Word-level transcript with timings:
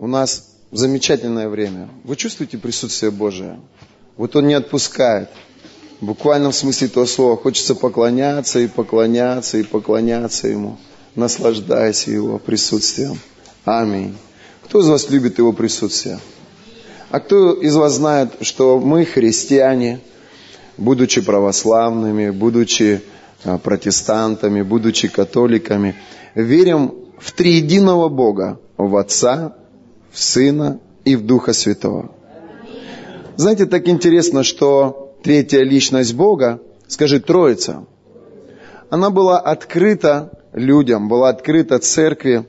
у 0.00 0.06
нас 0.06 0.48
замечательное 0.72 1.48
время. 1.50 1.90
Вы 2.04 2.16
чувствуете 2.16 2.56
присутствие 2.56 3.10
Божие? 3.10 3.60
Вот 4.16 4.34
Он 4.34 4.46
не 4.46 4.54
отпускает. 4.54 5.28
В 6.00 6.06
буквальном 6.06 6.54
смысле 6.54 6.88
этого 6.88 7.04
слова 7.04 7.36
хочется 7.36 7.74
поклоняться 7.74 8.60
и 8.60 8.66
поклоняться 8.66 9.58
и 9.58 9.62
поклоняться 9.62 10.48
Ему. 10.48 10.78
Наслаждайся 11.14 12.10
Его 12.10 12.38
присутствием. 12.38 13.18
Аминь. 13.66 14.16
Кто 14.64 14.80
из 14.80 14.88
вас 14.88 15.10
любит 15.10 15.36
Его 15.36 15.52
присутствие? 15.52 16.18
А 17.10 17.20
кто 17.20 17.52
из 17.52 17.76
вас 17.76 17.94
знает, 17.94 18.30
что 18.40 18.78
мы, 18.78 19.04
христиане, 19.04 20.00
будучи 20.78 21.20
православными, 21.20 22.30
будучи 22.30 23.02
а, 23.44 23.58
протестантами, 23.58 24.62
будучи 24.62 25.08
католиками, 25.08 25.94
верим 26.34 26.94
в 27.18 27.32
триединого 27.32 28.08
Бога, 28.08 28.58
в 28.78 28.96
Отца, 28.96 29.56
в 30.12 30.18
Сына 30.18 30.80
и 31.04 31.16
в 31.16 31.26
Духа 31.26 31.52
Святого. 31.52 32.10
Знаете, 33.36 33.66
так 33.66 33.88
интересно, 33.88 34.42
что 34.42 35.16
третья 35.22 35.60
личность 35.60 36.14
Бога, 36.14 36.60
скажи, 36.88 37.20
Троица, 37.20 37.86
она 38.90 39.10
была 39.10 39.38
открыта 39.38 40.32
людям, 40.52 41.08
была 41.08 41.30
открыта 41.30 41.78
церкви. 41.78 42.44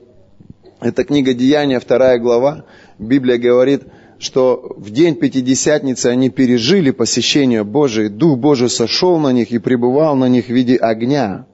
Это 0.79 1.03
книга 1.03 1.33
Деяния, 1.33 1.79
вторая 1.79 2.17
глава. 2.17 2.65
Библия 2.97 3.37
говорит, 3.37 3.83
что 4.17 4.73
в 4.77 4.89
день 4.89 5.15
Пятидесятницы 5.15 6.07
они 6.07 6.29
пережили 6.29 6.91
посещение 6.91 7.63
Божие, 7.63 8.09
Дух 8.09 8.37
Божий 8.37 8.69
сошел 8.69 9.17
на 9.17 9.31
них 9.31 9.51
и 9.51 9.59
пребывал 9.59 10.15
на 10.15 10.27
них 10.27 10.45
в 10.45 10.49
виде 10.49 10.75
огня. 10.75 11.45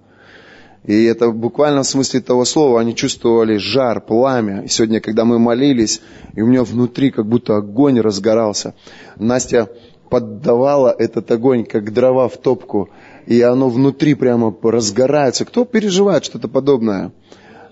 И 0.88 1.04
это 1.04 1.32
буквально 1.32 1.84
в 1.84 1.88
смысле 1.88 2.22
того 2.22 2.46
слова, 2.46 2.80
они 2.80 2.95
чувствовали 2.95 3.58
жар, 3.58 4.00
пламя. 4.00 4.64
И 4.64 4.70
сегодня, 4.70 5.02
когда 5.02 5.26
мы 5.26 5.38
молились, 5.38 6.02
и 6.34 6.41
у 6.41 6.48
меня 6.48 6.64
внутри 6.64 7.12
как 7.12 7.28
будто 7.28 7.58
огонь 7.58 8.00
разгорался. 8.00 8.73
Настя 9.18 9.70
поддавала 10.09 10.95
этот 10.97 11.30
огонь, 11.30 11.66
как 11.66 11.94
дрова 11.94 12.30
в 12.30 12.38
топку, 12.38 12.89
и 13.25 13.42
оно 13.42 13.67
внутри 13.67 14.14
прямо 14.14 14.56
разгорается. 14.64 15.44
Кто 15.44 15.66
переживает 15.66 16.23
что-то 16.23 16.47
подобное? 16.47 17.12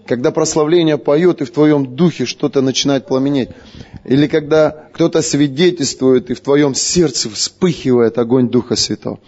Когда 0.06 0.32
прославление 0.32 0.98
поет, 0.98 1.42
и 1.42 1.46
в 1.46 1.52
твоем 1.52 1.96
духе 1.96 2.26
что-то 2.26 2.62
начинает 2.62 3.08
пламенеть. 3.08 3.50
Или 4.04 4.28
когда 4.28 4.88
кто-то 4.92 5.22
свидетельствует, 5.22 6.30
и 6.30 6.34
в 6.34 6.42
твоем 6.42 6.76
сердце 6.76 7.30
вспыхивает 7.30 8.18
огонь 8.18 8.50
Духа 8.50 8.76
Святого. 8.76 9.20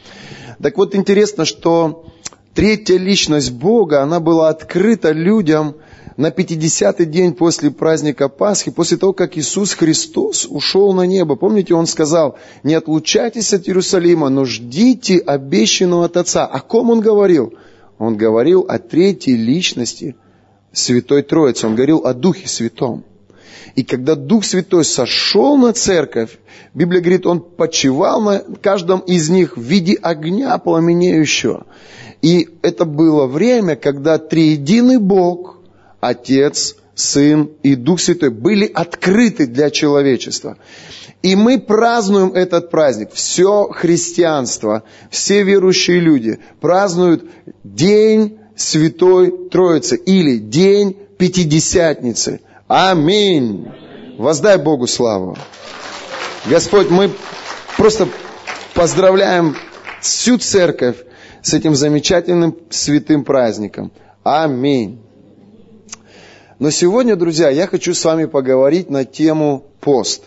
Так 0.62 0.78
вот 0.78 0.94
интересно, 0.94 1.46
что 1.46 2.04
Третья 2.58 2.98
личность 2.98 3.52
Бога, 3.52 4.02
она 4.02 4.20
была 4.20 4.50
открыта 4.50 5.12
людям 5.12 5.76
на 6.18 6.30
50-й 6.30 7.06
день 7.06 7.34
после 7.36 7.70
праздника 7.70 8.30
Пасхи, 8.30 8.72
после 8.72 8.98
того, 8.98 9.14
как 9.14 9.38
Иисус 9.38 9.76
Христос 9.76 10.48
ушел 10.50 10.92
на 10.94 11.04
небо. 11.06 11.36
Помните, 11.36 11.76
Он 11.76 11.86
сказал, 11.86 12.36
не 12.64 12.74
отлучайтесь 12.74 13.54
от 13.54 13.68
Иерусалима, 13.68 14.30
но 14.30 14.44
ждите 14.46 15.20
обещанного 15.20 16.06
от 16.06 16.18
Отца. 16.18 16.48
О 16.48 16.60
ком 16.60 16.90
Он 16.90 17.00
говорил? 17.00 17.54
Он 18.00 18.18
говорил 18.18 18.66
о 18.68 18.80
третьей 18.80 19.36
личности 19.36 20.16
Святой 20.72 21.22
Троицы. 21.22 21.68
Он 21.68 21.76
говорил 21.76 22.08
о 22.08 22.16
Духе 22.16 22.48
Святом. 22.48 23.04
И 23.76 23.84
когда 23.84 24.16
Дух 24.16 24.46
Святой 24.46 24.84
сошел 24.84 25.58
на 25.58 25.74
церковь, 25.74 26.38
Библия 26.74 27.02
говорит, 27.02 27.26
Он 27.26 27.40
почивал 27.42 28.22
на 28.22 28.40
каждом 28.62 29.00
из 29.02 29.30
них 29.30 29.58
в 29.58 29.62
виде 29.62 29.94
огня 29.96 30.58
пламенеющего. 30.58 31.66
И 32.22 32.50
это 32.62 32.86
было 32.86 33.28
время, 33.28 33.76
когда 33.76 34.18
триединый 34.18 34.98
Бог, 34.98 35.58
Отец, 36.00 36.76
Сын 36.96 37.52
и 37.62 37.76
Дух 37.76 38.00
Святой 38.00 38.32
были 38.32 38.66
открыты 38.66 39.46
для 39.46 39.70
человечества. 39.70 40.58
И 41.22 41.36
мы 41.36 41.60
празднуем 41.60 42.34
этот 42.34 42.72
праздник. 42.72 43.10
Все 43.14 43.70
христианство, 43.70 44.84
все 45.12 45.44
верующие 45.44 46.00
люди 46.00 46.40
празднуют 46.60 47.26
День 47.64 48.40
Святой 48.56 49.50
Троицы 49.50 49.96
или 49.96 50.38
День 50.38 50.98
Пятидесятницы. 51.18 52.40
Аминь. 52.68 53.72
Воздай 54.18 54.58
Богу 54.58 54.88
славу. 54.88 55.38
Господь, 56.46 56.90
мы 56.90 57.12
просто 57.78 58.08
поздравляем 58.74 59.56
всю 60.02 60.38
церковь 60.38 60.98
с 61.42 61.54
этим 61.54 61.76
замечательным 61.76 62.58
святым 62.70 63.24
праздником. 63.24 63.92
Аминь. 64.24 65.00
Но 66.60 66.72
сегодня, 66.72 67.16
друзья, 67.16 67.50
я 67.50 67.68
хочу 67.68 67.94
с 67.94 68.04
вами 68.04 68.26
поговорить 68.26 68.90
на 68.90 69.06
тему 69.06 69.64
пост. 69.80 70.24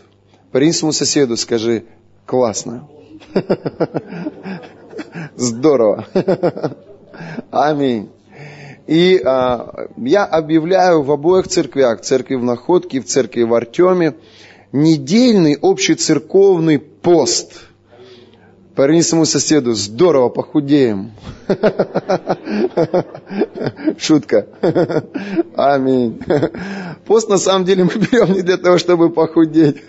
Парень 0.53 0.73
своему 0.73 0.93
соседу 0.93 1.37
скажи, 1.37 1.85
классно. 2.25 2.89
Здорово. 5.37 6.07
Аминь. 7.51 8.11
И 8.91 9.23
а, 9.25 9.87
я 9.99 10.25
объявляю 10.25 11.03
в 11.03 11.13
обоих 11.13 11.47
церквях, 11.47 12.01
церкви 12.01 12.35
в 12.35 12.43
Находке 12.43 12.97
и 12.97 13.01
в 13.01 13.05
церкви 13.05 13.45
в 13.45 13.55
Артеме, 13.55 14.17
недельный 14.73 15.57
общецерковный 15.63 16.81
пост– 16.81 17.67
Поверни 18.81 19.03
своему 19.03 19.27
соседу, 19.27 19.75
здорово, 19.75 20.31
похудеем. 20.31 21.13
Шутка. 23.99 24.47
Аминь. 25.55 26.19
Пост 27.05 27.29
на 27.29 27.37
самом 27.37 27.67
деле 27.67 27.85
мы 27.85 27.91
берем 27.91 28.33
не 28.33 28.41
для 28.41 28.57
того, 28.57 28.79
чтобы 28.79 29.11
похудеть. 29.11 29.83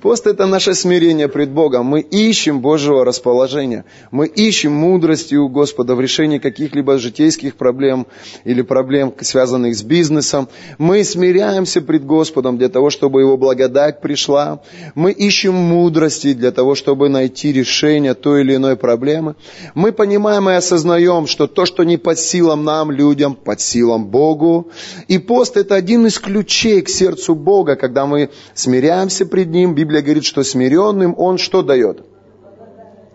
Пост 0.00 0.26
это 0.26 0.46
наше 0.46 0.74
смирение 0.74 1.28
пред 1.28 1.50
Богом. 1.50 1.84
Мы 1.84 2.00
ищем 2.00 2.60
Божьего 2.60 3.04
расположения. 3.04 3.84
Мы 4.10 4.26
ищем 4.26 4.72
мудрости 4.72 5.34
у 5.34 5.48
Господа 5.48 5.94
в 5.94 6.00
решении 6.00 6.38
каких-либо 6.38 6.96
житейских 6.96 7.56
проблем 7.56 8.06
или 8.44 8.62
проблем, 8.62 9.12
связанных 9.20 9.76
с 9.76 9.82
бизнесом. 9.82 10.48
Мы 10.78 11.04
смиряемся 11.04 11.82
пред 11.82 12.06
Господом 12.06 12.56
для 12.56 12.70
того, 12.70 12.88
чтобы 12.88 13.20
Его 13.20 13.36
благодать 13.36 14.00
пришла. 14.00 14.62
Мы 14.94 15.12
ищем 15.12 15.54
мудрости 15.54 16.32
для 16.32 16.50
того, 16.50 16.69
чтобы 16.74 17.08
найти 17.08 17.52
решение 17.52 18.14
той 18.14 18.42
или 18.42 18.56
иной 18.56 18.76
проблемы. 18.76 19.34
Мы 19.74 19.92
понимаем 19.92 20.48
и 20.48 20.54
осознаем, 20.54 21.26
что 21.26 21.46
то, 21.46 21.66
что 21.66 21.84
не 21.84 21.96
под 21.96 22.18
силам 22.18 22.64
нам, 22.64 22.90
людям, 22.90 23.34
под 23.34 23.60
силам 23.60 24.06
Богу. 24.06 24.70
И 25.08 25.18
пост 25.18 25.56
это 25.56 25.74
один 25.74 26.06
из 26.06 26.18
ключей 26.18 26.82
к 26.82 26.88
сердцу 26.88 27.34
Бога, 27.34 27.76
когда 27.76 28.06
мы 28.06 28.30
смиряемся 28.54 29.26
пред 29.26 29.48
Ним. 29.48 29.74
Библия 29.74 30.02
говорит, 30.02 30.24
что 30.24 30.42
смиренным 30.42 31.14
Он 31.16 31.38
что 31.38 31.62
дает? 31.62 32.04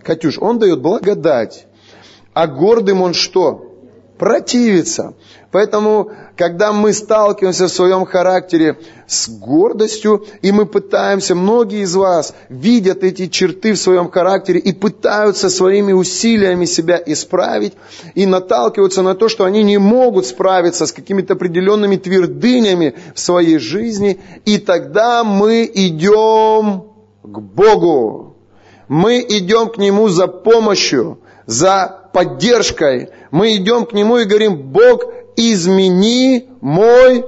Катюш, 0.04 0.38
Он 0.40 0.60
дает 0.60 0.82
благодать. 0.82 1.68
А 2.34 2.48
гордым 2.48 3.02
Он 3.02 3.14
что? 3.14 3.72
Противится. 4.18 5.14
Поэтому, 5.56 6.12
когда 6.36 6.74
мы 6.74 6.92
сталкиваемся 6.92 7.68
в 7.68 7.72
своем 7.72 8.06
характере 8.06 8.78
с 9.08 9.30
гордостью, 9.30 10.26
и 10.42 10.52
мы 10.52 10.66
пытаемся, 10.66 11.34
многие 11.34 11.84
из 11.84 11.96
вас 11.96 12.36
видят 12.50 13.06
эти 13.06 13.28
черты 13.28 13.72
в 13.72 13.78
своем 13.78 14.12
характере 14.12 14.60
и 14.60 14.74
пытаются 14.74 15.50
своими 15.50 15.94
усилиями 15.94 16.66
себя 16.66 17.02
исправить, 17.06 17.72
и 18.16 18.26
наталкиваются 18.26 19.02
на 19.02 19.16
то, 19.16 19.30
что 19.30 19.46
они 19.46 19.64
не 19.64 19.78
могут 19.78 20.26
справиться 20.26 20.86
с 20.86 20.92
какими-то 20.92 21.36
определенными 21.36 21.96
твердынями 21.96 22.96
в 23.14 23.20
своей 23.22 23.58
жизни, 23.58 24.20
и 24.44 24.58
тогда 24.58 25.24
мы 25.24 25.72
идем 25.74 26.84
к 27.24 27.40
Богу. 27.40 28.36
Мы 28.90 29.22
идем 29.22 29.70
к 29.70 29.78
Нему 29.78 30.10
за 30.10 30.28
помощью, 30.28 31.20
за 31.46 32.10
поддержкой. 32.12 33.10
Мы 33.32 33.56
идем 33.56 33.86
к 33.86 33.94
Нему 33.94 34.18
и 34.18 34.26
говорим, 34.26 34.58
Бог, 34.58 35.06
измени 35.36 36.50
мой 36.62 37.26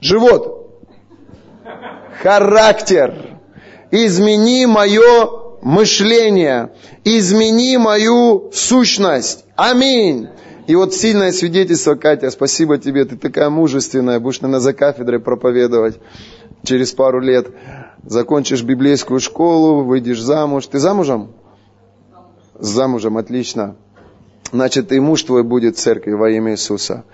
живот, 0.00 0.70
характер, 2.22 3.38
измени 3.90 4.66
мое 4.66 5.30
мышление, 5.62 6.72
измени 7.04 7.76
мою 7.78 8.50
сущность. 8.52 9.44
Аминь. 9.56 10.28
И 10.66 10.74
вот 10.74 10.94
сильное 10.94 11.32
свидетельство, 11.32 11.94
Катя, 11.94 12.30
спасибо 12.30 12.78
тебе, 12.78 13.04
ты 13.04 13.16
такая 13.16 13.50
мужественная, 13.50 14.18
будешь, 14.18 14.40
наверное, 14.40 14.60
за 14.60 14.72
кафедрой 14.72 15.20
проповедовать 15.20 15.98
через 16.62 16.92
пару 16.92 17.20
лет. 17.20 17.48
Закончишь 18.02 18.62
библейскую 18.62 19.20
школу, 19.20 19.84
выйдешь 19.84 20.20
замуж. 20.20 20.66
Ты 20.66 20.78
замужем? 20.78 21.32
Замужем, 22.54 23.18
отлично 23.18 23.76
значит 24.52 24.92
и 24.92 25.00
муж 25.00 25.22
твой 25.22 25.42
будет 25.42 25.76
в 25.76 25.80
церкви 25.80 26.12
во 26.12 26.30
имя 26.30 26.52
Иисуса. 26.52 27.04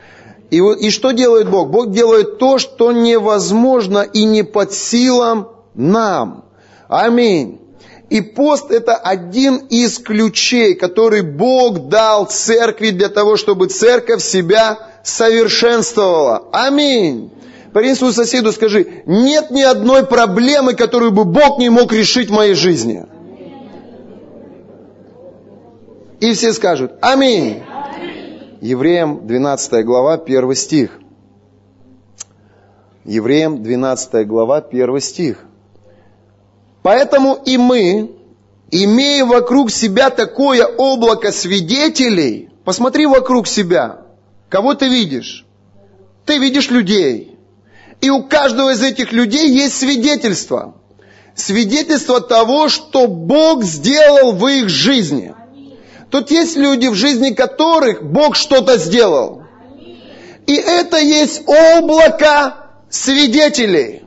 И, 0.51 0.59
и 0.59 0.91
что 0.91 1.13
делает 1.13 1.49
Бог? 1.49 1.71
Бог 1.71 1.91
делает 1.93 2.39
то, 2.39 2.59
что 2.59 2.93
невозможно 2.93 3.99
и 4.01 4.25
не 4.25 4.43
под 4.43 4.73
силам 4.73 5.49
нам. 5.75 6.45
Аминь. 6.89 7.61
И 8.09 8.21
пост 8.21 8.73
это 8.73 8.97
один 8.97 9.59
из 9.71 9.99
ключей, 9.99 10.75
который 10.75 11.23
Бог 11.23 11.89
дал 11.89 12.27
церкви 12.27 12.91
для 12.91 13.09
того, 13.09 13.37
чтобы 13.37 13.69
церковь 13.69 14.21
себя 14.21 14.79
совершенствовала. 15.05 16.49
Аминь. 16.53 17.31
Парень 17.73 17.95
своему 17.95 18.13
соседу 18.13 18.51
скажи, 18.53 19.05
нет 19.07 19.53
ни 19.53 19.63
одной 19.63 20.05
проблемы, 20.05 20.75
которую 20.75 21.13
бы 21.13 21.25
Бог 21.25 21.59
не 21.61 21.71
мог 21.71 21.93
решить 21.93 22.29
в 22.29 22.35
моей 22.35 22.55
жизни. 22.55 23.07
И 26.21 26.35
все 26.35 26.53
скажут, 26.53 26.93
аминь. 27.01 27.63
Евреям 28.61 29.27
12 29.27 29.85
глава, 29.87 30.15
1 30.15 30.55
стих. 30.55 30.99
Евреям 33.05 33.63
12 33.63 34.27
глава, 34.27 34.59
1 34.59 35.01
стих. 35.01 35.39
Поэтому 36.83 37.39
и 37.47 37.57
мы, 37.57 38.11
имея 38.71 39.25
вокруг 39.25 39.71
себя 39.71 40.11
такое 40.11 40.67
облако 40.67 41.33
свидетелей, 41.33 42.51
посмотри 42.65 43.07
вокруг 43.07 43.47
себя, 43.47 44.03
кого 44.51 44.75
ты 44.75 44.89
видишь? 44.89 45.47
Ты 46.27 46.37
видишь 46.37 46.71
людей. 46.71 47.39
И 48.03 48.11
у 48.11 48.25
каждого 48.25 48.73
из 48.73 48.83
этих 48.83 49.13
людей 49.13 49.49
есть 49.51 49.79
свидетельство. 49.79 50.75
Свидетельство 51.35 52.21
того, 52.21 52.69
что 52.69 53.07
Бог 53.07 53.65
сделал 53.65 54.33
в 54.33 54.47
их 54.47 54.69
жизни. 54.69 55.35
Тут 56.11 56.31
есть 56.31 56.57
люди, 56.57 56.89
в 56.89 56.95
жизни 56.95 57.31
которых 57.31 58.03
Бог 58.03 58.37
что-то 58.37 58.79
сделал. 58.79 59.45
И 60.47 60.55
это 60.55 60.99
есть 60.99 61.43
облако 61.47 62.57
свидетелей. 62.91 64.03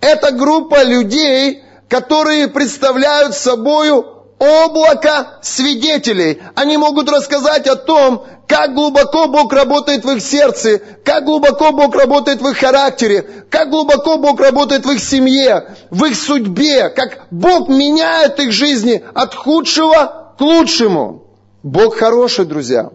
Это 0.00 0.32
группа 0.32 0.82
людей, 0.82 1.62
которые 1.88 2.48
представляют 2.48 3.34
собою 3.34 4.06
облако 4.38 5.38
свидетелей. 5.42 6.42
Они 6.54 6.76
могут 6.76 7.10
рассказать 7.10 7.66
о 7.68 7.76
том, 7.76 8.24
как 8.48 8.74
глубоко 8.74 9.28
Бог 9.28 9.52
работает 9.52 10.04
в 10.04 10.10
их 10.10 10.22
сердце, 10.22 10.80
как 11.04 11.24
глубоко 11.24 11.72
Бог 11.72 11.94
работает 11.94 12.40
в 12.40 12.48
их 12.48 12.58
характере, 12.58 13.24
как 13.50 13.70
глубоко 13.70 14.16
Бог 14.16 14.40
работает 14.40 14.84
в 14.84 14.90
их 14.90 15.00
семье, 15.00 15.76
в 15.90 16.04
их 16.06 16.16
судьбе, 16.16 16.88
как 16.88 17.26
Бог 17.30 17.68
меняет 17.68 18.40
их 18.40 18.52
жизни 18.52 19.04
от 19.14 19.34
худшего 19.34 20.34
к 20.36 20.40
лучшему. 20.40 21.21
Бог 21.62 21.94
хороший, 21.96 22.44
друзья. 22.44 22.90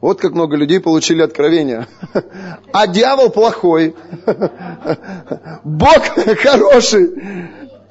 Вот 0.00 0.20
как 0.20 0.32
много 0.32 0.56
людей 0.56 0.80
получили 0.80 1.22
откровение. 1.22 1.86
А 2.72 2.86
дьявол 2.86 3.30
плохой. 3.30 3.94
Бог 5.64 6.02
хороший, 6.40 7.10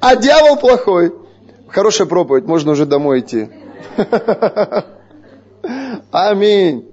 а 0.00 0.16
дьявол 0.16 0.56
плохой. 0.56 1.12
Хорошая 1.68 2.06
проповедь, 2.08 2.46
можно 2.46 2.72
уже 2.72 2.86
домой 2.86 3.20
идти. 3.20 3.48
Аминь. 6.10 6.88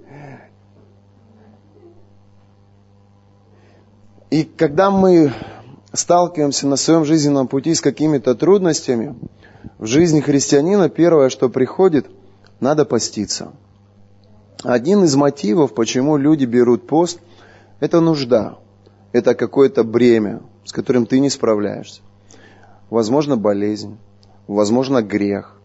И 4.29 4.43
когда 4.43 4.91
мы 4.91 5.31
сталкиваемся 5.93 6.67
на 6.67 6.75
своем 6.75 7.05
жизненном 7.05 7.47
пути 7.47 7.73
с 7.73 7.81
какими-то 7.81 8.35
трудностями, 8.35 9.15
в 9.77 9.85
жизни 9.85 10.19
христианина 10.19 10.89
первое, 10.89 11.29
что 11.29 11.47
приходит, 11.47 12.07
надо 12.59 12.85
поститься– 12.85 13.51
один 14.65 15.03
из 15.03 15.15
мотивов, 15.15 15.75
почему 15.75 16.17
люди 16.17 16.45
берут 16.45 16.87
пост, 16.87 17.19
это 17.79 17.99
нужда. 17.99 18.57
Это 19.11 19.35
какое-то 19.35 19.83
бремя, 19.83 20.41
с 20.63 20.71
которым 20.71 21.05
ты 21.05 21.19
не 21.19 21.29
справляешься. 21.29 22.01
Возможно, 22.89 23.37
болезнь, 23.37 23.97
возможно, 24.47 25.03
грех, 25.03 25.55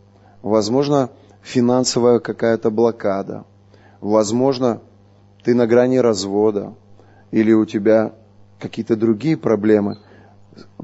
возможно, 0.43 1.09
финансовая 1.41 2.19
какая-то 2.19 2.71
блокада, 2.71 3.45
возможно, 4.03 4.83
ты 5.45 5.55
на 5.55 5.67
грани 5.67 5.97
развода, 5.97 6.75
или 7.31 7.55
у 7.55 7.65
тебя 7.65 8.13
какие-то 8.59 8.97
другие 8.97 9.39
проблемы, 9.39 9.99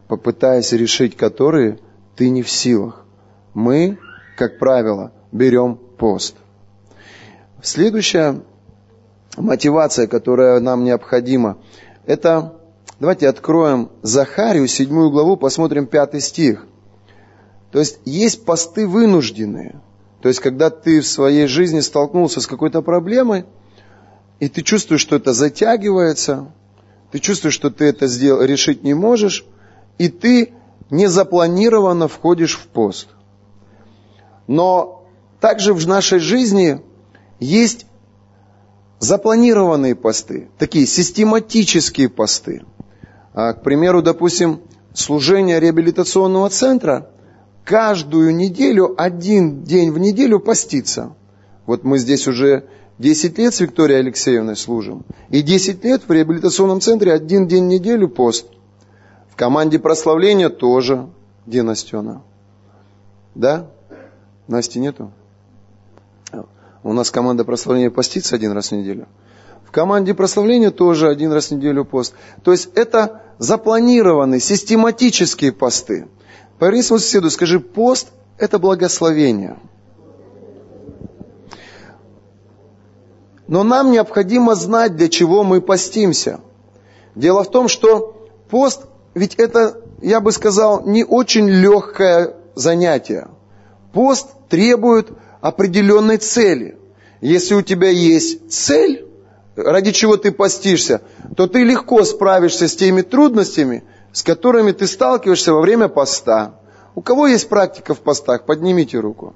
попытаясь 0.09 0.73
решить 0.73 1.17
которые 1.19 1.79
ты 2.17 2.31
не 2.31 2.43
в 2.43 2.49
силах. 2.49 3.05
Мы, 3.53 3.99
как 4.39 4.59
правило, 4.59 5.13
берем 5.33 5.79
пост. 5.97 6.37
Следующая 7.63 8.43
мотивация, 9.37 10.07
которая 10.07 10.61
нам 10.61 10.85
необходима, 10.85 11.59
это, 12.07 12.55
давайте 13.01 13.29
откроем 13.29 13.91
Захарию, 14.03 14.69
седьмую 14.69 15.11
главу, 15.11 15.37
посмотрим 15.37 15.87
пятый 15.87 16.21
стих. 16.21 16.67
То 17.73 17.81
есть 17.81 17.99
есть 18.05 18.45
посты 18.45 18.87
вынужденные. 18.87 19.81
То 20.23 20.29
есть 20.29 20.41
когда 20.41 20.71
ты 20.71 21.01
в 21.01 21.07
своей 21.07 21.47
жизни 21.47 21.81
столкнулся 21.81 22.41
с 22.41 22.47
какой-то 22.47 22.83
проблемой, 22.83 23.45
и 24.41 24.49
ты 24.49 24.63
чувствуешь, 24.63 25.01
что 25.01 25.17
это 25.17 25.33
затягивается, 25.33 26.53
ты 27.11 27.19
чувствуешь, 27.19 27.55
что 27.55 27.71
ты 27.71 27.87
это 27.87 28.07
сдел- 28.07 28.43
решить 28.43 28.83
не 28.83 28.95
можешь, 28.95 29.45
и 29.99 30.09
ты 30.09 30.53
незапланированно 30.91 32.09
входишь 32.09 32.59
в 32.59 32.67
пост. 32.67 33.09
Но 34.47 34.96
также 35.41 35.75
в 35.75 35.87
нашей 35.87 36.19
жизни 36.19 36.81
есть 37.39 37.87
запланированные 38.99 39.95
посты, 39.95 40.49
такие 40.59 40.87
систематические 40.87 42.09
посты. 42.09 42.63
А, 43.35 43.53
к 43.53 43.63
примеру, 43.63 44.03
допустим, 44.03 44.61
служение 44.95 45.61
реабилитационного 45.61 46.49
центра 46.49 47.11
каждую 47.65 48.35
неделю, 48.35 48.95
один 48.97 49.65
день 49.65 49.91
в 49.93 49.99
неделю 49.99 50.41
поститься. 50.41 51.15
Вот 51.67 51.85
мы 51.85 51.99
здесь 51.99 52.27
уже 52.27 52.65
10 52.99 53.37
лет 53.39 53.55
с 53.55 53.61
Викторией 53.61 54.01
Алексеевной 54.01 54.57
служим. 54.57 55.05
И 55.29 55.43
10 55.43 55.85
лет 55.85 56.03
в 56.07 56.11
реабилитационном 56.11 56.81
центре 56.81 57.13
один 57.13 57.47
день 57.47 57.65
в 57.65 57.69
неделю 57.69 58.09
пост. 58.09 58.47
В 59.29 59.37
команде 59.37 59.79
прославления 59.79 60.49
тоже. 60.49 61.09
Где 61.45 61.63
Настена? 61.63 62.23
Да? 63.35 63.67
Насти 64.49 64.79
нету? 64.79 65.13
У 66.87 66.93
нас 66.93 67.11
команда 67.11 67.45
прославления 67.45 67.91
постится 67.91 68.37
один 68.37 68.53
раз 68.53 68.69
в 68.69 68.77
неделю. 68.77 69.09
В 69.65 69.73
команде 69.73 70.15
прославления 70.15 70.71
тоже 70.71 71.09
один 71.09 71.33
раз 71.33 71.49
в 71.49 71.51
неделю 71.51 71.85
пост. 71.85 72.15
То 72.45 72.53
есть 72.53 72.69
это 72.77 73.23
запланированные, 73.39 74.39
систематические 74.39 75.51
посты. 75.51 76.07
Поверни 76.61 76.83
своему 76.83 77.01
соседу, 77.01 77.29
скажи, 77.31 77.59
пост– 77.59 78.11
это 78.39 78.61
благословение. 78.61 79.57
Но 83.49 83.65
нам 83.65 83.91
необходимо 83.91 84.55
знать, 84.55 84.95
для 84.95 85.09
чего 85.09 85.43
мы 85.43 85.61
постимся. 85.61 86.39
Дело 87.17 87.43
в 87.43 87.51
том, 87.51 87.67
что 87.67 88.29
пост, 88.49 88.83
ведь 89.15 89.35
это, 89.35 89.83
я 90.03 90.21
бы 90.21 90.31
сказал, 90.31 90.87
не 90.87 91.03
очень 91.03 91.49
легкое 91.49 92.37
занятие. 92.55 93.27
Пост 93.93 94.29
требует 94.49 95.11
определенной 95.41 96.19
цели. 96.19 96.76
Если 97.21 97.55
у 97.55 97.63
тебя 97.63 97.89
есть 97.89 98.51
цель, 98.51 99.07
ради 99.57 99.93
чего 99.93 100.17
ты 100.17 100.33
постишься, 100.33 101.01
то 101.37 101.47
ты 101.47 101.65
легко 101.65 102.05
справишься 102.05 102.69
с 102.69 102.77
теми 102.77 103.03
трудностями, 103.03 103.85
с 104.13 104.23
которыми 104.23 104.73
ты 104.73 104.87
сталкиваешься 104.87 105.53
во 105.53 105.61
время 105.61 105.89
поста. 105.89 106.61
У 106.95 107.03
кого 107.03 107.27
есть 107.27 107.49
практика 107.49 107.95
в 107.95 108.01
постах? 108.01 108.47
Поднимите 108.47 108.99
руку. 108.99 109.35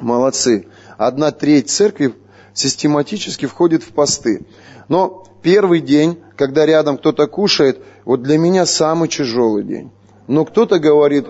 Молодцы. 0.00 0.66
Одна 0.96 1.30
треть 1.30 1.70
церкви 1.70 2.14
систематически 2.54 3.46
входит 3.46 3.82
в 3.82 3.88
посты. 3.88 4.46
Но 4.88 5.24
первый 5.42 5.80
день, 5.80 6.18
когда 6.36 6.66
рядом 6.66 6.98
кто-то 6.98 7.26
кушает, 7.26 7.80
вот 8.04 8.22
для 8.22 8.38
меня 8.38 8.66
самый 8.66 9.08
тяжелый 9.08 9.64
день. 9.64 9.90
Но 10.28 10.44
кто-то 10.44 10.78
говорит, 10.78 11.26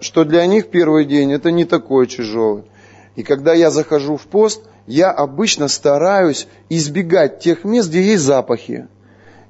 что 0.00 0.24
для 0.24 0.46
них 0.46 0.70
первый 0.70 1.04
день 1.04 1.32
это 1.32 1.50
не 1.50 1.64
такой 1.64 2.06
тяжелый. 2.06 2.64
И 3.16 3.22
когда 3.22 3.54
я 3.54 3.70
захожу 3.70 4.16
в 4.16 4.26
пост, 4.26 4.62
я 4.86 5.10
обычно 5.10 5.68
стараюсь 5.68 6.46
избегать 6.68 7.40
тех 7.40 7.64
мест, 7.64 7.88
где 7.88 8.02
есть 8.02 8.22
запахи. 8.22 8.88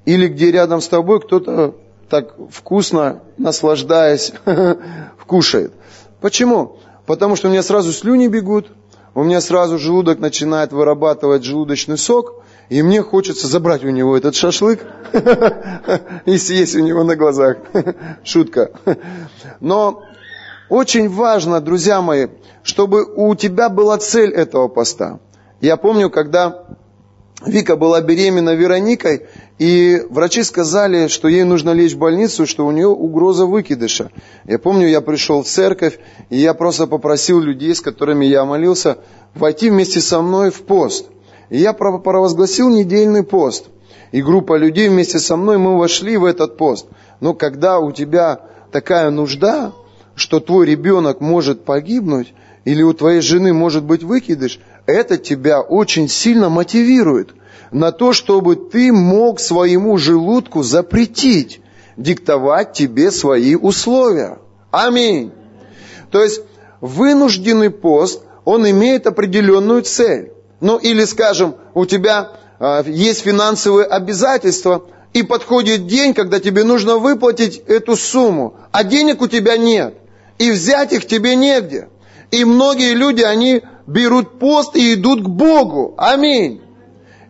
Или 0.04 0.28
где 0.28 0.52
рядом 0.52 0.80
с 0.80 0.88
тобой 0.88 1.20
кто-то 1.20 1.75
так 2.08 2.37
вкусно, 2.50 3.23
наслаждаясь, 3.37 4.32
вкушает. 5.18 5.73
Почему? 6.20 6.78
Потому 7.06 7.37
что 7.37 7.49
у 7.49 7.50
меня 7.50 7.62
сразу 7.62 7.92
слюни 7.92 8.28
бегут, 8.28 8.68
у 9.14 9.25
меня 9.25 9.40
сразу 9.40 9.78
желудок 9.78 10.20
начинает 10.20 10.73
вырабатывать 10.73 11.44
желудочный 11.44 11.99
сок, 11.99 12.44
и 12.68 12.82
мне 12.82 13.02
хочется 13.02 13.46
забрать 13.46 13.85
у 13.85 13.90
него 13.90 14.16
этот 14.16 14.35
шашлык 14.35 14.85
и 16.25 16.37
съесть 16.37 16.76
у 16.76 16.80
него 16.80 17.02
на 17.02 17.16
глазах. 17.16 17.58
Шутка. 18.25 18.70
Но 19.61 20.02
очень 20.68 21.08
важно, 21.08 21.61
друзья 21.61 22.00
мои, 22.00 22.28
чтобы 22.62 23.04
у 23.04 23.35
тебя 23.35 23.68
была 23.68 23.99
цель 23.99 24.32
этого 24.32 24.68
поста. 24.68 25.20
Я 25.61 25.76
помню, 25.76 26.11
когда 26.11 26.66
Вика 27.44 27.76
была 27.76 28.00
беременна 28.00 28.54
Вероникой, 28.54 29.26
и 29.58 30.02
врачи 30.11 30.42
сказали, 30.42 31.08
что 31.08 31.28
ей 31.28 31.44
нужно 31.44 31.70
лечь 31.70 31.92
в 31.92 31.99
больницу, 31.99 32.46
что 32.46 32.66
у 32.66 32.70
нее 32.70 32.88
угроза 32.88 33.44
выкидыша. 33.44 34.11
Я 34.44 34.58
помню, 34.58 34.88
я 34.88 35.00
пришел 35.02 35.42
в 35.42 35.46
церковь, 35.46 35.99
и 36.30 36.38
я 36.38 36.54
просто 36.54 36.87
попросил 36.87 37.40
людей, 37.40 37.75
с 37.75 37.80
которыми 37.80 38.25
я 38.25 38.44
молился, 38.44 38.99
войти 39.35 39.68
вместе 39.68 40.00
со 40.00 40.23
мной 40.23 40.50
в 40.50 40.62
пост. 40.62 41.06
И 41.50 41.58
я 41.58 41.75
провозгласил 41.75 42.70
недельный 42.70 43.23
пост. 43.23 43.66
И 44.12 44.23
группа 44.23 44.56
людей 44.56 44.88
вместе 44.88 45.18
со 45.18 45.37
мной, 45.37 45.58
мы 45.58 45.78
вошли 45.78 46.16
в 46.16 46.25
этот 46.25 46.56
пост. 46.56 46.87
Но 47.20 47.35
когда 47.35 47.78
у 47.80 47.92
тебя 47.92 48.40
такая 48.73 49.11
нужда, 49.11 49.73
что 50.16 50.40
твой 50.40 50.66
ребенок 50.66 51.20
может 51.20 51.64
погибнуть, 51.64 52.35
или 52.64 52.82
у 52.82 52.92
твоей 52.92 53.20
жены 53.20 53.52
может 53.52 53.85
быть 53.85 54.02
выкидыш, 54.02 54.58
это 54.87 55.18
тебя 55.18 55.61
очень 55.61 56.08
сильно 56.08 56.49
мотивирует 56.49 57.30
на 57.70 57.92
то, 57.92 58.12
чтобы 58.12 58.56
ты 58.56 58.92
мог 58.92 59.38
своему 59.38 59.99
желудку 59.99 60.64
запретить 60.64 61.61
диктовать 61.96 62.73
тебе 62.73 63.11
свои 63.11 63.54
условия. 63.54 64.38
Аминь. 64.70 65.32
То 66.11 66.23
есть 66.23 66.40
вынужденный 66.80 67.70
пост, 67.70 68.23
он 68.44 68.68
имеет 68.68 69.06
определенную 69.06 69.82
цель. 69.82 70.32
Ну 70.61 70.78
или, 70.78 71.04
скажем, 71.04 71.56
у 71.75 71.85
тебя 71.85 72.32
э, 72.58 72.85
есть 72.87 73.20
финансовые 73.20 73.87
обязательства, 73.87 74.82
и 75.16 75.23
подходит 75.23 75.87
день, 75.87 76.12
когда 76.12 76.40
тебе 76.40 76.62
нужно 76.62 76.99
выплатить 76.99 77.62
эту 77.68 77.96
сумму, 77.96 78.56
а 78.70 78.85
денег 78.85 79.23
у 79.23 79.28
тебя 79.28 79.56
нет, 79.56 79.94
и 80.38 80.50
взять 80.50 80.92
их 80.92 81.06
тебе 81.06 81.34
негде. 81.34 81.88
И 82.30 82.44
многие 82.44 82.94
люди, 82.94 83.22
они 83.22 83.62
берут 83.86 84.38
пост 84.38 84.76
и 84.76 84.94
идут 84.94 85.22
к 85.22 85.28
Богу. 85.28 85.94
Аминь. 85.96 86.60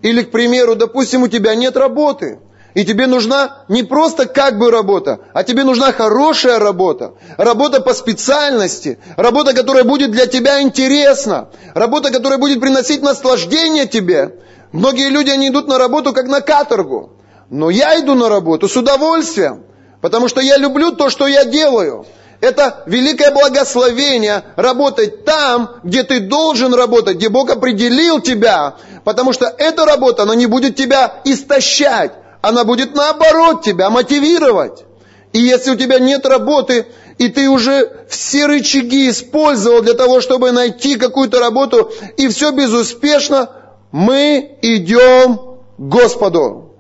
Или, 0.03 0.23
к 0.23 0.31
примеру, 0.31 0.75
допустим, 0.75 1.23
у 1.23 1.29
тебя 1.29 1.55
нет 1.55 1.77
работы, 1.77 2.39
и 2.75 2.85
тебе 2.85 3.07
нужна 3.07 3.65
не 3.69 3.83
просто 3.83 4.27
как 4.27 4.59
бы 4.59 4.71
работа, 4.71 5.21
а 5.33 5.43
тебе 5.45 5.65
нужна 5.65 5.93
хорошая 5.93 6.59
работа. 6.59 7.15
Работа 7.39 7.81
по 7.81 7.95
специальности. 7.95 8.99
Работа, 9.17 9.55
которая 9.55 9.85
будет 9.85 10.11
для 10.11 10.27
тебя 10.27 10.61
интересна. 10.61 11.49
Работа, 11.75 12.13
которая 12.13 12.39
будет 12.39 12.61
приносить 12.61 13.03
наслаждение 13.03 13.87
тебе. 13.87 14.37
Многие 14.73 15.09
люди, 15.09 15.31
они 15.31 15.49
идут 15.49 15.69
на 15.69 15.79
работу 15.79 16.13
как 16.13 16.27
на 16.27 16.43
каторгу. 16.43 17.13
Но 17.49 17.71
я 17.71 17.99
иду 17.99 18.15
на 18.15 18.29
работу 18.29 18.69
с 18.69 18.77
удовольствием. 18.77 19.65
Потому 20.03 20.29
что 20.29 20.41
я 20.41 20.59
люблю 20.59 20.93
то, 20.93 21.09
что 21.09 21.27
я 21.27 21.45
делаю. 21.45 22.05
Это 22.41 22.83
великое 22.87 23.31
благословение 23.33 24.43
работать 24.57 25.25
там, 25.25 25.77
где 25.83 26.03
ты 26.03 26.21
должен 26.21 26.75
работать, 26.75 27.17
где 27.17 27.29
Бог 27.29 27.51
определил 27.51 28.21
тебя. 28.21 28.77
Потому 29.05 29.33
что 29.33 29.47
эта 29.59 29.85
работа, 29.85 30.25
она 30.25 30.35
не 30.35 30.47
будет 30.47 30.77
тебя 30.77 31.21
истощать 31.25 32.13
она 32.47 32.65
будет 32.65 32.95
наоборот 32.95 33.65
тебя 33.65 33.91
мотивировать. 33.91 34.85
И 35.33 35.41
если 35.41 35.73
у 35.73 35.77
тебя 35.77 35.99
нет 35.99 36.25
работы, 36.27 36.87
и 37.19 37.29
ты 37.29 37.49
уже 37.49 38.07
все 38.09 38.47
рычаги 38.47 39.11
использовал 39.11 39.83
для 39.83 39.95
того, 39.95 40.21
чтобы 40.21 40.53
найти 40.53 40.95
какую-то 40.95 41.41
работу, 41.41 41.91
и 42.17 42.29
все 42.29 42.53
безуспешно, 42.53 43.51
мы 43.91 44.59
идем 44.63 45.37
к 45.37 45.81
Господу. 45.81 46.77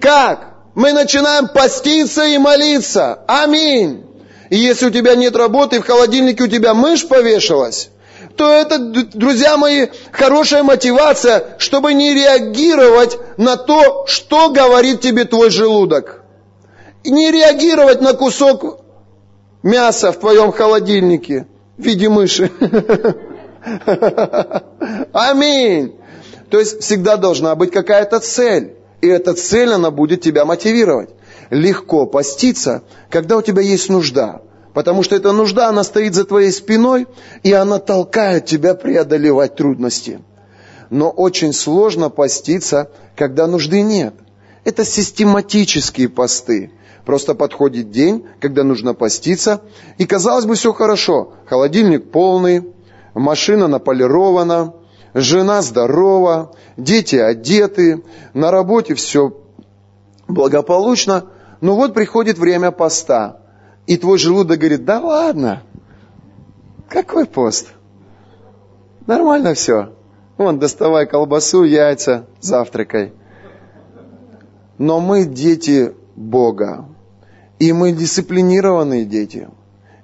Как? 0.00 0.54
Мы 0.74 0.92
начинаем 0.92 1.48
поститься 1.48 2.24
и 2.24 2.38
молиться. 2.38 3.20
Аминь. 3.28 4.04
И 4.54 4.56
если 4.56 4.86
у 4.86 4.90
тебя 4.90 5.16
нет 5.16 5.34
работы, 5.34 5.80
в 5.80 5.84
холодильнике 5.84 6.44
у 6.44 6.46
тебя 6.46 6.74
мышь 6.74 7.08
повешалась, 7.08 7.90
то 8.36 8.52
это, 8.52 8.78
друзья 8.78 9.56
мои, 9.56 9.88
хорошая 10.12 10.62
мотивация, 10.62 11.56
чтобы 11.58 11.92
не 11.92 12.14
реагировать 12.14 13.18
на 13.36 13.56
то, 13.56 14.06
что 14.06 14.50
говорит 14.50 15.00
тебе 15.00 15.24
твой 15.24 15.50
желудок. 15.50 16.22
И 17.02 17.10
не 17.10 17.32
реагировать 17.32 18.00
на 18.00 18.12
кусок 18.12 18.78
мяса 19.64 20.12
в 20.12 20.20
твоем 20.20 20.52
холодильнике 20.52 21.48
в 21.76 21.82
виде 21.82 22.08
мыши. 22.08 22.52
Аминь. 25.12 25.96
То 26.48 26.60
есть 26.60 26.80
всегда 26.80 27.16
должна 27.16 27.56
быть 27.56 27.72
какая-то 27.72 28.20
цель. 28.20 28.76
И 29.00 29.08
эта 29.08 29.34
цель, 29.34 29.72
она 29.72 29.90
будет 29.90 30.20
тебя 30.20 30.44
мотивировать. 30.44 31.10
Легко 31.50 32.06
поститься, 32.06 32.84
когда 33.10 33.36
у 33.36 33.42
тебя 33.42 33.60
есть 33.60 33.88
нужда. 33.88 34.43
Потому 34.74 35.04
что 35.04 35.14
эта 35.14 35.32
нужда, 35.32 35.68
она 35.68 35.84
стоит 35.84 36.14
за 36.14 36.24
твоей 36.24 36.50
спиной, 36.50 37.06
и 37.44 37.52
она 37.52 37.78
толкает 37.78 38.44
тебя 38.46 38.74
преодолевать 38.74 39.54
трудности. 39.54 40.20
Но 40.90 41.10
очень 41.10 41.52
сложно 41.52 42.10
поститься, 42.10 42.90
когда 43.16 43.46
нужды 43.46 43.82
нет. 43.82 44.14
Это 44.64 44.84
систематические 44.84 46.08
посты. 46.08 46.72
Просто 47.06 47.34
подходит 47.34 47.92
день, 47.92 48.26
когда 48.40 48.64
нужно 48.64 48.94
поститься, 48.94 49.60
и 49.98 50.06
казалось 50.06 50.44
бы, 50.44 50.56
все 50.56 50.72
хорошо. 50.72 51.34
Холодильник 51.46 52.10
полный, 52.10 52.72
машина 53.14 53.68
наполирована, 53.68 54.74
жена 55.12 55.62
здорова, 55.62 56.52
дети 56.76 57.16
одеты, 57.16 58.02
на 58.32 58.50
работе 58.50 58.94
все 58.94 59.36
благополучно. 60.26 61.26
Но 61.60 61.76
вот 61.76 61.94
приходит 61.94 62.38
время 62.38 62.72
поста. 62.72 63.43
И 63.86 63.96
твой 63.96 64.18
желудок 64.18 64.58
говорит, 64.58 64.84
да 64.84 65.00
ладно, 65.00 65.62
какой 66.88 67.26
пост? 67.26 67.68
Нормально 69.06 69.54
все. 69.54 69.92
Вон, 70.38 70.58
доставай 70.58 71.06
колбасу, 71.06 71.64
яйца, 71.64 72.26
завтракай. 72.40 73.12
Но 74.78 75.00
мы 75.00 75.24
дети 75.24 75.94
Бога. 76.16 76.86
И 77.58 77.72
мы 77.72 77.92
дисциплинированные 77.92 79.04
дети. 79.04 79.48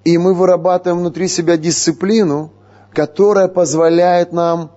И 0.05 0.19
мы 0.19 0.35
вырабатываем 0.35 1.01
внутри 1.01 1.29
себя 1.29 1.57
дисциплину, 1.57 2.53
которая 2.93 3.49
позволяет 3.49 4.33
нам 4.33 4.71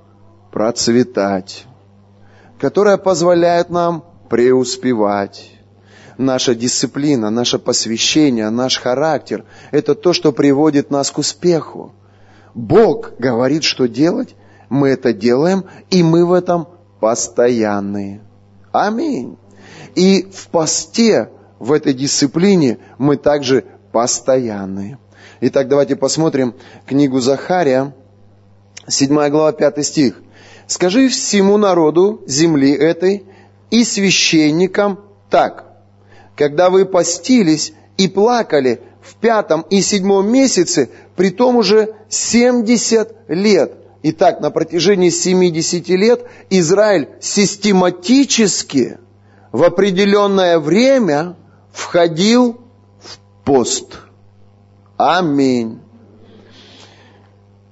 процветать, 0.51 1.65
которая 2.59 2.97
позволяет 2.97 3.69
нам 3.69 4.03
преуспевать 4.29 5.52
наша 6.17 6.55
дисциплина, 6.55 7.29
наше 7.29 7.59
посвящение, 7.59 8.49
наш 8.49 8.77
характер– 8.77 9.45
это 9.71 9.95
то, 9.95 10.13
что 10.13 10.31
приводит 10.31 10.91
нас 10.91 11.11
к 11.11 11.17
успеху. 11.17 11.93
Бог 12.53 13.13
говорит, 13.17 13.63
что 13.63 13.87
делать, 13.87 14.35
мы 14.69 14.89
это 14.89 15.13
делаем, 15.13 15.65
и 15.89 16.03
мы 16.03 16.25
в 16.25 16.33
этом 16.33 16.67
постоянные. 16.99 18.21
Аминь. 18.71 19.37
И 19.95 20.29
в 20.33 20.47
посте, 20.47 21.29
в 21.59 21.71
этой 21.71 21.93
дисциплине 21.93 22.79
мы 22.97 23.17
также 23.17 23.65
постоянные. 23.91 24.97
Итак, 25.41 25.67
давайте 25.67 25.95
посмотрим 25.95 26.55
книгу 26.85 27.19
Захария, 27.19 27.93
7 28.87 29.29
глава, 29.29 29.51
5 29.51 29.85
стих. 29.85 30.21
«Скажи 30.67 31.09
всему 31.09 31.57
народу 31.57 32.21
земли 32.25 32.71
этой 32.71 33.25
и 33.69 33.83
священникам 33.83 34.99
так, 35.29 35.72
когда 36.35 36.69
вы 36.69 36.85
постились 36.85 37.73
и 37.97 38.07
плакали 38.07 38.81
в 39.01 39.15
пятом 39.15 39.65
и 39.69 39.81
седьмом 39.81 40.31
месяце, 40.31 40.89
при 41.15 41.29
том 41.29 41.57
уже 41.57 41.95
70 42.09 43.29
лет. 43.29 43.73
Итак, 44.03 44.41
на 44.41 44.49
протяжении 44.49 45.09
70 45.09 45.87
лет 45.89 46.25
Израиль 46.49 47.09
систематически 47.21 48.97
в 49.51 49.63
определенное 49.63 50.59
время 50.59 51.37
входил 51.71 52.59
в 52.99 53.19
пост. 53.45 53.99
Аминь. 54.97 55.79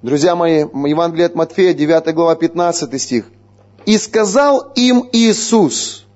Друзья 0.02 0.36
мои, 0.36 0.60
Евангелие 0.60 1.28
от 1.28 1.36
Матфея, 1.36 1.74
9 1.74 2.14
глава, 2.16 2.36
15 2.36 3.02
стих. 3.02 3.26
«И 3.86 3.98
сказал 3.98 4.72
им 4.76 5.08
Иисус, 5.12 6.08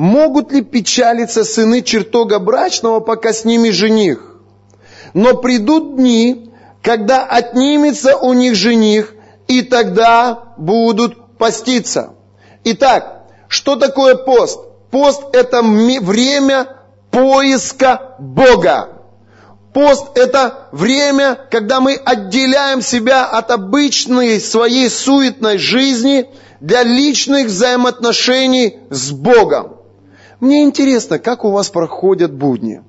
Могут 0.00 0.50
ли 0.50 0.62
печалиться 0.62 1.44
сыны 1.44 1.82
чертога 1.82 2.38
брачного, 2.38 3.00
пока 3.00 3.34
с 3.34 3.44
ними 3.44 3.68
жених? 3.68 4.36
Но 5.12 5.36
придут 5.36 5.96
дни, 5.96 6.50
когда 6.82 7.22
отнимется 7.26 8.16
у 8.16 8.32
них 8.32 8.54
жених, 8.54 9.12
и 9.46 9.60
тогда 9.60 10.54
будут 10.56 11.36
поститься. 11.36 12.14
Итак, 12.64 13.26
что 13.46 13.76
такое 13.76 14.14
пост? 14.14 14.60
Пост– 14.90 15.20
это 15.34 15.60
время 15.60 16.68
поиска 17.10 18.14
Бога. 18.18 19.02
Пост– 19.74 20.06
это 20.14 20.68
время, 20.72 21.38
когда 21.50 21.82
мы 21.82 21.92
отделяем 21.92 22.80
себя 22.80 23.26
от 23.26 23.50
обычной 23.50 24.40
своей 24.40 24.88
суетной 24.88 25.58
жизни 25.58 26.30
для 26.60 26.84
личных 26.84 27.48
взаимоотношений 27.48 28.78
с 28.88 29.10
Богом. 29.10 29.79
Мне 30.40 30.62
интересно, 30.62 31.18
как 31.18 31.44
у 31.44 31.50
вас 31.50 31.68
проходят 31.68 32.32
будни. 32.32 32.82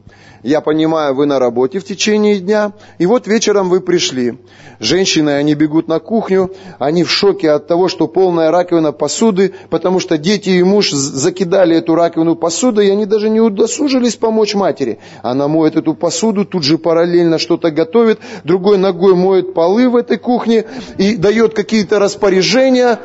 Я 0.44 0.62
понимаю, 0.62 1.14
вы 1.14 1.28
на 1.28 1.38
работе 1.38 1.80
в 1.80 1.86
течение 1.86 2.40
дня, 2.40 2.74
и 2.98 3.06
вот 3.06 3.28
вечером 3.28 3.70
вы 3.70 3.80
пришли. 3.80 4.40
Женщины, 4.80 5.30
они 5.30 5.54
бегут 5.54 5.88
на 5.88 6.00
кухню, 6.00 6.52
они 6.80 7.04
в 7.04 7.12
шоке 7.12 7.52
от 7.52 7.68
того, 7.68 7.88
что 7.88 8.08
полная 8.08 8.50
раковина 8.50 8.92
посуды, 8.92 9.54
потому 9.70 10.00
что 10.00 10.18
дети 10.18 10.50
и 10.50 10.64
муж 10.64 10.90
закидали 10.90 11.78
эту 11.78 11.94
раковину 11.94 12.36
посудой, 12.36 12.88
и 12.88 12.92
они 12.92 13.06
даже 13.06 13.30
не 13.30 13.40
удосужились 13.40 14.16
помочь 14.16 14.56
матери. 14.56 14.98
Она 15.22 15.48
моет 15.48 15.76
эту 15.76 15.94
посуду, 15.94 16.44
тут 16.44 16.64
же 16.64 16.80
параллельно 16.80 17.38
что-то 17.38 17.70
готовит, 17.70 18.20
другой 18.44 18.80
ногой 18.80 19.14
моет 19.14 19.54
полы 19.54 19.88
в 19.90 19.96
этой 19.96 20.18
кухне 20.18 20.66
и 20.98 21.16
дает 21.16 21.54
какие-то 21.54 22.00
распоряжения, 22.00 23.00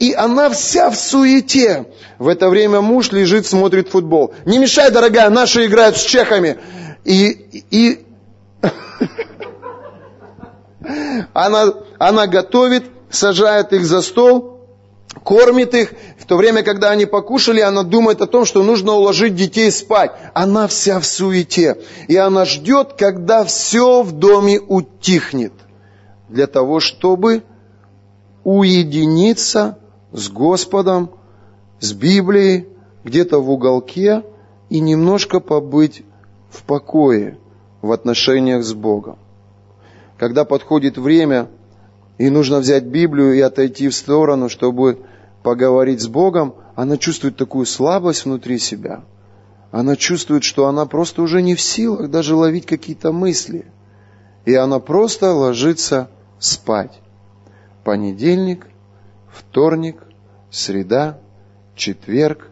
и 0.00 0.12
она 0.12 0.50
вся 0.50 0.90
в 0.90 0.96
суете. 0.96 1.86
В 2.18 2.28
это 2.28 2.48
время 2.48 2.80
муж 2.80 3.12
лежит, 3.12 3.46
смотрит 3.46 3.88
футбол. 3.88 4.34
Не 4.44 4.58
мешай, 4.58 4.90
дорогая, 4.90 5.30
наши 5.30 5.66
играют 5.66 5.96
с 5.96 6.02
чехами. 6.02 6.58
И, 7.04 7.64
и 7.70 8.06
она, 11.32 11.74
она 11.98 12.26
готовит, 12.26 12.84
сажает 13.10 13.72
их 13.72 13.84
за 13.84 14.00
стол, 14.00 14.60
кормит 15.22 15.74
их. 15.74 15.92
В 16.18 16.26
то 16.26 16.36
время, 16.36 16.62
когда 16.62 16.90
они 16.90 17.06
покушали, 17.06 17.60
она 17.60 17.82
думает 17.82 18.20
о 18.22 18.26
том, 18.26 18.44
что 18.44 18.62
нужно 18.62 18.92
уложить 18.92 19.34
детей 19.34 19.70
спать. 19.70 20.12
Она 20.32 20.66
вся 20.66 21.00
в 21.00 21.06
суете. 21.06 21.78
И 22.08 22.16
она 22.16 22.44
ждет, 22.44 22.94
когда 22.94 23.44
все 23.44 24.02
в 24.02 24.12
доме 24.12 24.60
утихнет. 24.60 25.52
Для 26.28 26.46
того, 26.46 26.80
чтобы 26.80 27.42
уединиться 28.44 29.78
с 30.12 30.28
Господом, 30.28 31.10
с 31.80 31.92
Библией, 31.92 32.68
где-то 33.04 33.40
в 33.40 33.50
уголке 33.50 34.22
и 34.70 34.80
немножко 34.80 35.40
побыть 35.40 36.02
в 36.54 36.62
покое 36.62 37.38
в 37.82 37.92
отношениях 37.92 38.64
с 38.64 38.72
Богом. 38.72 39.18
Когда 40.16 40.44
подходит 40.44 40.96
время, 40.96 41.48
и 42.16 42.30
нужно 42.30 42.58
взять 42.58 42.84
Библию 42.84 43.34
и 43.34 43.40
отойти 43.40 43.88
в 43.88 43.94
сторону, 43.94 44.48
чтобы 44.48 45.00
поговорить 45.42 46.00
с 46.00 46.06
Богом, 46.06 46.54
она 46.76 46.96
чувствует 46.96 47.36
такую 47.36 47.66
слабость 47.66 48.24
внутри 48.24 48.58
себя. 48.58 49.02
Она 49.70 49.96
чувствует, 49.96 50.44
что 50.44 50.68
она 50.68 50.86
просто 50.86 51.22
уже 51.22 51.42
не 51.42 51.56
в 51.56 51.60
силах 51.60 52.08
даже 52.08 52.36
ловить 52.36 52.66
какие-то 52.66 53.10
мысли. 53.10 53.66
И 54.44 54.54
она 54.54 54.78
просто 54.78 55.32
ложится 55.32 56.08
спать. 56.38 57.00
Понедельник, 57.82 58.68
вторник, 59.28 59.96
среда, 60.50 61.18
четверг, 61.74 62.48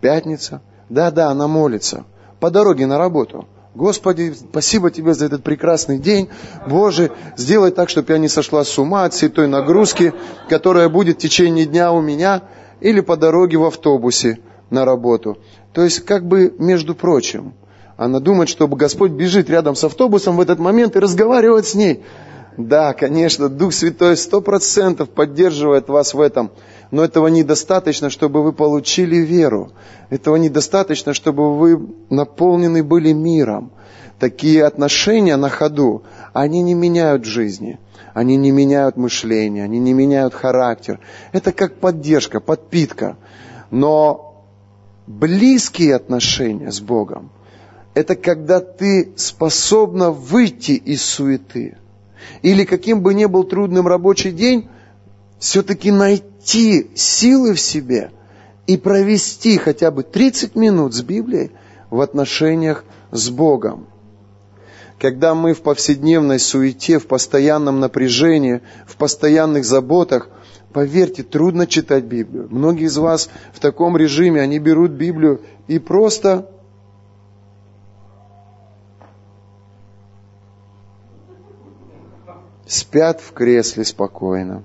пятница. 0.00 0.62
Да-да, 0.88 1.30
она 1.30 1.48
молится. 1.48 2.04
По 2.44 2.50
дороге 2.50 2.84
на 2.84 2.98
работу. 2.98 3.46
Господи, 3.74 4.34
спасибо 4.34 4.90
Тебе 4.90 5.14
за 5.14 5.24
этот 5.24 5.42
прекрасный 5.42 5.98
день. 5.98 6.28
Боже, 6.68 7.10
сделай 7.38 7.70
так, 7.70 7.88
чтобы 7.88 8.12
я 8.12 8.18
не 8.18 8.28
сошла 8.28 8.64
с 8.64 8.78
ума 8.78 9.04
от 9.04 9.14
всей 9.14 9.30
той 9.30 9.48
нагрузки, 9.48 10.12
которая 10.50 10.90
будет 10.90 11.16
в 11.16 11.20
течение 11.20 11.64
дня 11.64 11.90
у 11.90 12.02
меня 12.02 12.42
или 12.82 13.00
по 13.00 13.16
дороге 13.16 13.56
в 13.56 13.64
автобусе 13.64 14.40
на 14.68 14.84
работу. 14.84 15.38
То 15.72 15.84
есть, 15.84 16.04
как 16.04 16.28
бы, 16.28 16.54
между 16.58 16.94
прочим, 16.94 17.54
она 17.96 18.20
думает, 18.20 18.50
что 18.50 18.68
Господь 18.68 19.12
бежит 19.12 19.48
рядом 19.48 19.74
с 19.74 19.82
автобусом 19.82 20.36
в 20.36 20.40
этот 20.42 20.58
момент 20.58 20.96
и 20.96 20.98
разговаривает 20.98 21.64
с 21.64 21.74
ней. 21.74 22.04
Да, 22.56 22.92
конечно, 22.92 23.48
Дух 23.48 23.72
Святой 23.72 24.16
сто 24.16 24.40
процентов 24.40 25.10
поддерживает 25.10 25.88
вас 25.88 26.14
в 26.14 26.20
этом. 26.20 26.52
Но 26.90 27.04
этого 27.04 27.26
недостаточно, 27.26 28.10
чтобы 28.10 28.44
вы 28.44 28.52
получили 28.52 29.16
веру. 29.16 29.72
Этого 30.10 30.36
недостаточно, 30.36 31.14
чтобы 31.14 31.56
вы 31.56 31.88
наполнены 32.10 32.84
были 32.84 33.12
миром. 33.12 33.72
Такие 34.20 34.64
отношения 34.64 35.36
на 35.36 35.48
ходу, 35.48 36.04
они 36.32 36.62
не 36.62 36.74
меняют 36.74 37.24
жизни. 37.24 37.80
Они 38.12 38.36
не 38.36 38.52
меняют 38.52 38.96
мышление, 38.96 39.64
они 39.64 39.80
не 39.80 39.92
меняют 39.92 40.34
характер. 40.34 41.00
Это 41.32 41.50
как 41.50 41.74
поддержка, 41.74 42.38
подпитка. 42.38 43.16
Но 43.72 44.44
близкие 45.08 45.96
отношения 45.96 46.70
с 46.70 46.80
Богом, 46.80 47.30
это 47.94 48.14
когда 48.14 48.60
ты 48.60 49.12
способна 49.16 50.12
выйти 50.12 50.72
из 50.72 51.04
суеты. 51.04 51.76
Или 52.42 52.64
каким 52.64 53.02
бы 53.02 53.14
ни 53.14 53.26
был 53.26 53.44
трудным 53.44 53.86
рабочий 53.86 54.30
день, 54.30 54.68
все-таки 55.38 55.90
найти 55.90 56.90
силы 56.94 57.54
в 57.54 57.60
себе 57.60 58.10
и 58.66 58.76
провести 58.76 59.58
хотя 59.58 59.90
бы 59.90 60.02
30 60.02 60.56
минут 60.56 60.94
с 60.94 61.02
Библией 61.02 61.52
в 61.90 62.00
отношениях 62.00 62.84
с 63.10 63.28
Богом. 63.30 63.86
Когда 64.98 65.34
мы 65.34 65.54
в 65.54 65.62
повседневной 65.62 66.38
суете, 66.38 66.98
в 66.98 67.06
постоянном 67.06 67.80
напряжении, 67.80 68.62
в 68.86 68.96
постоянных 68.96 69.64
заботах, 69.64 70.28
поверьте, 70.72 71.22
трудно 71.22 71.66
читать 71.66 72.04
Библию. 72.04 72.48
Многие 72.50 72.86
из 72.86 72.96
вас 72.96 73.28
в 73.52 73.60
таком 73.60 73.96
режиме, 73.96 74.40
они 74.40 74.58
берут 74.58 74.92
Библию 74.92 75.42
и 75.66 75.78
просто 75.78 76.48
спят 82.66 83.20
в 83.20 83.32
кресле 83.32 83.84
спокойно. 83.84 84.62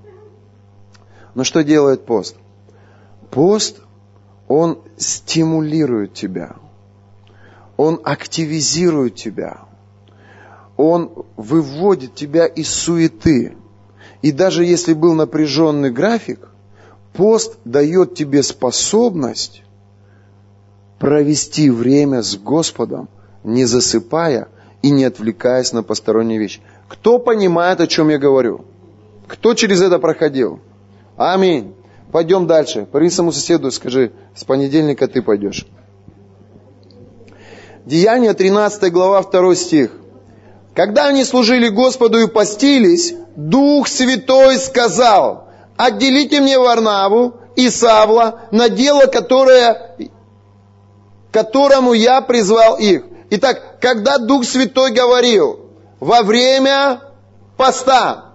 Но 1.35 1.43
что 1.43 1.63
делает 1.63 2.05
пост? 2.05 2.35
Пост, 3.31 3.81
он 4.47 4.79
стимулирует 4.97 6.13
тебя. 6.13 6.55
Он 7.77 7.99
активизирует 8.03 9.15
тебя. 9.15 9.62
Он 10.75 11.12
выводит 11.38 12.15
тебя 12.15 12.45
из 12.45 12.69
суеты. 12.69 13.55
И 14.21 14.31
даже 14.31 14.65
если 14.65 14.93
был 14.93 15.13
напряженный 15.13 15.91
график, 15.91 16.49
пост 17.13 17.57
дает 17.63 18.15
тебе 18.15 18.43
способность 18.43 19.63
провести 20.97 21.69
время 21.69 22.21
с 22.21 22.35
Господом, 22.35 23.07
не 23.43 23.65
засыпая 23.65 24.49
и 24.81 24.89
не 24.89 25.05
отвлекаясь 25.05 25.71
на 25.71 25.83
посторонние 25.83 26.39
вещи. 26.39 26.62
Кто 26.89 27.19
понимает, 27.19 27.80
о 27.80 27.88
чем 27.88 28.10
я 28.10 28.17
говорю? 28.17 28.65
Кто 29.28 29.54
через 29.54 29.82
это 29.82 29.99
проходил? 29.99 30.60
Аминь. 31.15 31.75
Пойдем 32.12 32.47
дальше. 32.47 32.88
Парень 32.91 33.12
своему 33.12 33.32
соседу 33.32 33.71
скажи, 33.71 34.12
с 34.36 34.43
понедельника 34.43 35.08
ты 35.08 35.21
пойдешь. 35.21 35.67
Деяние 37.86 38.34
13 38.34 38.91
глава 38.91 39.21
2 39.21 39.56
стих. 39.56 39.91
Когда 40.73 41.08
они 41.08 41.23
служили 41.25 41.69
Господу 41.69 42.19
и 42.19 42.28
постились, 42.28 43.13
Дух 43.36 43.88
Святой 43.88 44.58
сказал, 44.58 45.47
отделите 45.78 46.41
мне 46.41 46.58
Варнаву 46.58 47.36
и 47.56 47.69
Савла 47.69 48.41
на 48.52 48.69
дело, 48.69 49.06
которое, 49.06 49.95
которому 51.32 51.93
я 51.93 52.21
призвал 52.21 52.78
их. 52.78 53.04
Итак, 53.30 53.80
когда 53.80 54.17
Дух 54.17 54.43
Святой 54.45 54.91
говорил, 54.91 55.58
во 55.99 56.23
время 56.23 57.01
поста, 57.57 58.25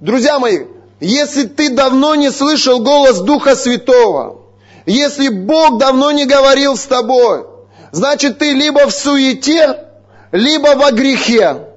друзья 0.00 0.38
мои, 0.38 0.66
если 1.00 1.44
ты 1.44 1.70
давно 1.70 2.14
не 2.14 2.30
слышал 2.30 2.80
голос 2.80 3.20
Духа 3.20 3.56
Святого, 3.56 4.42
если 4.86 5.28
Бог 5.28 5.78
давно 5.78 6.10
не 6.12 6.26
говорил 6.26 6.76
с 6.76 6.84
тобой, 6.84 7.44
значит 7.90 8.38
ты 8.38 8.52
либо 8.52 8.86
в 8.86 8.92
суете, 8.92 9.88
либо 10.30 10.76
во 10.76 10.92
грехе. 10.92 11.68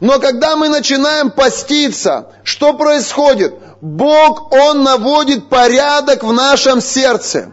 Но 0.00 0.18
когда 0.18 0.56
мы 0.56 0.68
начинаем 0.68 1.30
поститься, 1.30 2.32
что 2.42 2.74
происходит? 2.74 3.54
Бог, 3.80 4.52
Он 4.52 4.82
наводит 4.82 5.48
порядок 5.48 6.24
в 6.24 6.32
нашем 6.32 6.80
сердце. 6.80 7.52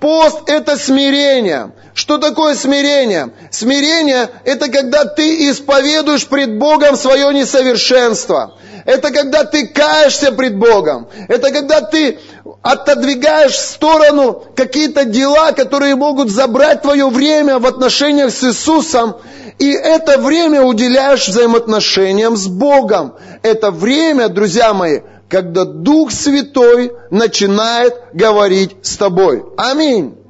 Пост– 0.00 0.42
это 0.46 0.76
смирение. 0.76 1.72
Что 1.96 2.18
такое 2.18 2.54
смирение? 2.54 3.30
Смирение– 3.50 4.28
это 4.44 4.68
когда 4.70 5.06
ты 5.06 5.50
исповедуешь 5.50 6.26
пред 6.26 6.58
Богом 6.58 6.94
свое 6.94 7.32
несовершенство. 7.32 8.58
Это 8.84 9.10
когда 9.10 9.44
ты 9.44 9.66
каешься 9.66 10.30
пред 10.30 10.58
Богом. 10.58 11.08
Это 11.26 11.50
когда 11.50 11.80
ты 11.80 12.18
отодвигаешь 12.60 13.54
в 13.54 13.66
сторону 13.66 14.44
какие-то 14.54 15.06
дела, 15.06 15.52
которые 15.52 15.94
могут 15.94 16.30
забрать 16.30 16.82
твое 16.82 17.08
время 17.08 17.58
в 17.58 17.64
отношениях 17.64 18.30
с 18.30 18.44
Иисусом. 18.44 19.16
И 19.58 19.72
это 19.72 20.18
время 20.18 20.64
уделяешь 20.64 21.26
взаимоотношениям 21.26 22.36
с 22.36 22.46
Богом. 22.46 23.14
Это 23.42 23.70
время, 23.70 24.28
друзья 24.28 24.74
мои, 24.74 25.00
когда 25.30 25.64
Дух 25.64 26.12
Святой 26.12 26.92
начинает 27.10 27.94
говорить 28.12 28.76
с 28.82 28.98
тобой. 28.98 29.42
Аминь. 29.56 30.25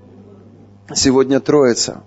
Сегодня 0.95 1.41
Троица. 1.41 2.05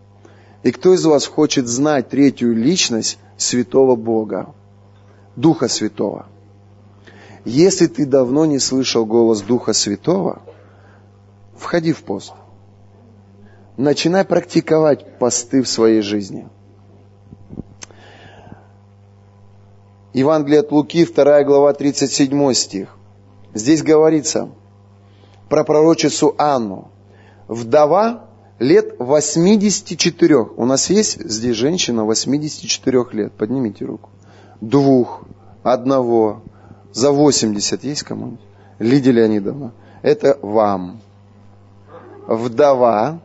И 0.63 0.71
кто 0.71 0.93
из 0.93 1.03
вас 1.05 1.27
хочет 1.27 1.67
знать 1.67 2.09
третью 2.09 2.55
личность 2.55 3.19
святого 3.37 3.97
Бога, 3.97 4.53
Духа 5.35 5.67
Святого? 5.67 6.27
Если 7.43 7.87
ты 7.87 8.05
давно 8.05 8.45
не 8.45 8.57
слышал 8.59 9.05
голос 9.05 9.41
Духа 9.41 9.73
Святого, 9.73 10.41
входи 11.57 11.91
в 11.91 12.03
пост. 12.03 12.33
Начинай 13.75 14.23
практиковать 14.23 15.17
посты 15.19 15.61
в 15.61 15.67
своей 15.67 16.01
жизни. 16.01 16.47
Евангелие 20.13 20.61
от 20.61 20.71
Луки, 20.71 21.05
2 21.05 21.43
глава, 21.43 21.73
37 21.73 22.53
стих. 22.53 22.95
Здесь 23.53 23.83
говорится 23.83 24.49
про 25.49 25.63
пророчицу 25.65 26.35
Анну. 26.37 26.91
Вдова 27.47 28.28
лет 28.59 28.95
84. 28.99 30.37
У 30.55 30.65
нас 30.65 30.89
есть 30.89 31.19
здесь 31.23 31.55
женщина 31.55 32.05
84 32.05 33.05
лет. 33.13 33.33
Поднимите 33.33 33.85
руку. 33.85 34.09
Двух, 34.61 35.23
одного, 35.63 36.43
за 36.91 37.11
80 37.11 37.83
есть 37.83 38.03
кому-нибудь? 38.03 38.39
Лидия 38.79 39.11
Леонидовна. 39.11 39.73
Это 40.01 40.37
вам. 40.41 41.01
Вдова 42.27 43.21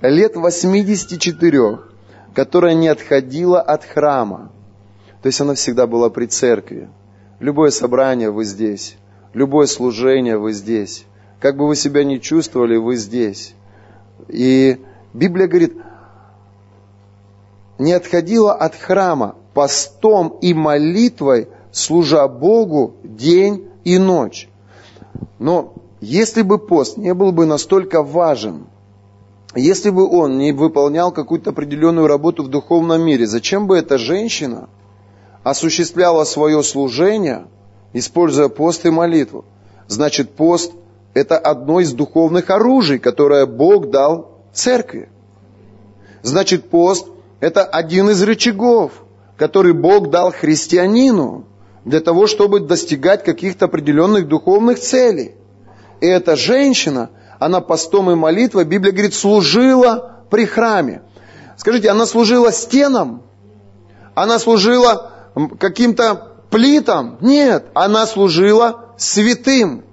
лет 0.00 0.36
84, 0.36 1.78
которая 2.34 2.74
не 2.74 2.88
отходила 2.88 3.60
от 3.60 3.84
храма. 3.84 4.52
То 5.22 5.28
есть 5.28 5.40
она 5.40 5.54
всегда 5.54 5.86
была 5.86 6.10
при 6.10 6.26
церкви. 6.26 6.88
Любое 7.40 7.70
собрание 7.70 8.30
вы 8.30 8.44
здесь. 8.44 8.96
Любое 9.32 9.66
служение 9.66 10.38
вы 10.38 10.52
здесь. 10.52 11.04
Как 11.40 11.56
бы 11.56 11.66
вы 11.66 11.76
себя 11.76 12.04
ни 12.04 12.18
чувствовали, 12.18 12.76
вы 12.76 12.96
здесь. 12.96 13.54
И 14.28 14.80
Библия 15.12 15.46
говорит, 15.46 15.76
не 17.78 17.92
отходила 17.92 18.54
от 18.54 18.74
храма 18.74 19.36
постом 19.54 20.38
и 20.40 20.54
молитвой, 20.54 21.48
служа 21.72 22.26
Богу 22.28 22.94
день 23.02 23.68
и 23.84 23.98
ночь. 23.98 24.48
Но 25.38 25.74
если 26.00 26.42
бы 26.42 26.58
пост 26.58 26.96
не 26.96 27.14
был 27.14 27.32
бы 27.32 27.46
настолько 27.46 28.02
важен, 28.02 28.66
если 29.54 29.90
бы 29.90 30.06
он 30.06 30.38
не 30.38 30.52
выполнял 30.52 31.12
какую-то 31.12 31.50
определенную 31.50 32.06
работу 32.06 32.42
в 32.42 32.48
духовном 32.48 33.02
мире, 33.02 33.26
зачем 33.26 33.66
бы 33.66 33.78
эта 33.78 33.96
женщина 33.96 34.68
осуществляла 35.42 36.24
свое 36.24 36.62
служение, 36.62 37.46
используя 37.92 38.48
пост 38.48 38.84
и 38.84 38.90
молитву? 38.90 39.44
Значит, 39.88 40.34
пост– 40.34 40.72
это 41.16 41.38
одно 41.38 41.80
из 41.80 41.94
духовных 41.94 42.50
оружий, 42.50 42.98
которое 42.98 43.46
Бог 43.46 43.88
дал 43.88 44.42
церкви. 44.52 45.08
Значит, 46.22 46.68
пост– 46.68 47.08
это 47.40 47.64
один 47.64 48.10
из 48.10 48.22
рычагов, 48.22 48.92
который 49.38 49.72
Бог 49.72 50.10
дал 50.10 50.30
христианину 50.30 51.46
для 51.86 52.00
того, 52.00 52.26
чтобы 52.26 52.60
достигать 52.60 53.24
каких-то 53.24 53.64
определенных 53.64 54.28
духовных 54.28 54.78
целей. 54.78 55.36
И 56.02 56.06
эта 56.06 56.36
женщина, 56.36 57.08
она 57.38 57.62
постом 57.62 58.10
и 58.10 58.14
молитвой, 58.14 58.64
Библия 58.64 58.92
говорит, 58.92 59.14
служила 59.14 60.20
при 60.28 60.44
храме. 60.44 61.00
Скажите, 61.56 61.88
она 61.88 62.04
служила 62.04 62.52
стенам? 62.52 63.22
Она 64.14 64.38
служила 64.38 65.12
каким-то 65.58 66.34
плитам? 66.50 67.16
Нет, 67.22 67.64
она 67.72 68.06
служила 68.06 68.90
святым. 68.98 69.86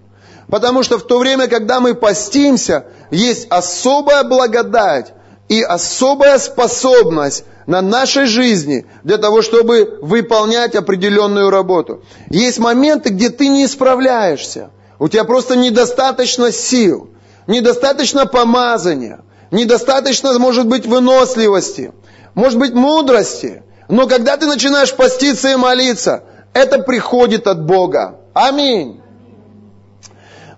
Потому 0.50 0.84
что 0.84 0.98
в 0.98 1.08
то 1.08 1.20
время, 1.20 1.48
когда 1.48 1.80
мы 1.80 1.94
постимся, 1.94 2.86
есть 3.12 3.48
особая 3.50 4.24
благодать 4.24 5.14
и 5.50 5.62
особая 5.62 6.38
способность 6.40 7.46
на 7.66 7.82
нашей 7.82 8.26
жизни 8.26 8.86
для 9.04 9.18
того, 9.18 9.42
чтобы 9.42 10.00
выполнять 10.02 10.76
определенную 10.76 11.50
работу. 11.50 12.04
Есть 12.30 12.60
моменты, 12.60 13.10
где 13.10 13.30
ты 13.30 13.48
не 13.48 13.68
справляешься. 13.68 14.72
У 15.00 15.08
тебя 15.08 15.24
просто 15.24 15.56
недостаточно 15.56 16.52
сил, 16.52 17.10
недостаточно 17.48 18.26
помазания, 18.26 19.22
недостаточно, 19.52 20.38
может 20.40 20.68
быть, 20.68 20.86
выносливости, 20.86 21.94
может 22.34 22.60
быть, 22.60 22.74
мудрости. 22.74 23.64
Но 23.90 24.08
когда 24.08 24.38
ты 24.38 24.46
начинаешь 24.46 24.94
поститься 24.94 25.50
и 25.50 25.56
молиться, 25.56 26.24
это 26.54 26.80
приходит 26.80 27.48
от 27.48 27.66
Бога. 27.66 28.20
Аминь. 28.34 29.03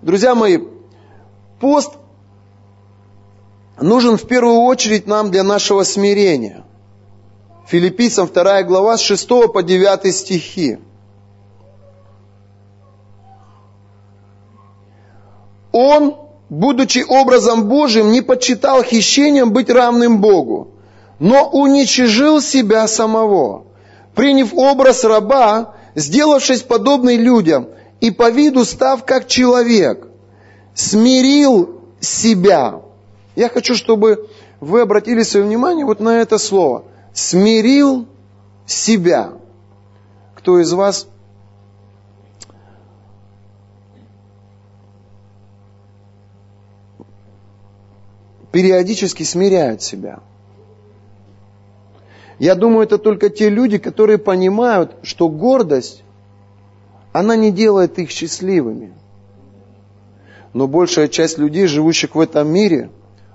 Друзья 0.05 0.35
мои, 0.35 0.59
пост 1.59 1.93
нужен 3.81 4.17
в 4.17 4.27
первую 4.27 4.59
очередь 4.59 5.07
нам 5.07 5.31
для 5.31 5.41
нашего 5.41 5.81
смирения. 5.81 6.63
Филиппийцам 7.65 8.27
2 8.27 8.61
глава 8.63 8.97
с 8.97 9.01
6 9.01 9.27
по 9.51 9.63
9 9.63 10.15
стихи. 10.15 10.77
Он, 15.71 16.15
будучи 16.49 17.03
образом 17.03 17.67
Божьим, 17.67 18.11
не 18.11 18.21
почитал 18.21 18.83
хищением 18.83 19.53
быть 19.53 19.71
равным 19.71 20.21
Богу, 20.21 20.67
но 21.17 21.49
уничижил 21.49 22.41
себя 22.41 22.87
самого, 22.87 23.63
приняв 24.13 24.53
образ 24.53 25.03
раба, 25.03 25.73
сделавшись 25.95 26.61
подобный 26.61 27.17
людям, 27.17 27.69
и 28.01 28.11
по 28.11 28.29
виду 28.29 28.65
став 28.65 29.05
как 29.05 29.27
человек, 29.27 30.07
смирил 30.73 31.81
себя. 31.99 32.81
Я 33.35 33.49
хочу, 33.49 33.75
чтобы 33.75 34.29
вы 34.59 34.81
обратили 34.81 35.23
свое 35.23 35.45
внимание 35.45 35.85
вот 35.85 35.99
на 35.99 36.21
это 36.21 36.37
слово. 36.37 36.85
Смирил 37.13 38.07
себя. 38.65 39.33
Кто 40.35 40.59
из 40.59 40.71
вас 40.73 41.07
периодически 48.55 49.23
смиряют 49.23 49.81
себя. 49.81 50.19
Я 52.39 52.55
думаю, 52.55 52.83
это 52.83 52.97
только 52.97 53.29
те 53.29 53.49
люди, 53.49 53.77
которые 53.77 54.17
понимают, 54.17 54.95
что 55.03 55.27
гордость, 55.27 56.04
она 57.19 57.35
не 57.35 57.51
делает 57.51 57.99
их 57.99 58.09
счастливыми. 58.09 58.93
Но 60.53 60.67
большая 60.67 61.07
часть 61.07 61.37
людей, 61.37 61.67
живущих 61.67 62.15
в 62.15 62.19
этом 62.19 62.47
мире, 62.47 62.89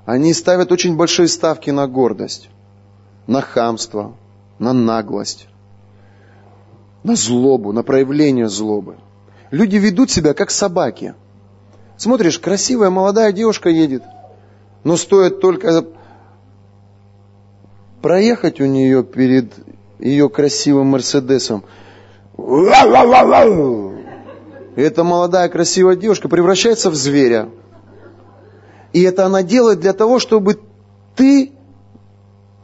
они 0.07 0.33
ставят 0.35 0.73
очень 0.73 0.97
большие 0.97 1.29
ставки 1.29 1.71
на 1.71 1.87
гордость, 1.87 2.49
на 3.27 3.41
хамство, 3.41 4.15
на 4.59 4.73
наглость, 4.73 5.47
на 7.03 7.15
злобу, 7.15 7.73
на 7.73 7.83
проявление 7.83 8.49
злобы. 8.49 8.97
Люди 9.51 9.77
ведут 9.77 10.11
себя 10.11 10.35
как 10.35 10.51
собаки. 10.51 11.15
Смотришь, 11.97 12.39
красивая 12.39 12.91
молодая 12.91 13.33
девушка 13.33 13.69
едет– 13.69 14.03
но 14.85 14.97
стоит 14.97 15.41
только 15.41 15.85
проехать 18.01 18.61
у 18.61 18.67
нее 18.67 19.05
перед 19.05 19.53
ее 19.99 20.29
красивым 20.29 20.89
Мерседесом. 20.89 21.65
И 24.77 24.83
эта 24.83 25.05
молодая 25.05 25.49
красивая 25.49 25.97
девушка 25.97 26.29
превращается 26.29 26.91
в 26.91 26.95
зверя. 26.95 27.49
И 28.93 29.03
это 29.03 29.27
она 29.27 29.43
делает 29.43 29.81
для 29.81 29.93
того, 29.93 30.19
чтобы 30.19 30.59
ты 31.17 31.53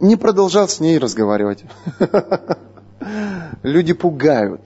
не 0.00 0.16
продолжал 0.16 0.68
с 0.68 0.80
ней 0.80 0.98
разговаривать. 0.98 1.64
Люди 3.62 3.92
пугают 3.92 4.60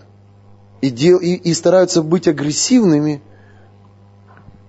и, 0.80 0.90
дел, 0.90 1.18
и, 1.18 1.34
и 1.34 1.54
стараются 1.54 2.02
быть 2.02 2.28
агрессивными, 2.28 3.22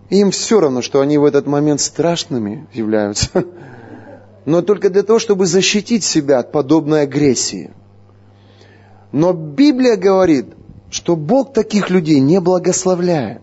им 0.09 0.31
все 0.31 0.59
равно, 0.59 0.81
что 0.81 0.99
они 1.01 1.17
в 1.17 1.25
этот 1.25 1.47
момент 1.47 1.79
страшными 1.79 2.67
являются, 2.73 3.45
но 4.45 4.61
только 4.61 4.89
для 4.89 5.03
того, 5.03 5.19
чтобы 5.19 5.45
защитить 5.45 6.03
себя 6.03 6.39
от 6.39 6.51
подобной 6.51 7.03
агрессии. 7.03 7.71
Но 9.11 9.33
Библия 9.33 9.97
говорит, 9.97 10.47
что 10.89 11.15
Бог 11.15 11.53
таких 11.53 11.89
людей 11.89 12.19
не 12.19 12.39
благословляет. 12.39 13.41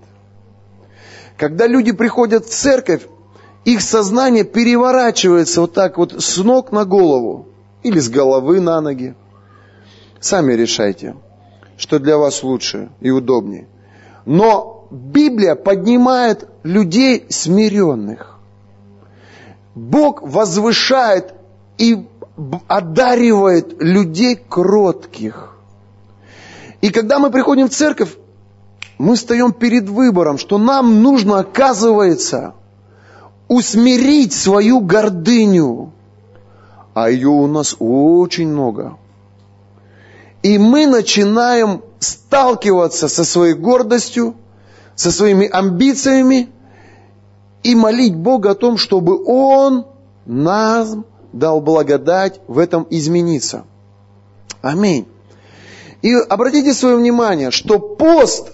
Когда 1.36 1.66
люди 1.66 1.92
приходят 1.92 2.46
в 2.46 2.50
церковь, 2.50 3.06
их 3.64 3.82
сознание 3.82 4.44
переворачивается 4.44 5.60
вот 5.60 5.74
так 5.74 5.98
вот 5.98 6.12
с 6.12 6.36
ног 6.38 6.72
на 6.72 6.84
голову 6.84 7.48
или 7.82 7.98
с 7.98 8.08
головы 8.08 8.60
на 8.60 8.80
ноги. 8.80 9.14
Сами 10.20 10.54
решайте, 10.54 11.16
что 11.76 11.98
для 11.98 12.16
вас 12.18 12.42
лучше 12.42 12.90
и 13.00 13.10
удобнее. 13.10 13.68
Но 14.24 14.86
Библия 14.90 15.54
поднимает 15.54 16.48
людей 16.62 17.26
смиренных. 17.28 18.38
Бог 19.74 20.22
возвышает 20.22 21.34
и 21.76 22.06
одаривает 22.66 23.80
людей 23.80 24.36
кротких. 24.36 25.57
И 26.80 26.90
когда 26.90 27.18
мы 27.18 27.30
приходим 27.30 27.68
в 27.68 27.72
церковь, 27.72 28.16
мы 28.98 29.14
встаем 29.14 29.52
перед 29.52 29.88
выбором, 29.88 30.38
что 30.38 30.58
нам 30.58 31.02
нужно, 31.02 31.40
оказывается, 31.40 32.54
усмирить 33.48 34.32
свою 34.32 34.80
гордыню. 34.80 35.92
А 36.94 37.10
ее 37.10 37.28
у 37.28 37.46
нас 37.46 37.76
очень 37.78 38.48
много. 38.48 38.96
И 40.42 40.58
мы 40.58 40.86
начинаем 40.86 41.82
сталкиваться 41.98 43.08
со 43.08 43.24
своей 43.24 43.54
гордостью, 43.54 44.34
со 44.94 45.10
своими 45.10 45.46
амбициями 45.46 46.48
и 47.62 47.74
молить 47.74 48.14
Бога 48.14 48.52
о 48.52 48.54
том, 48.54 48.76
чтобы 48.76 49.24
Он 49.24 49.86
нам 50.26 51.04
дал 51.32 51.60
благодать 51.60 52.40
в 52.46 52.58
этом 52.58 52.86
измениться. 52.90 53.64
Аминь. 54.62 55.06
И 56.02 56.14
обратите 56.14 56.74
свое 56.74 56.96
внимание, 56.96 57.50
что 57.50 57.78
пост, 57.78 58.52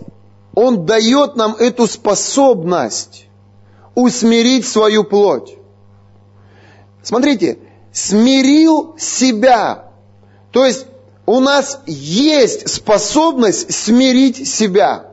он 0.54 0.86
дает 0.86 1.36
нам 1.36 1.54
эту 1.54 1.86
способность 1.86 3.26
усмирить 3.94 4.66
свою 4.66 5.04
плоть. 5.04 5.56
Смотрите, 7.02 7.58
смирил 7.92 8.96
себя. 8.98 9.90
То 10.52 10.64
есть 10.64 10.86
у 11.26 11.40
нас 11.40 11.80
есть 11.86 12.68
способность 12.68 13.72
смирить 13.74 14.48
себя. 14.48 15.06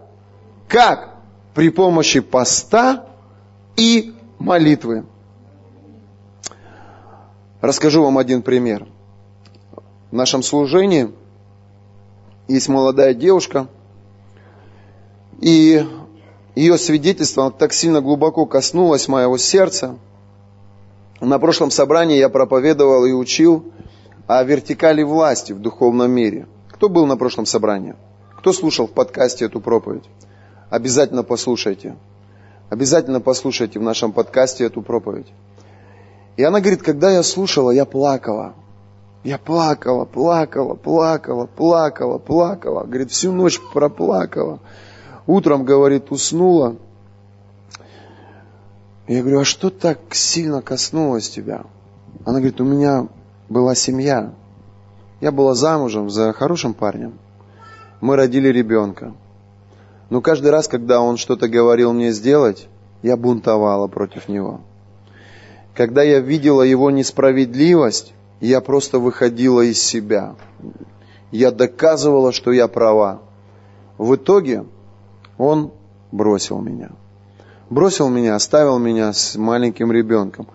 Как? 0.68 1.16
При 1.54 1.70
помощи 1.70 2.22
поста 2.22 3.06
и 3.76 4.14
молитвы. 4.40 5.06
Расскажу 7.60 8.04
вам 8.04 8.18
один 8.18 8.42
пример. 8.42 8.88
В 10.12 10.16
нашем 10.16 10.44
служении 10.44 11.12
есть 12.54 12.70
молодая 12.70 13.14
девушка, 13.14 13.68
и 15.40 15.86
ее 16.56 16.78
свидетельство 16.78 17.52
так 17.52 17.74
сильно 17.74 18.02
глубоко 18.02 18.46
коснулось 18.46 19.08
моего 19.08 19.38
сердца. 19.38 19.98
На 21.20 21.40
прошлом 21.40 21.72
собрании 21.72 22.18
я 22.18 22.30
проповедовал 22.30 23.06
и 23.06 23.12
учил 23.14 23.72
о 24.28 24.44
вертикали 24.44 25.04
власти 25.04 25.54
в 25.54 25.60
духовном 25.60 26.12
мире. 26.12 26.48
Кто 26.70 26.90
был 26.90 27.06
на 27.06 27.16
прошлом 27.16 27.46
собрании? 27.46 27.96
Кто 28.38 28.54
слушал 28.54 28.88
в 28.88 28.92
подкасте 28.92 29.46
эту 29.46 29.62
проповедь? 29.62 30.04
Обязательно 30.70 31.24
послушайте. 31.24 31.96
Обязательно 32.70 33.22
послушайте 33.22 33.80
в 33.80 33.84
нашем 33.84 34.12
подкасте 34.12 34.66
эту 34.66 34.82
проповедь. 34.82 35.28
И 36.38 36.44
она 36.44 36.60
говорит, 36.60 36.82
когда 36.82 37.12
я 37.12 37.24
слушала, 37.24 37.72
я 37.72 37.86
плакала. 37.86 38.56
Я 39.24 39.38
плакала, 39.38 40.06
плакала, 40.06 40.74
плакала, 40.74 41.46
плакала, 41.46 42.18
плакала. 42.18 42.84
Говорит, 42.84 43.12
всю 43.12 43.32
ночь 43.32 43.60
проплакала. 43.74 44.60
Утром, 45.28 45.64
говорит, 45.64 46.12
уснула. 46.12 46.76
Я 49.08 49.22
говорю, 49.22 49.42
а 49.42 49.46
что 49.46 49.70
так 49.70 50.00
сильно 50.12 50.62
коснулось 50.62 51.30
тебя? 51.30 51.66
Она 52.26 52.40
говорит, 52.40 52.60
у 52.62 52.66
меня 52.66 53.08
была 53.48 53.76
семья. 53.76 54.34
Я 55.20 55.32
была 55.32 55.54
замужем 55.54 56.10
за 56.10 56.34
хорошим 56.34 56.74
парнем. 56.74 57.20
Мы 58.00 58.16
родили 58.16 58.48
ребенка. 58.48 59.14
Но 60.10 60.22
каждый 60.22 60.50
раз, 60.50 60.68
когда 60.68 61.00
он 61.00 61.18
что-то 61.18 61.48
говорил 61.48 61.94
мне 61.94 62.12
сделать, 62.12 62.68
я 63.04 63.16
бунтовала 63.16 63.88
против 63.88 64.28
него. 64.28 64.62
Когда 65.76 66.02
я 66.02 66.20
видела 66.20 66.64
его 66.64 66.90
несправедливость, 66.90 68.14
я 68.48 68.60
просто 68.60 69.00
выходила 69.00 69.62
из 69.62 69.82
себя. 69.82 70.36
Я 71.32 71.52
доказывала, 71.52 72.32
что 72.32 72.52
я 72.52 72.68
права. 72.68 73.22
В 73.98 74.16
итоге 74.16 74.66
он 75.38 75.72
бросил 76.12 76.60
меня. 76.60 76.90
Бросил 77.70 78.10
меня, 78.10 78.36
оставил 78.36 78.80
меня 78.80 79.14
с 79.14 79.38
маленьким 79.38 79.92
ребенком. 79.92 80.48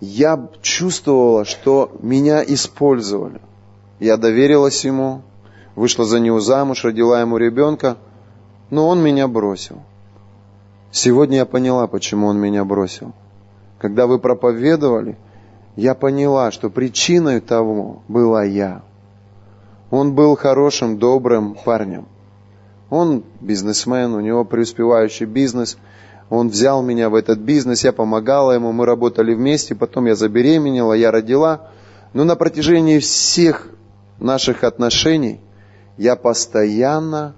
Я 0.00 0.48
чувствовала, 0.62 1.44
что 1.44 1.90
меня 2.00 2.44
использовали. 2.44 3.40
Я 3.98 4.16
доверилась 4.16 4.84
ему, 4.84 5.22
вышла 5.74 6.04
за 6.04 6.20
него 6.20 6.38
замуж, 6.38 6.84
родила 6.84 7.20
ему 7.20 7.38
ребенка, 7.38 7.96
но 8.70 8.86
он 8.86 9.02
меня 9.02 9.26
бросил. 9.26 9.82
Сегодня 10.92 11.38
я 11.38 11.46
поняла, 11.46 11.86
почему 11.86 12.28
он 12.28 12.38
меня 12.38 12.64
бросил. 12.64 13.12
Когда 13.78 14.06
вы 14.06 14.18
проповедовали, 14.18 15.16
я 15.78 15.94
поняла, 15.94 16.50
что 16.50 16.70
причиной 16.70 17.38
того 17.40 18.02
была 18.08 18.42
я. 18.42 18.82
Он 19.92 20.12
был 20.12 20.34
хорошим, 20.36 20.98
добрым 20.98 21.54
парнем. 21.54 22.08
Он 22.90 23.22
бизнесмен, 23.40 24.12
у 24.12 24.18
него 24.18 24.44
преуспевающий 24.44 25.26
бизнес. 25.26 25.78
Он 26.30 26.48
взял 26.48 26.82
меня 26.82 27.08
в 27.08 27.14
этот 27.14 27.38
бизнес, 27.38 27.84
я 27.84 27.92
помогала 27.92 28.50
ему, 28.50 28.72
мы 28.72 28.86
работали 28.86 29.32
вместе, 29.34 29.76
потом 29.76 30.06
я 30.06 30.16
забеременела, 30.16 30.94
я 30.94 31.12
родила. 31.12 31.70
Но 32.12 32.24
на 32.24 32.34
протяжении 32.34 32.98
всех 32.98 33.68
наших 34.18 34.64
отношений 34.64 35.40
я 35.96 36.16
постоянно 36.16 37.36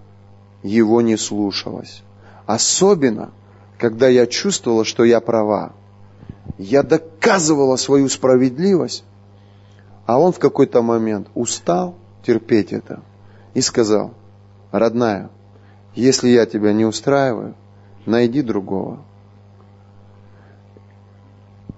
его 0.63 1.03
не 1.03 1.19
слушалась. 1.19 2.03
Особенно, 2.47 3.33
когда 3.77 4.09
я 4.09 4.27
чувствовала, 4.27 4.87
что 4.87 5.05
я 5.05 5.21
права 5.21 5.75
я 6.59 6.83
доказывала 6.83 7.77
свою 7.77 8.09
справедливость, 8.09 9.05
а 10.07 10.19
он 10.19 10.33
в 10.33 10.39
какой-то 10.39 10.83
момент 10.83 11.29
устал 11.35 11.95
терпеть 12.25 12.73
это 12.73 13.03
и 13.55 13.61
сказал, 13.61 14.15
родная, 14.71 15.31
если 15.95 16.29
я 16.29 16.47
тебя 16.47 16.73
не 16.73 16.85
устраиваю, 16.85 17.55
найди 18.07 18.43
другого. 18.43 19.05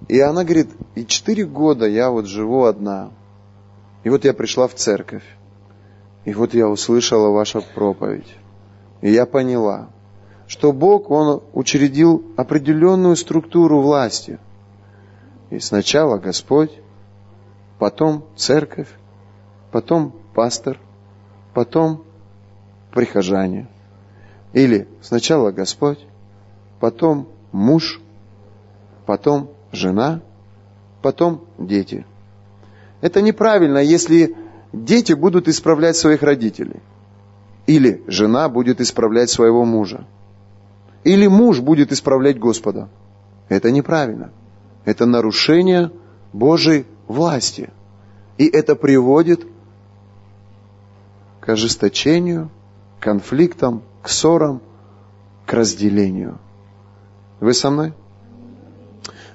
И 0.08 0.20
она 0.20 0.44
говорит, 0.44 0.70
и 0.94 1.06
четыре 1.06 1.44
года 1.44 1.86
я 1.86 2.10
вот 2.10 2.26
живу 2.26 2.64
одна. 2.64 3.10
И 4.04 4.10
вот 4.10 4.24
я 4.24 4.34
пришла 4.34 4.66
в 4.66 4.74
церковь. 4.74 5.24
И 6.24 6.34
вот 6.34 6.54
я 6.54 6.68
услышала 6.68 7.28
вашу 7.30 7.62
проповедь. 7.74 8.34
И 9.00 9.10
я 9.10 9.26
поняла, 9.26 9.88
что 10.46 10.72
Бог, 10.72 11.10
Он 11.10 11.42
учредил 11.52 12.24
определенную 12.36 13.16
структуру 13.16 13.80
власти– 13.80 14.38
и 15.52 15.60
сначала 15.60 16.16
Господь, 16.16 16.70
потом 17.78 18.24
церковь, 18.36 18.88
потом 19.70 20.14
пастор, 20.34 20.78
потом 21.52 22.04
прихожане. 22.90 23.68
Или 24.54 24.88
сначала 25.02 25.50
Господь, 25.50 25.98
потом 26.80 27.28
муж, 27.52 28.00
потом 29.04 29.50
жена, 29.72 30.22
потом 31.02 31.44
дети. 31.58 32.06
Это 33.02 33.20
неправильно, 33.20 33.76
если 33.76 34.34
дети 34.72 35.12
будут 35.12 35.48
исправлять 35.48 35.96
своих 35.96 36.22
родителей. 36.22 36.80
Или 37.66 38.02
жена 38.06 38.48
будет 38.48 38.80
исправлять 38.80 39.28
своего 39.28 39.66
мужа. 39.66 40.06
Или 41.04 41.26
муж 41.26 41.60
будет 41.60 41.92
исправлять 41.92 42.38
Господа. 42.38 42.88
Это 43.50 43.70
неправильно. 43.70 44.32
Это 44.84 45.06
нарушение 45.06 45.92
Божьей 46.32 46.86
власти. 47.06 47.70
И 48.38 48.46
это 48.46 48.74
приводит 48.74 49.46
к 51.40 51.48
ожесточению, 51.48 52.50
к 52.98 53.02
конфликтам, 53.02 53.82
к 54.02 54.08
ссорам, 54.08 54.60
к 55.46 55.52
разделению. 55.52 56.38
Вы 57.40 57.54
со 57.54 57.70
мной? 57.70 57.92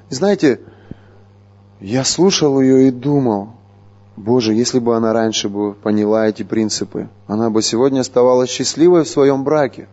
Знаете, 0.10 0.62
я 1.80 2.04
слушал 2.04 2.60
ее 2.62 2.88
и 2.88 2.92
думал, 2.92 3.50
Боже, 4.16 4.54
если 4.54 4.80
бы 4.80 4.96
она 4.96 5.14
раньше 5.14 5.48
бы 5.48 5.74
поняла 5.74 6.28
эти 6.28 6.44
принципы, 6.44 7.10
она 7.28 7.50
бы 7.50 7.62
сегодня 7.62 8.00
оставалась 8.00 8.50
счастливой 8.50 9.04
в 9.04 9.10
своем 9.10 9.44
браке. 9.44 9.88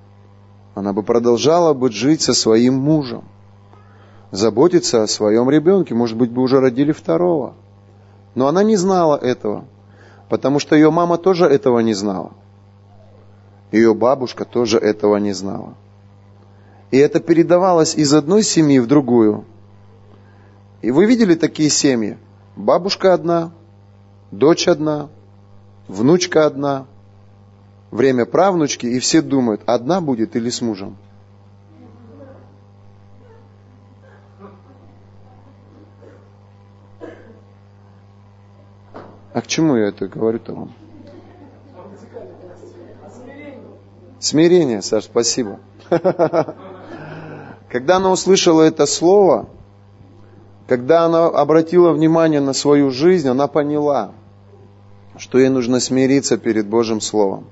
Она 0.75 0.93
бы 0.93 1.03
продолжала 1.03 1.75
бы 1.75 1.91
жить 1.91 2.23
со 2.23 2.33
своим 2.33 2.75
мужем 2.75 3.25
заботиться 4.35 5.03
о 5.03 5.07
своем 5.07 5.49
ребенке. 5.49 5.95
Может 5.95 6.17
быть, 6.17 6.31
бы 6.31 6.43
уже 6.43 6.61
родили 6.61 6.93
второго. 6.93 7.55
Но 8.35 8.49
она 8.49 8.65
не 8.65 8.77
знала 8.77 9.17
этого, 9.17 9.65
потому 10.29 10.59
что 10.59 10.75
ее 10.75 10.91
мама 10.91 11.19
тоже 11.19 11.47
этого 11.47 11.79
не 11.79 11.95
знала. 11.95 12.33
Ее 13.71 13.95
бабушка 13.95 14.45
тоже 14.45 14.79
этого 14.79 15.17
не 15.19 15.33
знала. 15.33 15.75
И 16.91 16.99
это 16.99 17.21
передавалось 17.21 17.95
из 17.95 18.13
одной 18.13 18.43
семьи 18.43 18.79
в 18.81 18.87
другую. 18.87 19.45
И 20.83 20.91
вы 20.91 21.07
видели 21.07 21.35
такие 21.35 21.71
семьи? 21.71 22.19
Бабушка 22.57 23.15
одна, 23.15 23.53
дочь 24.31 24.69
одна, 24.69 25.09
внучка 25.89 26.47
одна, 26.47 26.87
время 27.91 28.27
правнучки, 28.27 28.87
и 28.87 28.99
все 28.99 29.23
думают, 29.23 29.63
одна 29.67 30.01
будет 30.01 30.37
или 30.37 30.51
с 30.51 30.61
мужем. 30.61 30.97
А 39.35 39.43
к 39.43 39.49
чему 39.49 39.75
я 39.77 39.89
это 39.89 40.07
говорю-то? 40.07 40.69
Смирение, 44.21 44.81
Саш, 44.81 45.05
спасибо. 45.05 45.59
Когда 47.69 47.97
она 47.97 48.13
услышала 48.13 48.63
это 48.63 48.87
слово, 48.87 49.49
когда 50.69 51.05
она 51.05 51.27
обратила 51.27 51.91
внимание 51.91 52.41
на 52.41 52.53
свою 52.53 52.91
жизнь, 52.91 53.29
она 53.29 53.49
поняла, 53.49 54.13
что 55.19 55.39
ей 55.39 55.49
нужно 55.49 55.81
смириться 55.81 56.39
перед 56.39 56.69
Божьим 56.69 57.01
Словом. 57.01 57.47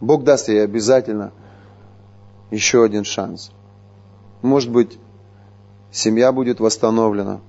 Бог 0.00 0.22
даст 0.22 0.48
ей 0.48 0.62
обязательно 0.62 1.32
еще 2.52 2.84
один 2.84 3.04
шанс. 3.04 3.50
Может 4.40 4.70
быть, 4.70 4.98
семья 5.90 6.30
будет 6.32 6.60
восстановлена. 6.60 7.40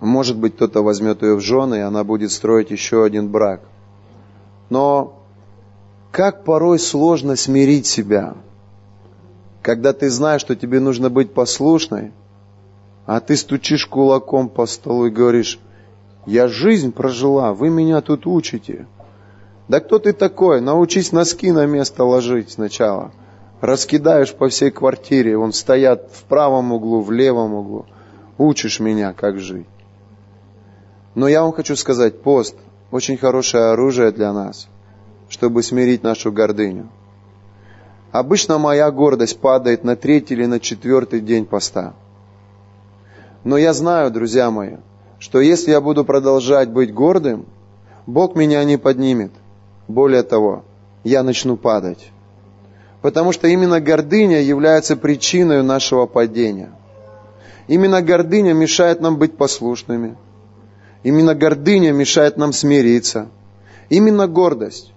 Может 0.00 0.36
быть, 0.36 0.54
кто-то 0.54 0.82
возьмет 0.82 1.22
ее 1.22 1.34
в 1.34 1.40
жены, 1.40 1.76
и 1.76 1.80
она 1.80 2.04
будет 2.04 2.30
строить 2.30 2.70
еще 2.70 3.04
один 3.04 3.28
брак. 3.28 3.62
Но 4.70 5.18
как 6.12 6.44
порой 6.44 6.78
сложно 6.78 7.36
смирить 7.36 7.86
себя, 7.86 8.34
когда 9.62 9.92
ты 9.92 10.08
знаешь, 10.08 10.40
что 10.40 10.54
тебе 10.54 10.78
нужно 10.80 11.10
быть 11.10 11.34
послушной, 11.34 12.12
а 13.06 13.20
ты 13.20 13.36
стучишь 13.36 13.86
кулаком 13.86 14.48
по 14.48 14.66
столу 14.66 15.06
и 15.06 15.10
говоришь, 15.10 15.58
я 16.26 16.46
жизнь 16.46 16.92
прожила, 16.92 17.52
вы 17.52 17.70
меня 17.70 18.00
тут 18.00 18.26
учите. 18.26 18.86
Да 19.66 19.80
кто 19.80 19.98
ты 19.98 20.12
такой? 20.12 20.60
Научись 20.60 21.12
носки 21.12 21.50
на 21.52 21.66
место 21.66 22.04
ложить 22.04 22.52
сначала. 22.52 23.12
Раскидаешь 23.60 24.32
по 24.32 24.48
всей 24.48 24.70
квартире, 24.70 25.36
он 25.36 25.52
стоят 25.52 26.10
в 26.12 26.24
правом 26.24 26.72
углу, 26.72 27.00
в 27.00 27.10
левом 27.10 27.54
углу. 27.54 27.86
Учишь 28.36 28.78
меня, 28.78 29.12
как 29.12 29.38
жить. 29.38 29.66
Но 31.18 31.26
я 31.26 31.42
вам 31.42 31.52
хочу 31.52 31.74
сказать, 31.74 32.22
пост– 32.22 32.54
очень 32.92 33.16
хорошее 33.16 33.72
оружие 33.72 34.12
для 34.12 34.32
нас, 34.32 34.68
чтобы 35.28 35.64
смирить 35.64 36.04
нашу 36.04 36.30
гордыню. 36.30 36.86
Обычно 38.12 38.58
моя 38.58 38.88
гордость 38.92 39.40
падает 39.40 39.82
на 39.82 39.96
третий 39.96 40.34
или 40.34 40.46
на 40.46 40.60
четвертый 40.60 41.18
день 41.18 41.44
поста. 41.44 41.94
Но 43.42 43.56
я 43.56 43.72
знаю, 43.72 44.12
друзья 44.12 44.52
мои, 44.52 44.76
что 45.18 45.40
если 45.40 45.72
я 45.72 45.80
буду 45.80 46.04
продолжать 46.04 46.68
быть 46.70 46.94
гордым, 46.94 47.46
Бог 48.06 48.36
меня 48.36 48.62
не 48.62 48.76
поднимет– 48.76 49.32
более 49.88 50.22
того, 50.22 50.62
я 51.02 51.24
начну 51.24 51.56
падать. 51.56 52.12
Потому 53.02 53.32
что 53.32 53.48
именно 53.48 53.80
гордыня 53.80 54.40
является 54.40 54.96
причиной 54.96 55.64
нашего 55.64 56.06
падения. 56.06 56.70
Именно 57.66 58.02
гордыня 58.02 58.52
мешает 58.52 59.00
нам 59.00 59.16
быть 59.16 59.36
послушными. 59.36 60.16
Именно 61.02 61.34
гордыня 61.34 61.92
мешает 61.92 62.36
нам 62.36 62.52
смириться. 62.52 63.28
Именно 63.88 64.26
гордость. 64.26 64.92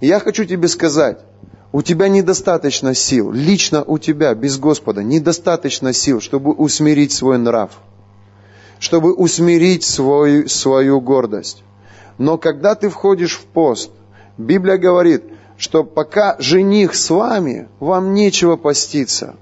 Я 0.00 0.20
хочу 0.20 0.44
тебе 0.44 0.68
сказать, 0.68 1.18
у 1.72 1.82
тебя 1.82 2.08
недостаточно 2.08 2.94
сил, 2.94 3.30
лично 3.32 3.84
у 3.84 3.98
тебя, 3.98 4.34
без 4.34 4.58
Господа, 4.58 5.02
недостаточно 5.02 5.92
сил, 5.92 6.20
чтобы 6.20 6.52
усмирить 6.52 7.12
свой 7.12 7.38
нрав, 7.38 7.70
чтобы 8.78 9.14
усмирить 9.14 9.84
свой, 9.84 10.48
свою 10.48 11.00
гордость. 11.00 11.62
Но 12.18 12.38
когда 12.38 12.74
ты 12.74 12.88
входишь 12.88 13.36
в 13.36 13.44
пост, 13.44 13.90
Библия 14.36 14.78
говорит, 14.78 15.22
что 15.56 15.84
пока 15.84 16.36
жених 16.38 16.94
с 16.94 17.10
вами, 17.10 17.68
вам 17.78 18.14
нечего 18.14 18.56
поститься. 18.56 19.36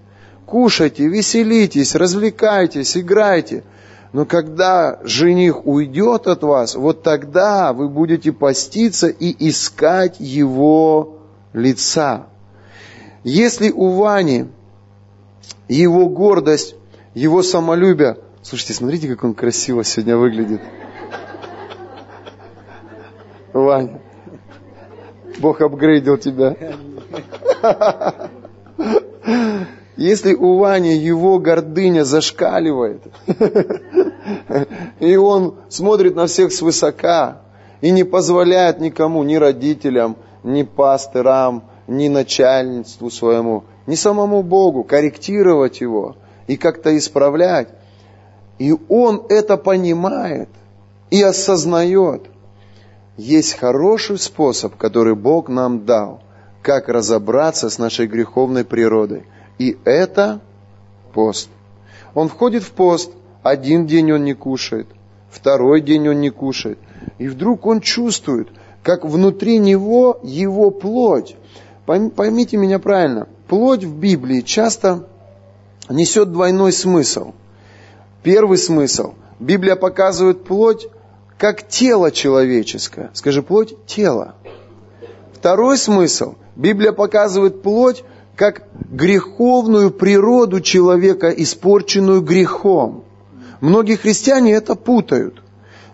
Кушайте, 0.45 1.07
веселитесь, 1.07 1.95
развлекайтесь, 1.95 2.97
играйте. 2.97 3.65
Но 4.13 4.25
когда 4.25 4.99
жених 5.03 5.67
уйдет 5.67 6.27
от 6.27 6.43
вас, 6.43 6.75
вот 6.75 7.03
тогда 7.03 7.73
вы 7.73 7.89
будете 7.89 8.33
поститься 8.33 9.09
и 9.09 9.49
искать 9.49 10.17
его 10.19 11.19
лица. 11.53 12.27
Если 13.23 13.71
у 13.71 13.91
Вани 13.91 14.47
его 15.69 16.09
гордость, 16.09 16.75
его 17.13 17.43
самолюбие, 17.43 18.17
слушайте, 18.43 18.73
смотрите, 18.73 19.09
как 19.09 19.25
он 19.25 19.35
красиво 19.35 19.85
сегодня 19.85 20.17
выглядит. 20.17 20.63
Ваня, 23.53 24.01
Бог 25.39 25.61
апгрейдил 25.61 26.17
тебя. 26.17 26.57
Если 29.99 30.33
у 30.33 30.57
Вани 30.59 30.97
его 30.97 31.39
гордыня 31.39 32.05
зашкаливает, 32.05 33.03
и 35.01 35.17
он 35.17 35.57
смотрит 35.69 36.15
на 36.15 36.27
всех 36.27 36.53
свысока, 36.53 37.43
и 37.83 37.91
не 37.91 38.05
позволяет 38.05 38.81
никому, 38.81 39.23
ни 39.25 39.35
родителям, 39.35 40.17
ни 40.43 40.63
пастырам, 40.63 41.65
ни 41.87 42.09
начальству 42.09 43.11
своему, 43.11 43.65
ни 43.87 43.95
самому 43.95 44.43
Богу 44.43 44.85
корректировать 44.85 45.81
его 45.83 46.17
и 46.47 46.57
как-то 46.57 46.97
исправлять. 46.97 47.69
И 48.59 48.75
он 48.89 49.27
это 49.29 49.59
понимает 49.59 50.49
и 51.11 51.21
осознает– 51.23 52.23
есть 53.19 53.59
хороший 53.59 54.17
способ, 54.17 54.77
который 54.77 55.17
Бог 55.17 55.49
нам 55.49 55.85
дал, 55.85 56.23
как 56.63 56.89
разобраться 56.89 57.69
с 57.69 57.77
нашей 57.77 58.07
греховной 58.07 58.65
природой. 58.65 59.27
И 59.59 59.77
это 59.85 60.41
пост. 61.13 61.51
Он 62.15 62.29
входит 62.29 62.63
в 62.63 62.71
пост, 62.71 63.13
один 63.43 63.87
день 63.87 64.13
он 64.13 64.25
не 64.25 64.35
кушает, 64.35 64.89
второй 65.31 65.81
день 65.81 66.09
он 66.09 66.21
не 66.21 66.31
кушает. 66.31 66.79
И 67.19 67.29
вдруг 67.29 67.67
он 67.67 67.81
чувствует, 67.81 68.49
как 68.83 69.05
внутри 69.05 69.59
него 69.59 70.21
его 70.23 70.71
плоть. 70.71 71.37
Поймите 71.87 72.57
меня 72.57 72.79
правильно, 72.79 73.29
плоть 73.49 73.85
в 73.85 73.95
Библии 73.99 74.41
часто 74.43 75.07
несет 75.89 76.33
двойной 76.33 76.73
смысл. 76.73 77.33
Первый 78.23 78.59
смысл. 78.59 79.15
Библия 79.41 79.77
показывает 79.77 80.45
плоть 80.45 80.89
как 81.39 81.67
тело 81.67 82.11
человеческое. 82.11 83.11
Скажи, 83.15 83.43
плоть– 83.43 83.75
тело. 83.87 84.35
Второй 85.33 85.79
смысл. 85.79 86.35
Библия 86.57 86.93
показывает 86.93 87.63
плоть 87.63 88.05
как 88.39 88.63
греховную 88.93 89.91
природу 89.91 90.61
человека, 90.61 91.29
испорченную 91.31 92.23
грехом. 92.23 93.03
Многие 93.61 93.97
христиане 93.97 94.53
это 94.53 94.77
путают. 94.77 95.43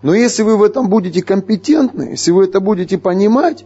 Но 0.02 0.12
если 0.12 0.42
вы 0.42 0.59
в 0.59 0.62
этом 0.62 0.90
будете 0.90 1.22
компетентны, 1.22 2.11
если 2.11 2.33
вы 2.33 2.44
это 2.44 2.61
будете 2.61 2.98
понимать, 2.98 3.64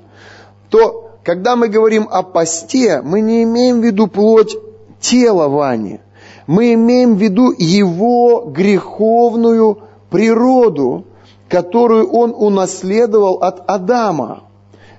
то 0.70 1.10
когда 1.24 1.56
мы 1.56 1.66
говорим 1.66 2.06
о 2.08 2.22
посте, 2.22 3.02
мы 3.02 3.20
не 3.20 3.42
имеем 3.42 3.80
в 3.80 3.84
виду 3.84 4.06
плоть 4.06 4.56
тела 5.00 5.48
Вани. 5.48 5.98
Мы 6.46 6.74
имеем 6.74 7.16
в 7.16 7.18
виду 7.20 7.52
его 7.58 8.44
греховную 8.46 9.80
природу, 10.08 11.04
которую 11.48 12.08
он 12.12 12.32
унаследовал 12.32 13.38
от 13.38 13.68
Адама. 13.68 14.44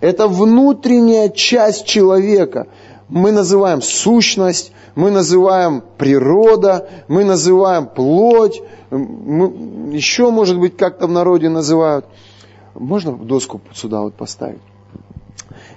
Это 0.01 0.27
внутренняя 0.27 1.29
часть 1.29 1.85
человека. 1.85 2.67
Мы 3.09 3.31
называем 3.31 3.81
сущность, 3.81 4.71
мы 4.93 5.09
называем 5.09 5.83
природа, 5.97 6.87
мы 7.07 7.25
называем 7.25 7.87
плоть, 7.87 8.61
мы, 8.91 9.95
еще, 9.95 10.29
может 10.29 10.59
быть, 10.59 10.77
как-то 10.77 11.07
в 11.07 11.11
народе 11.11 11.49
называют. 11.49 12.05
Можно 12.75 13.13
доску 13.13 13.61
сюда 13.73 14.01
вот 14.01 14.13
поставить? 14.13 14.61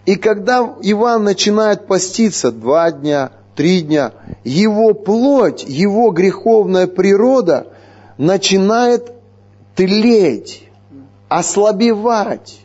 И 0.04 0.16
когда 0.16 0.74
Иван 0.82 1.24
начинает 1.24 1.86
поститься 1.86 2.52
два 2.52 2.90
дня, 2.90 3.30
три 3.56 3.80
дня, 3.80 4.12
его 4.44 4.92
плоть, 4.92 5.64
его 5.66 6.10
греховная 6.10 6.86
природа 6.86 7.68
начинает 8.18 9.12
тлеть, 9.74 10.68
ослабевать, 11.28 12.60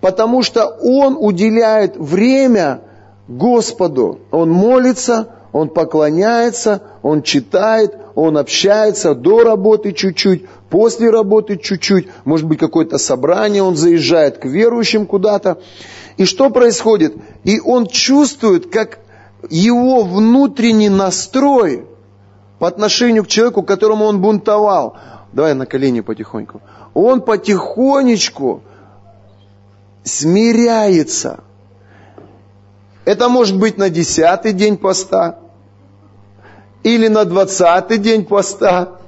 потому 0.00 0.42
что 0.42 0.66
он 0.66 1.16
уделяет 1.18 1.96
время 1.96 2.82
Господу. 3.28 4.20
Он 4.30 4.50
молится, 4.50 5.28
он 5.52 5.68
поклоняется, 5.68 6.82
он 7.02 7.22
читает, 7.22 7.96
он 8.14 8.36
общается 8.36 9.14
до 9.14 9.44
работы 9.44 9.92
чуть-чуть, 9.92 10.46
после 10.70 11.10
работы 11.10 11.56
чуть-чуть, 11.56 12.08
может 12.24 12.46
быть 12.46 12.58
какое-то 12.58 12.98
собрание, 12.98 13.62
он 13.62 13.76
заезжает 13.76 14.38
к 14.38 14.44
верующим 14.44 15.06
куда-то. 15.06 15.58
И 16.16 16.24
что 16.24 16.50
происходит? 16.50 17.14
И 17.44 17.60
он 17.60 17.86
чувствует, 17.86 18.70
как 18.70 18.98
его 19.50 20.02
внутренний 20.02 20.90
настрой 20.90 21.86
по 22.58 22.68
отношению 22.68 23.24
к 23.24 23.28
человеку, 23.28 23.62
которому 23.62 24.04
он 24.04 24.20
бунтовал, 24.20 24.96
Давай 25.32 25.54
на 25.54 25.66
колени 25.66 26.00
потихоньку. 26.00 26.60
Он 26.94 27.22
потихонечку 27.22 28.62
смиряется. 30.04 31.42
Это 33.04 33.28
может 33.28 33.58
быть 33.58 33.78
на 33.78 33.90
десятый 33.90 34.52
день 34.52 34.76
поста, 34.76 35.38
или 36.82 37.08
на 37.08 37.24
двадцатый 37.24 37.98
день 37.98 38.24
поста, 38.24 39.00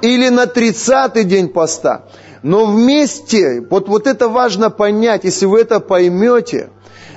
или 0.00 0.28
на 0.28 0.46
тридцатый 0.46 1.24
день 1.24 1.48
поста. 1.48 2.06
Но 2.42 2.66
вместе, 2.66 3.66
вот, 3.68 3.88
вот 3.88 4.06
это 4.06 4.28
важно 4.28 4.70
понять, 4.70 5.24
если 5.24 5.46
вы 5.46 5.60
это 5.60 5.80
поймете, 5.80 6.70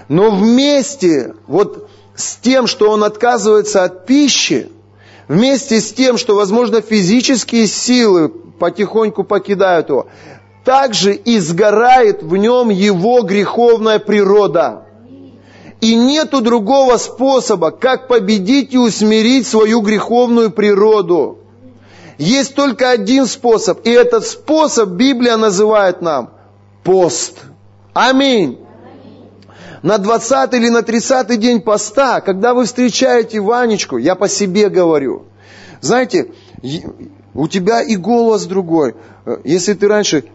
но 0.09 0.31
вместе 0.31 1.35
вот 1.47 1.89
с 2.15 2.35
тем, 2.37 2.67
что 2.67 2.89
он 2.91 3.03
отказывается 3.03 3.83
от 3.83 4.05
пищи, 4.05 4.69
вместе 5.27 5.79
с 5.79 5.93
тем, 5.93 6.17
что, 6.17 6.35
возможно, 6.35 6.81
физические 6.81 7.67
силы 7.67 8.29
потихоньку 8.29 9.23
покидают 9.23 9.89
его, 9.89 10.07
также 10.65 11.13
и 11.13 11.39
сгорает 11.39 12.23
в 12.23 12.35
нем 12.35 12.69
его 12.69 13.21
греховная 13.21 13.99
природа. 13.99 14.85
И 15.81 15.95
нету 15.95 16.41
другого 16.41 16.97
способа, 16.97 17.71
как 17.71 18.07
победить 18.07 18.73
и 18.73 18.77
усмирить 18.77 19.47
свою 19.47 19.81
греховную 19.81 20.51
природу. 20.51 21.39
Есть 22.19 22.53
только 22.53 22.91
один 22.91 23.25
способ, 23.25 23.85
и 23.85 23.89
этот 23.89 24.27
способ 24.27 24.89
Библия 24.89 25.37
называет 25.37 26.01
нам 26.01 26.29
пост. 26.83 27.39
Аминь. 27.93 28.59
На 29.81 29.97
20 29.97 30.53
или 30.53 30.69
на 30.69 30.83
30 30.83 31.39
день 31.39 31.61
поста, 31.61 32.21
когда 32.21 32.53
вы 32.53 32.65
встречаете 32.65 33.39
Ванечку, 33.39 33.97
я 33.97 34.13
по 34.13 34.29
себе 34.29 34.69
говорю, 34.69 35.23
знаете, 35.81 36.31
у 37.33 37.47
тебя 37.47 37.81
и 37.81 37.95
голос 37.95 38.45
другой. 38.45 38.95
Если 39.43 39.73
ты 39.73 39.87
раньше 39.87 40.25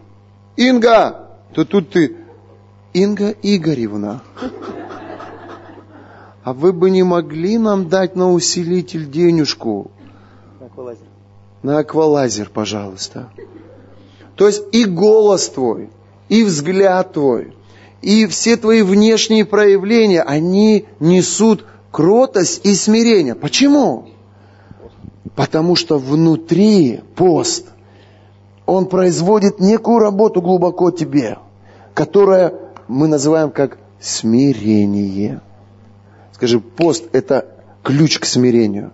Инга, 0.57 1.29
то 1.53 1.63
тут 1.63 1.91
ты 1.91 2.17
Инга 2.91 3.33
Игоревна. 3.41 4.21
А 6.47 6.53
вы 6.53 6.71
бы 6.71 6.89
не 6.91 7.03
могли 7.03 7.57
нам 7.57 7.89
дать 7.89 8.15
на 8.15 8.31
усилитель 8.31 9.11
денежку? 9.11 9.91
На 10.61 10.67
аквалазер. 10.67 11.05
На 11.61 11.79
аквалазер, 11.79 12.49
пожалуйста. 12.49 13.29
То 14.37 14.47
есть 14.47 14.63
и 14.71 14.85
голос 14.85 15.49
твой, 15.49 15.89
и 16.29 16.45
взгляд 16.45 17.11
твой, 17.11 17.53
и 18.01 18.27
все 18.27 18.55
твои 18.55 18.81
внешние 18.81 19.43
проявления, 19.43 20.21
они 20.21 20.85
несут 21.01 21.65
кротость 21.91 22.65
и 22.65 22.75
смирение. 22.75 23.35
Почему? 23.35 24.07
Потому 25.35 25.75
что 25.75 25.99
внутри 25.99 27.01
пост, 27.17 27.65
он 28.65 28.85
производит 28.85 29.59
некую 29.59 29.99
работу 29.99 30.41
глубоко 30.41 30.91
тебе, 30.91 31.39
которая 31.93 32.53
мы 32.87 33.09
называем 33.09 33.51
как 33.51 33.79
смирение. 33.99 35.41
Скажи, 36.37 36.59
пост– 36.59 37.09
это 37.13 37.47
ключ 37.81 38.19
к 38.19 38.25
смирению. 38.25 38.91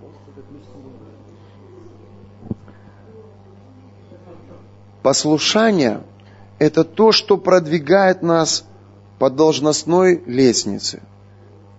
Послушание– 5.01 6.03
это 6.59 6.85
то, 6.85 7.11
что 7.11 7.37
продвигает 7.37 8.21
нас 8.21 8.63
по 9.19 9.29
должностной 9.29 10.23
лестнице, 10.25 11.01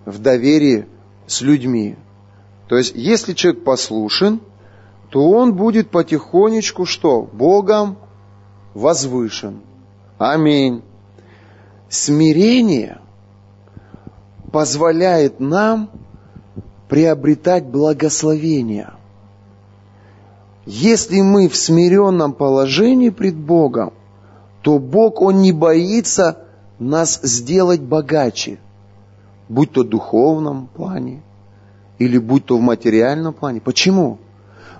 в 0.04 0.18
доверии 0.18 0.86
с 1.26 1.40
людьми. 1.40 1.96
То 2.68 2.76
есть, 2.76 2.92
если 2.94 3.32
человек 3.32 3.64
послушен, 3.64 4.42
то 5.08 5.30
он 5.30 5.54
будет 5.54 5.88
потихонечку 5.88 6.84
что? 6.84 7.22
Богом 7.22 7.96
возвышен. 8.74 9.62
Аминь. 10.18 10.82
Смирение 11.88 13.00
позволяет 14.54 15.40
нам 15.40 15.90
приобретать 16.88 17.64
благословение. 17.64 18.90
Если 20.64 21.22
мы 21.22 21.48
в 21.48 21.56
смиренном 21.56 22.32
положении 22.32 23.10
пред 23.10 23.34
Богом, 23.34 23.92
то 24.62 24.78
Бог, 24.78 25.20
Он 25.20 25.42
не 25.42 25.50
боится 25.50 26.38
нас 26.78 27.18
сделать 27.24 27.80
богаче, 27.80 28.60
будь 29.48 29.72
то 29.72 29.82
в 29.82 29.88
духовном 29.88 30.68
плане 30.68 31.22
или 31.98 32.18
будь 32.18 32.46
то 32.46 32.56
в 32.56 32.60
материальном 32.60 33.34
плане. 33.34 33.60
Почему? 33.60 34.18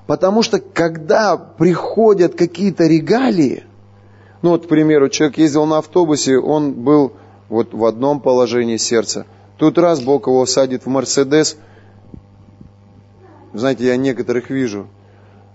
Потому 0.06 0.44
что 0.44 0.60
когда 0.60 1.36
приходят 1.36 2.36
какие-то 2.36 2.86
регалии, 2.86 3.64
ну 4.40 4.50
вот, 4.50 4.66
к 4.66 4.68
примеру, 4.68 5.08
человек 5.08 5.38
ездил 5.38 5.66
на 5.66 5.78
автобусе, 5.78 6.38
он 6.38 6.74
был 6.74 7.14
вот 7.48 7.74
в 7.74 7.84
одном 7.84 8.20
положении 8.20 8.76
сердца. 8.76 9.26
Тут 9.56 9.78
раз 9.78 10.00
Бог 10.00 10.26
его 10.26 10.44
садит 10.46 10.84
в 10.84 10.88
Мерседес. 10.88 11.56
Знаете, 13.52 13.86
я 13.86 13.96
некоторых 13.96 14.50
вижу. 14.50 14.88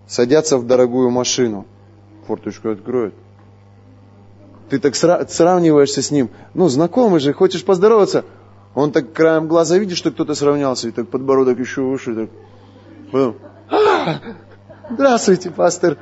Садятся 0.08 0.58
в 0.58 0.66
дорогую 0.66 1.10
машину. 1.10 1.66
Форточку 2.28 2.70
откроют. 2.70 3.14
Ты 4.70 4.80
так 4.80 4.95
сравниваешься 4.95 6.02
с 6.02 6.12
ним. 6.12 6.30
Ну, 6.54 6.70
знакомый 6.70 7.20
же, 7.20 7.34
хочешь 7.34 7.66
поздороваться. 7.66 8.24
Он 8.76 8.91
так 8.91 9.14
краем 9.14 9.47
глаза 9.47 9.78
видит, 9.78 9.97
что 9.97 10.12
кто-то 10.12 10.36
сравнялся, 10.36 10.88
и 10.88 10.91
так 10.91 11.10
подбородок 11.10 11.60
еще 11.60 11.82
выше. 11.82 12.30
Так. 13.12 13.36
А, 13.72 14.20
здравствуйте, 14.91 15.50
пастор. 15.50 15.97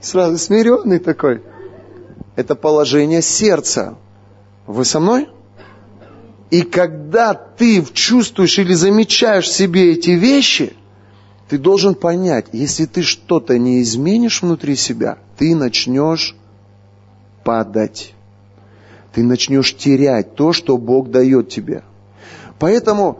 Сразу 0.00 0.36
смиренный 0.38 0.98
такой. 0.98 1.42
Это 2.36 2.54
положение 2.54 3.22
сердца. 3.22 3.96
Вы 4.66 4.84
со 4.84 5.00
мной? 5.00 5.28
И 6.54 6.62
когда 6.62 7.34
ты 7.34 7.84
чувствуешь 7.84 8.60
или 8.60 8.74
замечаешь 8.74 9.46
в 9.46 9.52
себе 9.52 9.90
эти 9.90 10.10
вещи, 10.10 10.74
ты 11.48 11.58
должен 11.58 11.96
понять, 11.96 12.46
если 12.52 12.84
ты 12.86 13.02
что-то 13.02 13.58
не 13.58 13.82
изменишь 13.82 14.40
внутри 14.40 14.76
себя, 14.76 15.18
ты 15.36 15.56
начнешь 15.56 16.36
падать. 17.42 18.14
Ты 19.12 19.24
начнешь 19.24 19.76
терять 19.76 20.36
то, 20.36 20.52
что 20.52 20.78
Бог 20.78 21.10
дает 21.10 21.48
тебе. 21.48 21.82
Поэтому 22.60 23.18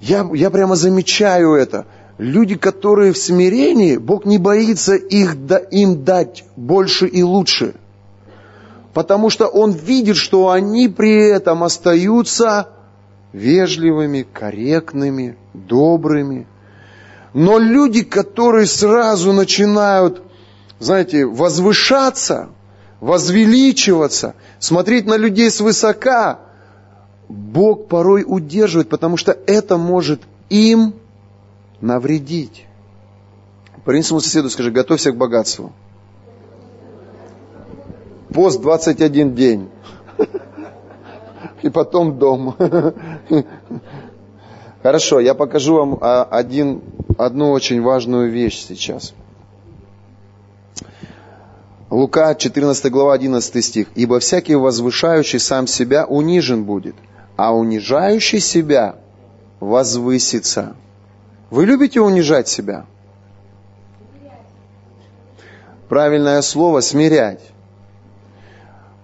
я, 0.00 0.26
я 0.32 0.48
прямо 0.48 0.74
замечаю 0.74 1.52
это. 1.56 1.84
Люди, 2.16 2.54
которые 2.54 3.12
в 3.12 3.18
смирении, 3.18 3.98
Бог 3.98 4.24
не 4.24 4.38
боится 4.38 4.94
их, 4.94 5.46
да, 5.46 5.58
им 5.58 6.02
дать 6.02 6.44
больше 6.56 7.06
и 7.08 7.22
лучше. 7.22 7.74
Потому 8.92 9.30
что 9.30 9.46
Он 9.46 9.72
видит, 9.72 10.16
что 10.16 10.50
они 10.50 10.88
при 10.88 11.30
этом 11.30 11.62
остаются 11.62 12.68
вежливыми, 13.32 14.26
корректными, 14.32 15.36
добрыми. 15.54 16.46
Но 17.32 17.58
люди, 17.58 18.02
которые 18.02 18.66
сразу 18.66 19.32
начинают, 19.32 20.22
знаете, 20.80 21.26
возвышаться, 21.26 22.48
возвеличиваться, 23.00 24.34
смотреть 24.58 25.06
на 25.06 25.16
людей 25.16 25.50
свысока, 25.50 26.40
Бог 27.28 27.86
порой 27.86 28.24
удерживает, 28.26 28.88
потому 28.88 29.16
что 29.16 29.30
это 29.46 29.76
может 29.76 30.22
им 30.48 30.94
навредить. 31.80 32.66
Принеси 33.84 34.08
соседу, 34.08 34.50
скажи, 34.50 34.72
готовься 34.72 35.12
к 35.12 35.16
богатству. 35.16 35.72
Пост 38.32 38.60
21 38.60 39.34
день. 39.34 39.68
И 41.62 41.68
потом 41.68 42.18
дом. 42.18 42.54
Хорошо, 44.82 45.20
я 45.20 45.34
покажу 45.34 45.74
вам 45.74 45.98
а, 46.00 46.24
один, 46.24 46.80
одну 47.18 47.50
очень 47.50 47.82
важную 47.82 48.30
вещь 48.30 48.64
сейчас. 48.66 49.12
Лука, 51.90 52.34
14 52.34 52.90
глава, 52.90 53.12
11 53.14 53.64
стих. 53.64 53.88
«Ибо 53.94 54.20
всякий 54.20 54.54
возвышающий 54.54 55.38
сам 55.38 55.66
себя 55.66 56.06
унижен 56.06 56.64
будет, 56.64 56.94
а 57.36 57.54
унижающий 57.54 58.40
себя 58.40 58.96
возвысится». 59.58 60.76
Вы 61.50 61.66
любите 61.66 62.00
унижать 62.00 62.46
себя? 62.46 62.86
Правильное 65.88 66.40
слово– 66.42 66.80
смирять. 66.80 67.40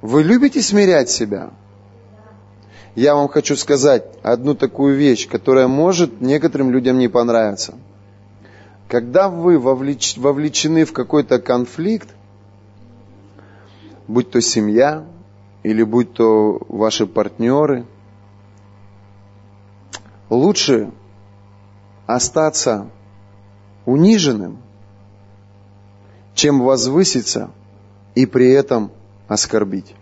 Вы 0.07 0.23
любите 0.23 0.63
смирять 0.63 1.11
себя? 1.11 1.51
Я 2.95 3.17
вам 3.17 3.27
хочу 3.27 3.57
сказать 3.57 4.05
одну 4.23 4.55
такую 4.55 4.95
вещь, 4.95 5.29
которая 5.29 5.67
может 5.67 6.21
некоторым 6.21 6.71
людям 6.71 6.99
не 6.99 7.09
понравиться. 7.09 7.75
Когда 8.87 9.29
вы 9.29 9.59
вовлеч, 9.59 10.17
вовлечены 10.17 10.85
в 10.85 10.93
какой-то 10.93 11.41
конфликт, 11.41 12.09
будь 14.07 14.31
то 14.31 14.41
семья 14.41 15.05
или 15.65 15.83
будь 15.83 16.13
то 16.13 16.61
ваши 16.69 17.09
партнеры, 17.09 17.85
лучше 20.31 20.93
остаться 22.07 22.89
униженным, 23.87 24.59
чем 26.37 26.61
возвыситься 26.61 27.51
и 28.15 28.25
при 28.25 28.53
этом 28.53 28.93
оскорбить. 29.29 29.95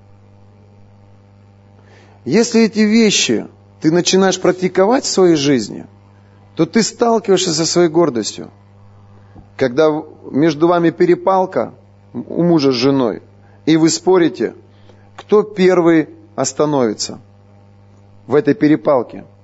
Если 2.25 2.63
эти 2.63 2.81
вещи 2.81 3.47
ты 3.81 3.91
начинаешь 3.91 4.41
практиковать 4.41 5.05
в 5.05 5.13
своей 5.13 5.37
жизни, 5.37 5.87
то 6.57 6.67
ты 6.67 6.83
сталкиваешься 6.83 7.53
со 7.53 7.67
своей 7.67 7.89
гордостью. 7.89 8.51
Когда 9.57 9.91
между 10.31 10.69
вами 10.69 10.91
перепалка 10.91 11.75
у 12.13 12.43
мужа 12.43 12.73
с 12.73 12.75
женой, 12.75 13.23
и 13.67 13.77
вы 13.77 13.91
спорите, 13.91 14.55
кто 15.17 15.43
первый 15.43 16.09
остановится 16.35 17.21
в 18.27 18.35
этой 18.35 18.55
перепалке– 18.55 19.25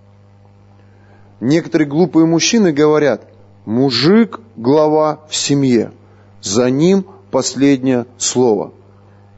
Некоторые 1.41 1.89
глупые 1.89 2.27
мужчины 2.27 2.71
говорят, 2.71 3.23
мужик– 3.65 4.41
глава 4.57 5.21
в 5.29 5.35
семье, 5.35 5.93
за 6.43 6.69
ним 6.71 7.07
последнее 7.31 8.07
слово. 8.19 8.73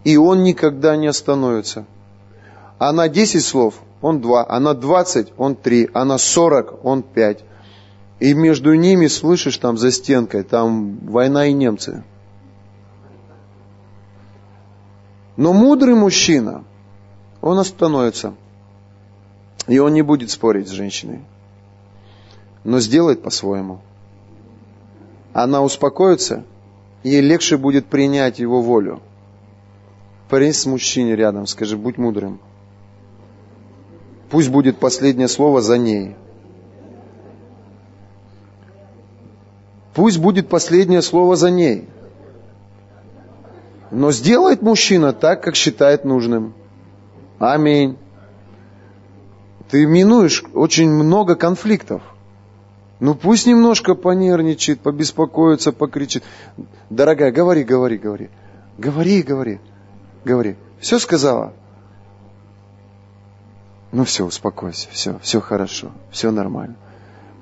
И 0.04 0.16
он 0.16 0.42
никогда 0.42 0.96
не 0.96 1.06
остановится. 1.06 1.86
А 2.78 2.92
на 2.92 3.08
10 3.08 3.44
слов 3.44 3.74
он 4.00 4.20
2, 4.20 4.46
а 4.48 4.60
на 4.60 4.74
20 4.74 5.32
он 5.36 5.54
3, 5.54 5.90
а 5.94 6.04
на 6.04 6.18
40 6.18 6.84
он 6.84 7.02
5. 7.02 7.44
И 8.20 8.34
между 8.34 8.74
ними, 8.74 9.06
слышишь, 9.06 9.58
там 9.58 9.78
за 9.78 9.90
стенкой, 9.92 10.42
там 10.42 10.98
война 11.06 11.46
и 11.46 11.52
немцы. 11.52 12.02
Но 15.36 15.52
мудрый 15.52 15.94
мужчина, 15.94 16.64
он 17.40 17.58
остановится. 17.58 18.34
И 19.66 19.78
он 19.78 19.94
не 19.94 20.02
будет 20.02 20.30
спорить 20.30 20.68
с 20.68 20.72
женщиной, 20.72 21.20
но 22.64 22.80
сделает 22.80 23.22
по-своему. 23.22 23.80
Она 25.32 25.62
успокоится, 25.62 26.44
ей 27.04 27.20
легче 27.20 27.56
будет 27.56 27.86
принять 27.86 28.40
его 28.40 28.60
волю. 28.60 29.00
Парень 30.32 30.54
с 30.54 30.64
мужчиной 30.64 31.14
рядом, 31.14 31.46
скажи, 31.46 31.76
будь 31.76 31.98
мудрым. 31.98 32.40
Пусть 34.30 34.48
будет 34.48 34.78
последнее 34.78 35.28
слово 35.28 35.60
за 35.60 35.76
ней. 35.76 36.16
Пусть 39.92 40.16
будет 40.16 40.48
последнее 40.48 41.02
слово 41.02 41.36
за 41.36 41.50
ней. 41.50 41.86
Но 43.90 44.10
сделает 44.10 44.62
мужчина 44.62 45.12
так, 45.12 45.42
как 45.42 45.54
считает 45.54 46.06
нужным. 46.06 46.54
Аминь. 47.38 47.98
Ты 49.68 49.84
минуешь 49.84 50.42
очень 50.54 50.88
много 50.88 51.34
конфликтов. 51.34 52.00
Ну 53.00 53.14
пусть 53.14 53.46
немножко 53.46 53.94
понервничает, 53.94 54.80
побеспокоится, 54.80 55.72
покричит. 55.72 56.24
Дорогая, 56.88 57.32
говори, 57.32 57.64
говори, 57.64 57.98
говори. 57.98 58.30
Говори, 58.78 59.20
говори, 59.20 59.60
говори. 60.24 60.56
Все 60.80 60.98
сказала? 60.98 61.52
Ну 63.92 64.04
все, 64.04 64.24
успокойся, 64.24 64.88
все, 64.90 65.18
все 65.20 65.40
хорошо, 65.40 65.90
все 66.10 66.30
нормально. 66.30 66.76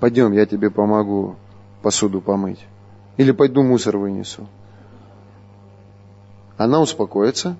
Пойдем, 0.00 0.32
я 0.32 0.46
тебе 0.46 0.70
помогу 0.70 1.36
посуду 1.82 2.20
помыть. 2.20 2.58
Или 3.16 3.32
пойду 3.32 3.62
мусор 3.62 3.96
вынесу. 3.98 4.48
Она 6.56 6.80
успокоится, 6.80 7.56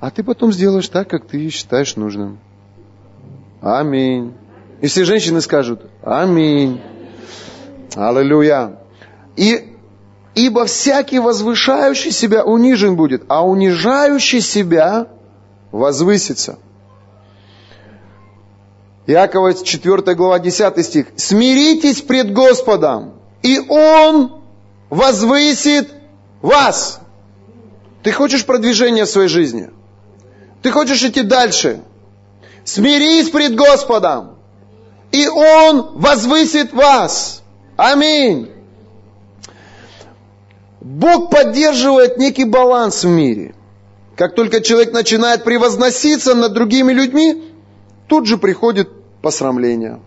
а 0.00 0.10
ты 0.10 0.24
потом 0.24 0.52
сделаешь 0.52 0.88
так, 0.88 1.08
как 1.08 1.26
ты 1.26 1.48
считаешь 1.50 1.96
нужным. 1.96 2.38
Аминь. 3.60 4.34
И 4.80 4.86
все 4.86 5.04
женщины 5.04 5.40
скажут 5.40 5.82
Аминь. 6.02 6.80
Аллилуйя. 7.96 8.78
И 9.36 9.76
ибо 10.38 10.66
всякий 10.66 11.18
возвышающий 11.18 12.12
себя 12.12 12.44
унижен 12.44 12.94
будет, 12.94 13.24
а 13.28 13.44
унижающий 13.44 14.40
себя 14.40 15.08
возвысится. 15.72 16.60
Иакова 19.08 19.52
4 19.52 20.14
глава 20.14 20.38
10 20.38 20.86
стих. 20.86 21.06
Смиритесь 21.16 22.02
пред 22.02 22.32
Господом, 22.32 23.14
и 23.42 23.58
Он 23.68 24.42
возвысит 24.90 25.88
вас. 26.40 27.00
Ты 28.04 28.12
хочешь 28.12 28.46
продвижения 28.46 29.06
в 29.06 29.10
своей 29.10 29.28
жизни? 29.28 29.70
Ты 30.62 30.70
хочешь 30.70 31.02
идти 31.02 31.22
дальше? 31.22 31.80
Смирись 32.64 33.30
пред 33.30 33.56
Господом, 33.56 34.36
и 35.10 35.26
Он 35.26 35.98
возвысит 35.98 36.72
вас. 36.72 37.42
Аминь. 37.76 38.57
Бог 40.80 41.30
поддерживает 41.30 42.18
некий 42.18 42.44
баланс 42.44 43.04
в 43.04 43.08
мире. 43.08 43.54
Как 44.16 44.34
только 44.34 44.60
человек 44.60 44.92
начинает 44.92 45.44
превозноситься 45.44 46.34
над 46.34 46.52
другими 46.52 46.92
людьми, 46.92 47.52
тут 48.06 48.26
же 48.26 48.36
приходит 48.36 48.88
посрамление. 49.22 50.00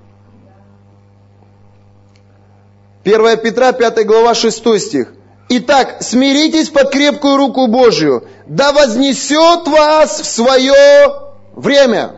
1 3.03 3.37
Петра, 3.39 3.71
5 3.71 4.05
глава, 4.05 4.33
6 4.33 4.79
стих. 4.79 5.13
Итак, 5.49 5.97
смиритесь 6.01 6.69
под 6.69 6.91
крепкую 6.91 7.35
руку 7.35 7.67
Божью, 7.67 8.27
да 8.47 8.71
вознесет 8.71 9.67
вас 9.67 10.21
в 10.21 10.25
свое 10.25 10.73
время. 11.53 12.17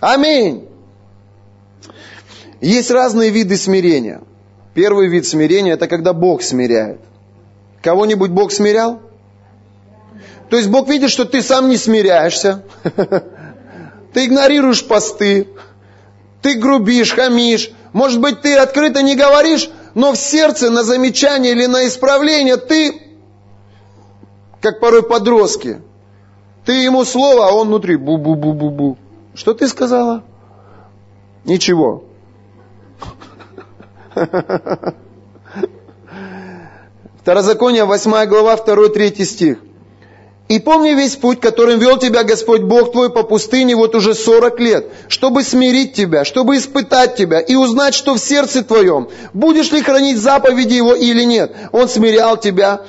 Аминь. 0.00 0.68
Есть 2.60 2.90
разные 2.90 3.30
виды 3.30 3.56
смирения. 3.56 4.20
Первый 4.74 5.08
вид 5.08 5.26
смирения– 5.26 5.72
это 5.74 5.88
когда 5.88 6.12
Бог 6.12 6.42
смиряет. 6.42 7.00
Кого-нибудь 7.82 8.30
Бог 8.30 8.52
смирял? 8.52 9.00
То 10.48 10.56
есть 10.56 10.68
Бог 10.68 10.88
видит, 10.88 11.10
что 11.10 11.24
ты 11.24 11.42
сам 11.42 11.68
не 11.68 11.76
смиряешься, 11.76 12.62
ты 14.12 14.26
игнорируешь 14.26 14.86
посты, 14.86 15.48
ты 16.42 16.54
грубишь, 16.54 17.14
хамишь, 17.14 17.70
может 17.92 18.20
быть, 18.20 18.40
ты 18.42 18.56
открыто 18.56 19.02
не 19.02 19.16
говоришь, 19.16 19.68
но 19.94 20.12
в 20.12 20.16
сердце 20.16 20.70
на 20.70 20.84
замечание 20.84 21.52
или 21.52 21.66
на 21.66 21.86
исправление 21.86 22.56
ты, 22.56 23.00
как 24.60 24.78
порой 24.78 25.02
подростки, 25.02 25.80
ты 26.64 26.82
ему 26.82 27.04
слово, 27.04 27.48
а 27.48 27.52
он 27.52 27.68
внутри 27.68 27.96
бу-бу-бу-бу-бу. 27.96 28.96
Что 29.34 29.54
ты 29.54 29.66
сказала? 29.66 30.22
Ничего. 31.44 32.04
Второзаконие, 37.22 37.84
8 37.84 38.26
глава, 38.26 38.56
2-3 38.56 39.24
стих. 39.24 39.58
И 40.48 40.58
помни 40.58 40.90
весь 40.90 41.14
путь, 41.14 41.40
которым 41.40 41.78
вел 41.78 41.96
тебя 41.96 42.24
Господь 42.24 42.62
Бог 42.62 42.90
твой 42.90 43.10
по 43.10 43.22
пустыне 43.22 43.76
вот 43.76 43.94
уже 43.94 44.12
сорок 44.14 44.58
лет, 44.58 44.88
чтобы 45.06 45.44
смирить 45.44 45.94
тебя, 45.94 46.24
чтобы 46.24 46.56
испытать 46.56 47.14
тебя 47.14 47.38
и 47.38 47.54
узнать, 47.54 47.94
что 47.94 48.14
в 48.14 48.18
сердце 48.18 48.64
твоем, 48.64 49.08
будешь 49.32 49.70
ли 49.70 49.82
хранить 49.82 50.18
заповеди 50.18 50.74
Его 50.74 50.94
или 50.94 51.22
нет. 51.22 51.54
Он 51.70 51.88
смирял 51.88 52.36
тебя, 52.36 52.80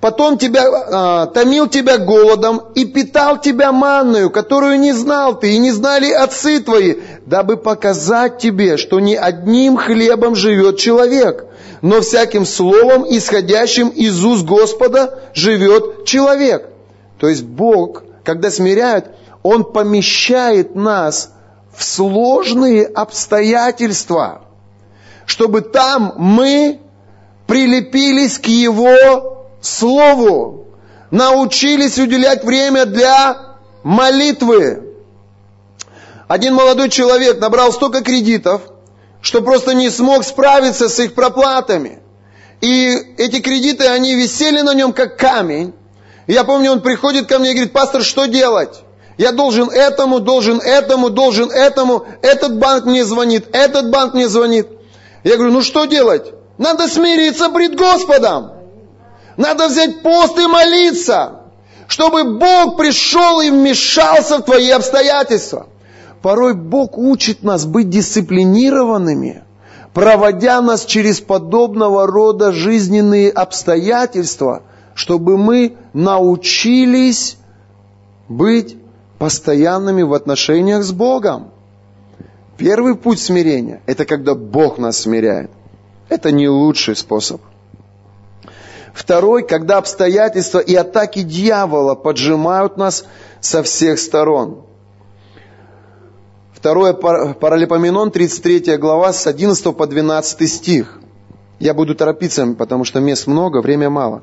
потом 0.00 0.38
тебя, 0.38 0.62
а, 0.70 1.26
томил 1.26 1.66
тебя 1.66 1.98
голодом 1.98 2.62
и 2.76 2.84
питал 2.84 3.40
тебя 3.40 3.72
манную, 3.72 4.30
которую 4.30 4.78
не 4.78 4.92
знал 4.92 5.38
ты 5.40 5.54
и 5.54 5.58
не 5.58 5.72
знали 5.72 6.12
отцы 6.12 6.60
твои, 6.60 6.94
дабы 7.26 7.56
показать 7.56 8.38
тебе, 8.38 8.76
что 8.76 9.00
не 9.00 9.16
одним 9.16 9.76
хлебом 9.76 10.36
живет 10.36 10.78
человек, 10.78 11.46
но 11.82 12.00
всяким 12.00 12.44
словом, 12.44 13.04
исходящим 13.08 13.88
из 13.88 14.24
уст 14.24 14.44
Господа, 14.44 15.20
живет 15.34 16.04
человек. 16.04 16.68
То 17.18 17.28
есть 17.28 17.44
Бог, 17.44 18.02
когда 18.24 18.50
смиряет, 18.50 19.06
Он 19.42 19.64
помещает 19.64 20.74
нас 20.74 21.32
в 21.74 21.84
сложные 21.84 22.86
обстоятельства, 22.86 24.42
чтобы 25.26 25.60
там 25.60 26.14
мы 26.16 26.80
прилепились 27.46 28.38
к 28.38 28.46
Его 28.46 29.46
Слову, 29.60 30.66
научились 31.10 31.98
уделять 31.98 32.44
время 32.44 32.86
для 32.86 33.56
молитвы. 33.82 34.82
Один 36.28 36.54
молодой 36.54 36.88
человек 36.88 37.40
набрал 37.40 37.72
столько 37.72 38.02
кредитов, 38.02 38.62
что 39.26 39.42
просто 39.42 39.74
не 39.74 39.90
смог 39.90 40.22
справиться 40.22 40.88
с 40.88 41.00
их 41.00 41.14
проплатами. 41.14 41.98
И 42.60 42.94
эти 43.18 43.40
кредиты, 43.40 43.88
они 43.88 44.14
висели 44.14 44.60
на 44.60 44.72
нем 44.72 44.92
как 44.92 45.18
камень. 45.18 45.74
Я 46.28 46.44
помню, 46.44 46.70
он 46.70 46.80
приходит 46.80 47.26
ко 47.26 47.40
мне 47.40 47.50
и 47.50 47.54
говорит, 47.54 47.72
пастор, 47.72 48.04
что 48.04 48.26
делать? 48.26 48.82
Я 49.18 49.32
должен 49.32 49.68
этому, 49.68 50.20
должен 50.20 50.60
этому, 50.60 51.10
должен 51.10 51.50
этому. 51.50 52.06
Этот 52.22 52.56
банк 52.60 52.84
мне 52.84 53.04
звонит, 53.04 53.48
этот 53.52 53.90
банк 53.90 54.14
мне 54.14 54.28
звонит. 54.28 54.68
Я 55.24 55.34
говорю, 55.34 55.54
ну 55.54 55.62
что 55.62 55.86
делать? 55.86 56.32
Надо 56.56 56.86
смириться 56.86 57.48
пред 57.48 57.74
Господом. 57.74 58.52
Надо 59.36 59.66
взять 59.66 60.02
пост 60.02 60.38
и 60.38 60.46
молиться, 60.46 61.40
чтобы 61.88 62.22
Бог 62.22 62.76
пришел 62.76 63.40
и 63.40 63.50
вмешался 63.50 64.38
в 64.38 64.42
твои 64.42 64.70
обстоятельства. 64.70 65.66
Порой 66.22 66.54
Бог 66.54 66.98
учит 66.98 67.42
нас 67.42 67.66
быть 67.66 67.90
дисциплинированными, 67.90 69.44
проводя 69.92 70.60
нас 70.60 70.84
через 70.84 71.20
подобного 71.20 72.06
рода 72.06 72.52
жизненные 72.52 73.30
обстоятельства– 73.30 74.62
чтобы 74.96 75.36
мы 75.36 75.76
научились 75.92 77.36
быть 78.28 78.78
постоянными 79.18 80.02
в 80.02 80.14
отношениях 80.14 80.82
с 80.82 80.90
Богом. 80.90 81.50
Первый 82.56 82.94
путь 82.94 83.20
смирения– 83.20 83.82
это 83.86 84.06
когда 84.06 84.34
Бог 84.34 84.78
нас 84.78 85.00
смиряет. 85.00 85.50
Это 86.08 86.32
не 86.32 86.48
лучший 86.48 86.96
способ. 86.96 87.42
Второй, 88.94 89.46
когда 89.46 89.76
обстоятельства 89.76 90.60
и 90.60 90.74
атаки 90.74 91.22
дьявола 91.22 91.94
поджимают 91.94 92.78
нас 92.78 93.04
со 93.40 93.62
всех 93.62 93.98
сторон. 93.98 94.62
Второе, 96.56 96.94
Паралипоменон, 96.94 98.10
33 98.10 98.78
глава, 98.78 99.12
с 99.12 99.26
11 99.26 99.76
по 99.76 99.86
12 99.86 100.50
стих. 100.50 100.98
Я 101.58 101.74
буду 101.74 101.94
торопиться, 101.94 102.46
потому 102.58 102.86
что 102.86 102.98
мест 102.98 103.26
много, 103.26 103.60
время 103.60 103.90
мало. 103.90 104.22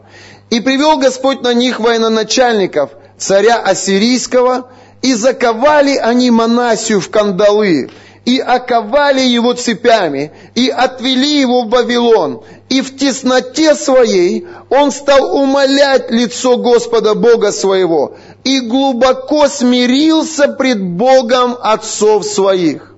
«И 0.49 0.59
привел 0.59 0.97
Господь 0.97 1.43
на 1.43 1.53
них 1.53 1.79
военачальников, 1.79 2.89
царя 3.19 3.59
Ассирийского, 3.59 4.71
и 5.03 5.13
заковали 5.13 5.95
они 5.95 6.31
Манасию 6.31 7.01
в 7.01 7.09
кандалы, 7.11 7.91
и 8.25 8.39
оковали 8.39 9.21
его 9.21 9.53
цепями, 9.53 10.31
и 10.55 10.69
отвели 10.69 11.39
его 11.39 11.63
в 11.63 11.69
Вавилон, 11.69 12.41
и 12.67 12.81
в 12.81 12.97
тесноте 12.97 13.75
своей 13.75 14.47
он 14.69 14.91
стал 14.91 15.35
умолять 15.35 16.09
лицо 16.09 16.57
Господа 16.57 17.13
Бога 17.13 17.51
своего 17.51 18.15
и 18.43 18.59
глубоко 18.59 19.47
смирился 19.47 20.47
пред 20.47 20.81
Богом 20.81 21.55
отцов 21.61 22.25
своих. 22.25 22.93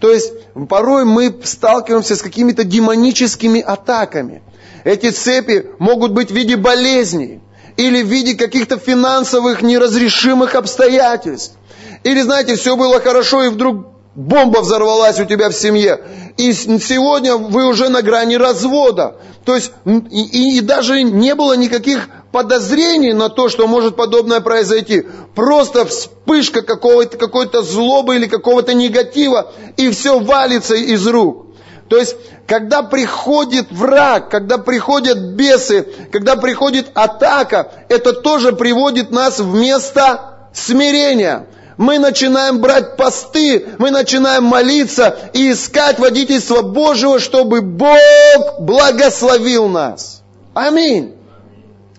То 0.00 0.10
есть 0.10 0.32
порой 0.68 1.04
мы 1.04 1.34
сталкиваемся 1.44 2.16
с 2.16 2.22
какими-то 2.22 2.64
демоническими 2.64 3.60
атаками. 3.60 4.42
Эти 4.84 5.10
цепи 5.10 5.66
могут 5.78 6.12
быть 6.12 6.30
в 6.30 6.34
виде 6.34 6.56
болезней 6.56 7.40
или 7.76 8.02
в 8.02 8.06
виде 8.06 8.34
каких-то 8.34 8.78
финансовых 8.78 9.62
неразрешимых 9.62 10.54
обстоятельств. 10.56 11.56
Или, 12.02 12.20
знаете, 12.22 12.56
все 12.56 12.76
было 12.76 13.00
хорошо, 13.00 13.44
и 13.44 13.48
вдруг 13.48 13.91
бомба 14.14 14.60
взорвалась 14.60 15.20
у 15.20 15.24
тебя 15.24 15.48
в 15.48 15.54
семье. 15.54 16.00
И 16.36 16.52
сегодня 16.52 17.36
вы 17.36 17.66
уже 17.66 17.88
на 17.88 18.02
грани 18.02 18.36
развода. 18.36 19.16
То 19.44 19.54
есть, 19.54 19.72
и, 19.84 20.58
и 20.58 20.60
даже 20.60 21.02
не 21.02 21.34
было 21.34 21.56
никаких 21.56 22.08
подозрений 22.30 23.12
на 23.12 23.28
то, 23.28 23.48
что 23.48 23.66
может 23.66 23.96
подобное 23.96 24.40
произойти. 24.40 25.06
Просто 25.34 25.84
вспышка 25.84 26.62
какого-то, 26.62 27.16
какой-то 27.16 27.62
злобы 27.62 28.16
или 28.16 28.26
какого-то 28.26 28.74
негатива, 28.74 29.52
и 29.76 29.90
все 29.90 30.18
валится 30.18 30.74
из 30.74 31.06
рук. 31.06 31.46
То 31.88 31.98
есть, 31.98 32.16
когда 32.46 32.82
приходит 32.82 33.66
враг, 33.70 34.30
когда 34.30 34.56
приходят 34.56 35.18
бесы, 35.18 35.86
когда 36.10 36.36
приходит 36.36 36.86
атака, 36.94 37.70
это 37.88 38.14
тоже 38.14 38.52
приводит 38.52 39.10
нас 39.10 39.40
в 39.40 39.54
место 39.54 40.48
смирения 40.54 41.46
мы 41.76 41.98
начинаем 41.98 42.60
брать 42.60 42.96
посты, 42.96 43.66
мы 43.78 43.90
начинаем 43.90 44.44
молиться 44.44 45.16
и 45.32 45.52
искать 45.52 45.98
водительство 45.98 46.62
Божьего, 46.62 47.18
чтобы 47.18 47.60
Бог 47.60 48.60
благословил 48.60 49.68
нас. 49.68 50.22
Аминь. 50.54 51.14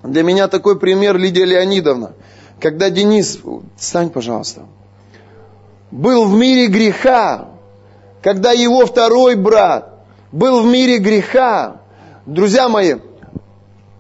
Для 0.03 0.24
меня 0.24 0.47
такой 0.47 0.80
пример 0.80 1.17
Лидия 1.17 1.45
Леонидовна. 1.45 2.13
Когда 2.59 2.89
Денис, 2.89 3.39
встань, 3.78 4.09
пожалуйста, 4.09 4.63
был 5.91 6.26
в 6.26 6.34
мире 6.34 6.67
греха, 6.67 7.49
когда 8.21 8.51
его 8.51 8.86
второй 8.86 9.36
брат 9.36 10.05
был 10.32 10.61
в 10.61 10.65
мире 10.65 10.97
греха, 10.97 11.82
друзья 12.26 12.69
мои, 12.69 12.95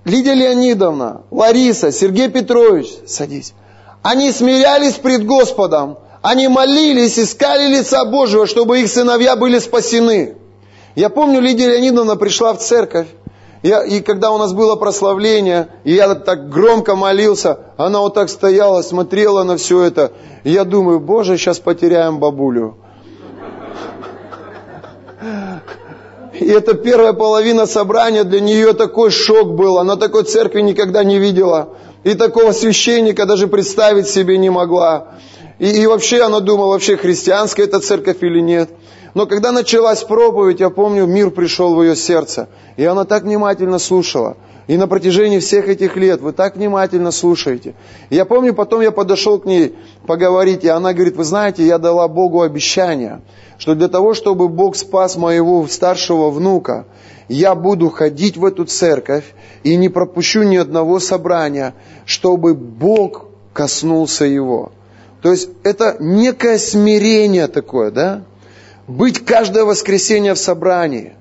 Лидия 0.05 0.33
Леонидовна, 0.33 1.23
Лариса, 1.31 1.91
Сергей 1.91 2.29
Петрович, 2.29 2.87
садись. 3.07 3.53
Они 4.03 4.31
смирялись 4.31 4.95
пред 4.95 5.25
Господом, 5.25 5.97
они 6.21 6.47
молились, 6.47 7.17
искали 7.17 7.73
лица 7.73 8.05
Божьего, 8.05 8.45
чтобы 8.45 8.81
их 8.81 8.89
сыновья 8.89 9.35
были 9.35 9.59
спасены. 9.59 10.35
Я 10.95 11.09
помню, 11.09 11.39
Лидия 11.39 11.69
Леонидовна 11.69 12.17
пришла 12.17 12.53
в 12.53 12.59
церковь, 12.59 13.07
я, 13.63 13.81
и 13.81 14.01
когда 14.01 14.31
у 14.31 14.37
нас 14.37 14.51
было 14.51 14.75
прославление, 14.75 15.69
и 15.85 15.93
я 15.93 16.15
так 16.15 16.49
громко 16.49 16.95
молился, 16.95 17.59
она 17.77 18.01
вот 18.01 18.13
так 18.13 18.29
стояла, 18.29 18.81
смотрела 18.81 19.43
на 19.43 19.55
все 19.55 19.81
это. 19.83 20.11
И 20.43 20.51
я 20.51 20.65
думаю, 20.65 20.99
Боже, 20.99 21.37
сейчас 21.37 21.59
потеряем 21.59 22.19
бабулю. 22.19 22.75
И 26.33 26.45
это 26.45 26.73
первая 26.73 27.13
половина 27.13 27.65
собрания, 27.65 28.25
для 28.25 28.41
нее 28.41 28.73
такой 28.73 29.11
шок 29.11 29.55
был. 29.55 29.77
Она 29.77 29.95
такой 29.95 30.23
церкви 30.23 30.59
никогда 30.59 31.05
не 31.05 31.17
видела. 31.17 31.69
И 32.03 32.15
такого 32.15 32.51
священника 32.51 33.25
даже 33.25 33.47
представить 33.47 34.07
себе 34.07 34.37
не 34.37 34.49
могла. 34.49 35.15
И, 35.59 35.69
и 35.69 35.87
вообще 35.87 36.21
она 36.21 36.39
думала, 36.39 36.73
вообще 36.73 36.97
христианская 36.97 37.63
эта 37.63 37.79
церковь 37.79 38.17
или 38.21 38.39
нет. 38.39 38.69
Но 39.13 39.25
когда 39.27 39.51
началась 39.51 40.03
проповедь, 40.03 40.59
я 40.59 40.69
помню, 40.69 41.05
мир 41.05 41.29
пришел 41.29 41.75
в 41.75 41.83
ее 41.83 41.95
сердце. 41.95 42.49
И 42.77 42.83
она 42.83 43.05
так 43.05 43.23
внимательно 43.23 43.79
слушала. 43.79 44.37
И 44.67 44.77
на 44.77 44.87
протяжении 44.87 45.39
всех 45.39 45.67
этих 45.67 45.97
лет 45.97 46.21
вы 46.21 46.31
так 46.31 46.55
внимательно 46.55 47.11
слушаете. 47.11 47.75
Я 48.09 48.25
помню, 48.25 48.53
потом 48.53 48.81
я 48.81 48.91
подошел 48.91 49.37
к 49.37 49.45
ней 49.45 49.75
поговорить, 50.07 50.63
и 50.63 50.69
она 50.69 50.93
говорит, 50.93 51.17
вы 51.17 51.25
знаете, 51.25 51.65
я 51.65 51.77
дала 51.77 52.07
Богу 52.07 52.41
обещание, 52.41 53.21
что 53.57 53.75
для 53.75 53.89
того, 53.89 54.13
чтобы 54.13 54.47
Бог 54.47 54.77
спас 54.77 55.17
моего 55.17 55.67
старшего 55.67 56.29
внука, 56.29 56.85
я 57.27 57.55
буду 57.55 57.89
ходить 57.89 58.37
в 58.37 58.45
эту 58.45 58.65
церковь 58.65 59.33
и 59.63 59.75
не 59.75 59.89
пропущу 59.89 60.43
ни 60.43 60.57
одного 60.57 60.99
собрания, 60.99 61.73
чтобы 62.05 62.53
Бог 62.53 63.27
коснулся 63.53 64.25
его. 64.25 64.71
То 65.21 65.31
есть 65.31 65.49
это 65.63 65.95
некое 65.99 66.57
смирение 66.57 67.47
такое, 67.47 67.91
да? 67.91 68.23
Быть 68.87 69.23
каждое 69.23 69.63
воскресенье 69.63 70.33
в 70.33 70.37
собрании, 70.37 71.13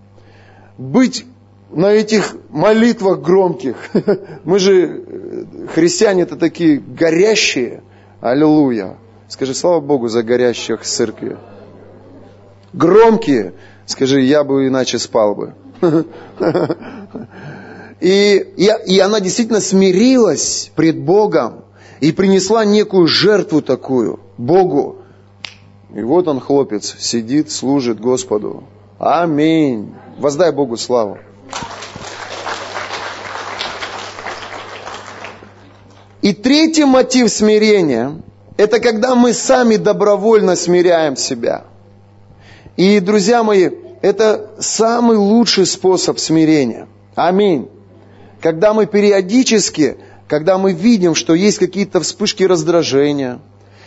быть 0.76 1.24
на 1.70 1.92
этих 1.92 2.36
молитвах 2.50 3.20
громких. 3.20 3.76
Мы 4.44 4.58
же, 4.58 5.04
э, 5.06 5.44
христиане, 5.72 6.22
это 6.22 6.36
такие 6.36 6.78
горящие. 6.78 7.82
Аллилуйя. 8.20 8.96
Скажи, 9.28 9.54
слава 9.54 9.80
Богу 9.80 10.08
за 10.08 10.22
горящих 10.22 10.82
в 10.82 10.84
церкви. 10.84 11.36
Громкие. 12.72 13.54
Скажи, 13.86 14.20
я 14.20 14.44
бы 14.44 14.66
иначе 14.66 14.98
спал 14.98 15.34
бы. 15.34 15.54
И, 18.00 18.36
и, 18.56 18.70
и 18.86 18.98
она 18.98 19.20
действительно 19.20 19.60
смирилась 19.60 20.72
пред 20.74 20.98
Богом 20.98 21.64
и 22.00 22.10
принесла 22.10 22.64
некую 22.64 23.06
жертву 23.06 23.62
такую 23.62 24.18
Богу. 24.38 24.96
И 25.94 26.02
вот 26.02 26.26
он, 26.26 26.40
хлопец, 26.40 26.96
сидит, 26.98 27.52
служит 27.52 28.00
Господу. 28.00 28.64
Аминь. 28.98 29.94
Воздай 30.18 30.50
Богу 30.50 30.76
славу. 30.76 31.18
И 36.22 36.32
третий 36.32 36.84
мотив 36.84 37.30
смирения– 37.30 38.20
это 38.56 38.80
когда 38.80 39.14
мы 39.14 39.32
сами 39.32 39.76
добровольно 39.76 40.56
смиряем 40.56 41.16
себя. 41.16 41.66
И, 42.76 42.98
друзья 42.98 43.44
мои, 43.44 43.70
это 44.02 44.50
самый 44.58 45.16
лучший 45.16 45.64
способ 45.64 46.18
смирения. 46.18 46.88
Аминь. 47.14 47.68
Когда 48.40 48.74
мы 48.74 48.86
периодически, 48.86 49.96
когда 50.26 50.58
мы 50.58 50.72
видим, 50.72 51.14
что 51.14 51.34
есть 51.34 51.58
какие-то 51.58 52.00
вспышки 52.00 52.42
раздражения, 52.42 53.38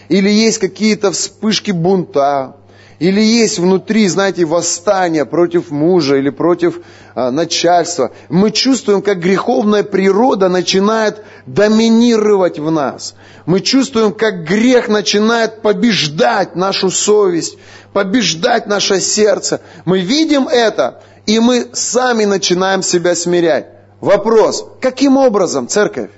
или 0.08 0.30
есть 0.30 0.60
какие-то 0.60 1.12
вспышки 1.12 1.72
бунта, 1.72 2.56
или 3.00 3.22
есть 3.22 3.60
внутри, 3.60 4.08
знаете, 4.08 4.46
восстание 4.46 5.26
против 5.26 5.70
мужа 5.70 6.16
или 6.16 6.30
против 6.30 6.80
а, 7.14 7.30
начальства, 7.30 8.12
мы 8.30 8.52
чувствуем, 8.52 9.02
как 9.02 9.20
греховная 9.20 9.84
природа 9.84 10.48
начинает 10.48 11.24
доминировать 11.46 12.58
в 12.58 12.72
нас. 12.72 13.16
Мы 13.46 13.60
чувствуем, 13.60 14.14
как 14.14 14.46
грех 14.46 14.88
начинает 14.88 15.62
побеждать 15.62 16.56
нашу 16.56 16.90
совесть, 16.90 17.58
побеждать 17.92 18.68
наше 18.68 19.02
сердце. 19.02 19.60
Мы 19.84 20.00
видим 20.00 20.48
это, 20.48 21.02
и 21.26 21.40
мы 21.40 21.68
сами 21.74 22.24
начинаем 22.24 22.82
себя 22.82 23.14
смирять. 23.14 23.68
Вопрос, 24.00 24.66
каким 24.80 25.18
образом, 25.18 25.68
церковь? 25.68 26.12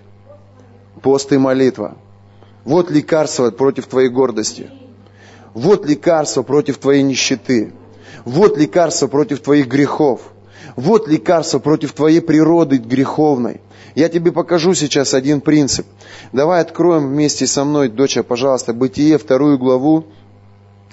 Пост 1.02 1.32
и 1.32 1.38
молитва. 1.38 1.98
Вот 2.66 2.92
лекарство 2.92 3.50
против 3.50 3.88
твоей 3.88 4.10
гордости. 4.10 4.70
Вот 5.58 5.88
лекарство 5.88 6.44
против 6.44 6.78
твоей 6.78 7.02
нищеты. 7.02 7.74
Вот 8.26 8.60
лекарство 8.60 9.08
против 9.08 9.40
твоих 9.40 9.68
грехов. 9.68 10.22
Вот 10.76 11.08
лекарство 11.08 11.58
против 11.58 11.94
твоей 11.94 12.22
природы 12.22 12.78
греховной. 12.78 13.62
Я 13.96 14.08
тебе 14.08 14.32
покажу 14.32 14.76
сейчас 14.76 15.16
один 15.16 15.42
принцип. 15.42 15.88
Давай 16.32 16.62
откроем 16.62 17.08
вместе 17.08 17.48
со 17.48 17.64
мной, 17.64 17.90
доча, 17.90 18.22
пожалуйста, 18.22 18.72
Бытие, 18.72 19.18
вторую 19.18 19.58
главу, 19.58 20.06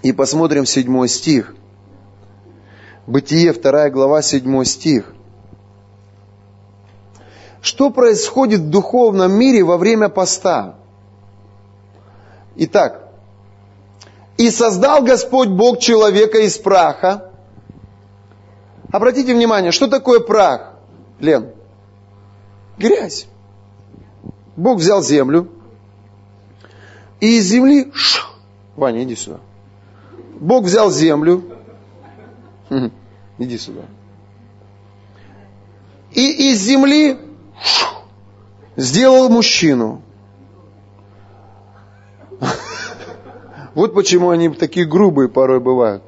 и 0.00 0.12
посмотрим 0.12 0.64
седьмой 0.64 1.08
стих. 1.08 1.54
Бытие, 3.06 3.52
вторая 3.52 3.90
глава, 3.90 4.22
седьмой 4.22 4.64
стих. 4.64 5.12
Что 7.60 7.90
происходит 7.90 8.60
в 8.60 8.70
духовном 8.70 9.30
мире 9.32 9.62
во 9.62 9.76
время 9.76 10.08
поста? 10.08 10.76
Итак, 12.56 13.03
и 14.36 14.50
создал 14.50 15.02
Господь 15.02 15.48
Бог 15.48 15.78
человека 15.78 16.38
из 16.38 16.58
праха. 16.58 17.30
Обратите 18.90 19.34
внимание, 19.34 19.72
что 19.72 19.88
такое 19.88 20.20
прах, 20.20 20.74
Лен? 21.20 21.50
Грязь. 22.78 23.26
Бог 24.56 24.78
взял 24.78 25.02
землю, 25.02 25.48
и 27.20 27.38
из 27.38 27.46
земли... 27.46 27.90
Ш, 27.94 28.22
Ваня, 28.76 29.02
иди 29.02 29.16
сюда. 29.16 29.40
Бог 30.40 30.64
взял 30.64 30.90
землю. 30.90 31.42
Иди 33.38 33.58
сюда. 33.58 33.82
И 36.12 36.52
из 36.52 36.60
земли 36.60 37.18
сделал 38.76 39.28
мужчину. 39.28 40.02
Вот 43.74 43.94
почему 43.94 44.30
они 44.30 44.48
такие 44.48 44.86
грубые 44.86 45.28
порой 45.28 45.60
бывают. 45.60 46.02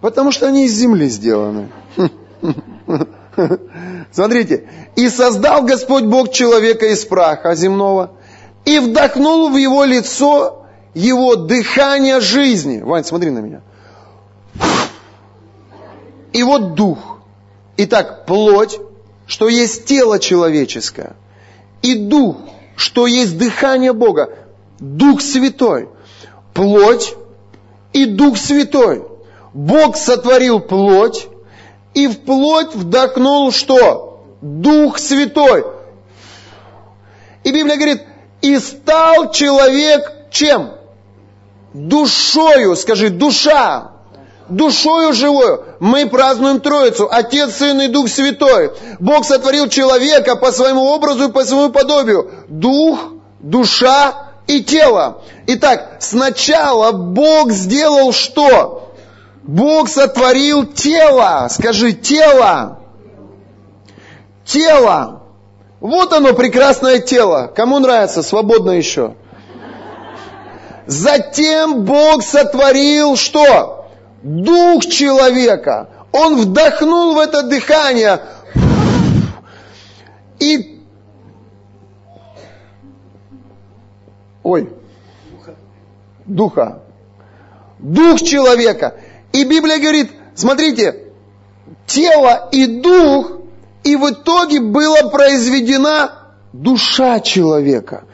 Потому 0.00 0.32
что 0.32 0.48
они 0.48 0.66
из 0.66 0.74
земли 0.74 1.06
сделаны. 1.08 1.68
Смотрите. 4.12 4.68
И 4.96 5.08
создал 5.08 5.62
Господь 5.62 6.04
Бог 6.04 6.32
человека 6.32 6.86
из 6.86 7.04
праха 7.04 7.54
земного, 7.54 8.12
и 8.64 8.78
вдохнул 8.78 9.50
в 9.50 9.56
его 9.56 9.84
лицо 9.84 10.66
его 10.94 11.36
дыхание 11.36 12.20
жизни. 12.20 12.80
Вань, 12.82 13.04
смотри 13.04 13.30
на 13.30 13.38
меня. 13.38 13.62
И 16.32 16.42
вот 16.42 16.74
дух. 16.74 17.18
Итак, 17.76 18.26
плоть, 18.26 18.78
что 19.26 19.48
есть 19.48 19.86
тело 19.86 20.18
человеческое, 20.18 21.14
и 21.80 21.94
дух, 21.94 22.36
что 22.76 23.06
есть 23.06 23.38
дыхание 23.38 23.92
Бога, 23.92 24.30
Дух 24.78 25.20
Святой. 25.20 25.88
Плоть 26.54 27.14
и 27.92 28.06
Дух 28.06 28.36
Святой. 28.36 29.04
Бог 29.54 29.96
сотворил 29.96 30.60
плоть, 30.60 31.26
и 31.94 32.06
в 32.06 32.20
плоть 32.20 32.74
вдохнул 32.74 33.52
что? 33.52 34.24
Дух 34.40 34.98
Святой. 34.98 35.64
И 37.44 37.52
Библия 37.52 37.76
говорит, 37.76 38.02
и 38.40 38.58
стал 38.58 39.30
человек 39.30 40.10
чем? 40.30 40.72
Душою, 41.74 42.76
скажи, 42.76 43.10
душа. 43.10 43.92
Душою 44.48 45.12
живою. 45.12 45.64
Мы 45.80 46.06
празднуем 46.06 46.60
Троицу, 46.60 47.08
Отец, 47.10 47.56
Сын 47.56 47.80
и 47.80 47.88
Дух 47.88 48.08
Святой. 48.08 48.72
Бог 48.98 49.24
сотворил 49.24 49.68
человека 49.68 50.36
по 50.36 50.52
своему 50.52 50.84
образу 50.84 51.28
и 51.28 51.32
по 51.32 51.44
своему 51.44 51.70
подобию. 51.70 52.30
Дух, 52.48 52.98
душа 53.40 54.21
и 54.46 54.62
тело. 54.62 55.22
Итак, 55.46 55.96
сначала 56.00 56.92
Бог 56.92 57.50
сделал 57.52 58.12
что? 58.12 58.94
Бог 59.42 59.88
сотворил 59.88 60.66
тело. 60.66 61.48
Скажи, 61.50 61.92
тело. 61.92 62.78
Тело. 64.44 65.22
Вот 65.80 66.12
оно, 66.12 66.32
прекрасное 66.32 67.00
тело. 67.00 67.50
Кому 67.54 67.78
нравится? 67.78 68.22
Свободно 68.22 68.70
еще. 68.70 69.14
Затем 70.86 71.84
Бог 71.84 72.22
сотворил 72.22 73.16
что? 73.16 73.88
Дух 74.22 74.84
человека. 74.86 75.88
Он 76.12 76.36
вдохнул 76.36 77.14
в 77.14 77.18
это 77.18 77.42
дыхание. 77.42 78.20
И... 80.38 80.71
Ой. 84.42 84.68
Духа. 86.26 86.82
Дух 87.78 88.22
человека. 88.22 88.96
И 89.32 89.44
Библия 89.44 89.78
говорит, 89.78 90.10
смотрите, 90.34 90.96
тело 91.86 92.48
и 92.52 92.66
дух, 92.66 93.32
и 93.84 93.96
в 93.96 94.10
итоге 94.10 94.60
была 94.60 95.08
произведена 95.10 96.12
душа 96.52 97.20
человека. 97.20 98.04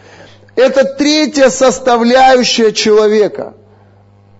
Это 0.56 0.84
третья 0.84 1.50
составляющая 1.50 2.72
человека. 2.72 3.54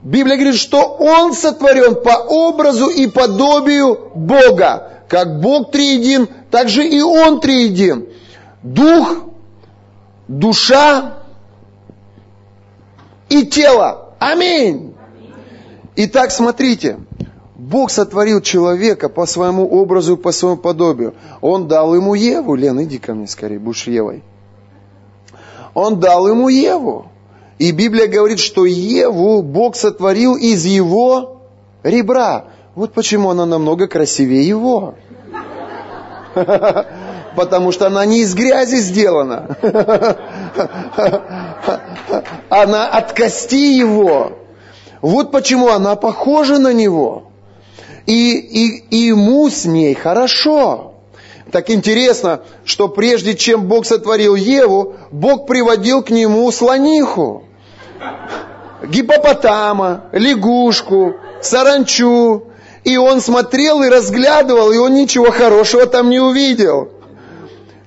Библия 0.02 0.36
говорит, 0.36 0.56
что 0.56 0.82
он 0.82 1.34
сотворен 1.34 1.96
по 1.96 2.16
образу 2.28 2.88
и 2.88 3.06
подобию 3.06 4.10
Бога. 4.14 4.92
Как 5.08 5.40
Бог 5.40 5.70
триедин, 5.72 6.28
так 6.50 6.68
же 6.68 6.86
и 6.86 7.00
он 7.00 7.40
триедин. 7.40 8.08
Дух, 8.62 9.24
душа 10.28 11.17
и 13.28 13.46
тело. 13.46 14.14
Аминь. 14.18 14.94
Итак, 15.96 16.30
смотрите. 16.30 16.98
Бог 17.56 17.90
сотворил 17.90 18.40
человека 18.40 19.08
по 19.08 19.26
своему 19.26 19.68
образу 19.68 20.14
и 20.14 20.20
по 20.20 20.30
своему 20.30 20.56
подобию. 20.58 21.14
Он 21.40 21.66
дал 21.66 21.94
ему 21.94 22.14
Еву. 22.14 22.54
Лен, 22.54 22.82
иди 22.82 22.98
ко 22.98 23.14
мне 23.14 23.26
скорее, 23.26 23.58
будешь 23.58 23.86
Евой. 23.88 24.22
Он 25.74 25.98
дал 25.98 26.28
ему 26.28 26.48
Еву. 26.48 27.06
И 27.58 27.72
Библия 27.72 28.06
говорит, 28.06 28.38
что 28.38 28.64
Еву 28.64 29.42
Бог 29.42 29.74
сотворил 29.74 30.36
из 30.36 30.64
его 30.64 31.42
ребра. 31.82 32.44
Вот 32.76 32.92
почему 32.92 33.30
она 33.30 33.44
намного 33.44 33.88
красивее 33.88 34.46
его. 34.46 34.94
Потому 37.36 37.72
что 37.72 37.86
она 37.86 38.04
не 38.04 38.20
из 38.20 38.34
грязи 38.34 38.76
сделана. 38.76 39.56
Она 42.48 42.88
от 42.88 43.12
кости 43.16 43.76
его. 43.76 44.38
Вот 45.00 45.30
почему 45.30 45.68
она 45.68 45.96
похожа 45.96 46.58
на 46.58 46.72
него. 46.72 47.24
И, 48.06 48.38
и, 48.38 48.84
и 48.90 48.96
ему 49.08 49.48
с 49.48 49.64
ней 49.64 49.94
хорошо. 49.94 50.94
Так 51.52 51.70
интересно, 51.70 52.40
что 52.64 52.88
прежде 52.88 53.34
чем 53.34 53.68
Бог 53.68 53.86
сотворил 53.86 54.34
Еву, 54.34 54.96
Бог 55.10 55.46
приводил 55.46 56.02
к 56.02 56.10
нему 56.10 56.50
слониху, 56.52 57.44
гипопотама, 58.84 60.04
лягушку, 60.12 61.14
саранчу. 61.40 62.44
И 62.84 62.96
он 62.96 63.20
смотрел 63.20 63.82
и 63.82 63.88
разглядывал, 63.88 64.72
и 64.72 64.78
он 64.78 64.94
ничего 64.94 65.30
хорошего 65.30 65.86
там 65.86 66.10
не 66.10 66.20
увидел. 66.20 66.90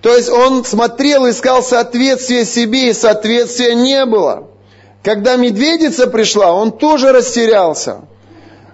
То 0.02 0.16
есть 0.16 0.30
он 0.30 0.66
смотрел, 0.66 1.30
искал 1.30 1.62
соответствие 1.62 2.46
себе, 2.46 2.90
и 2.90 2.94
соответствия 2.94 3.76
не 3.76 4.06
было. 4.06 4.48
Когда 5.04 5.36
медведица 5.36 6.08
пришла, 6.08 6.54
он 6.54 6.72
тоже 6.72 7.12
растерялся. 7.12 8.02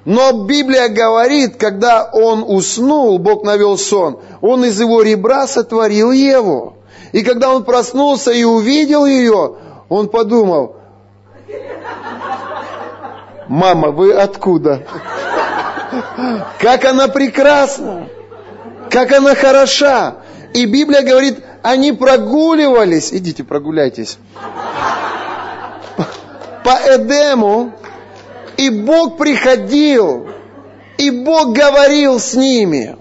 Но 0.05 0.45
Библия 0.45 0.88
говорит, 0.88 1.57
когда 1.57 2.09
он 2.11 2.43
уснул, 2.47 3.19
Бог 3.19 3.43
навел 3.43 3.78
сон, 3.78 4.19
он 4.39 4.63
из 4.63 4.80
его 4.80 5.01
ребра 5.01 5.47
сотворил 5.47 6.11
Еву. 6.11 6.78
И 7.11 7.23
когда 7.23 7.53
он 7.53 7.65
проснулся 7.65 8.32
и 8.32 8.45
увидел 8.45 9.05
ее, 9.05 9.55
он 9.89 10.07
подумал, 10.07 10.78
мама, 13.49 13.91
вы 13.91 14.13
откуда? 14.13 14.84
Как 16.59 16.86
она 16.86 17.09
прекрасна, 17.09 18.07
как 18.89 19.11
она 19.11 19.36
хороша. 19.36 20.15
И 20.58 20.66
Библия 20.66 21.03
говорит, 21.03 21.43
они 21.62 21.91
прогуливались, 21.91 23.14
идите 23.14 23.43
прогуляйтесь, 23.43 24.18
по 26.64 26.72
Эдему, 26.95 27.74
и 28.58 28.72
Бог 28.72 29.20
приходил, 29.20 30.30
и 30.97 31.12
Бог 31.12 31.55
говорил 31.55 32.20
с 32.20 32.34
ними. 32.34 32.97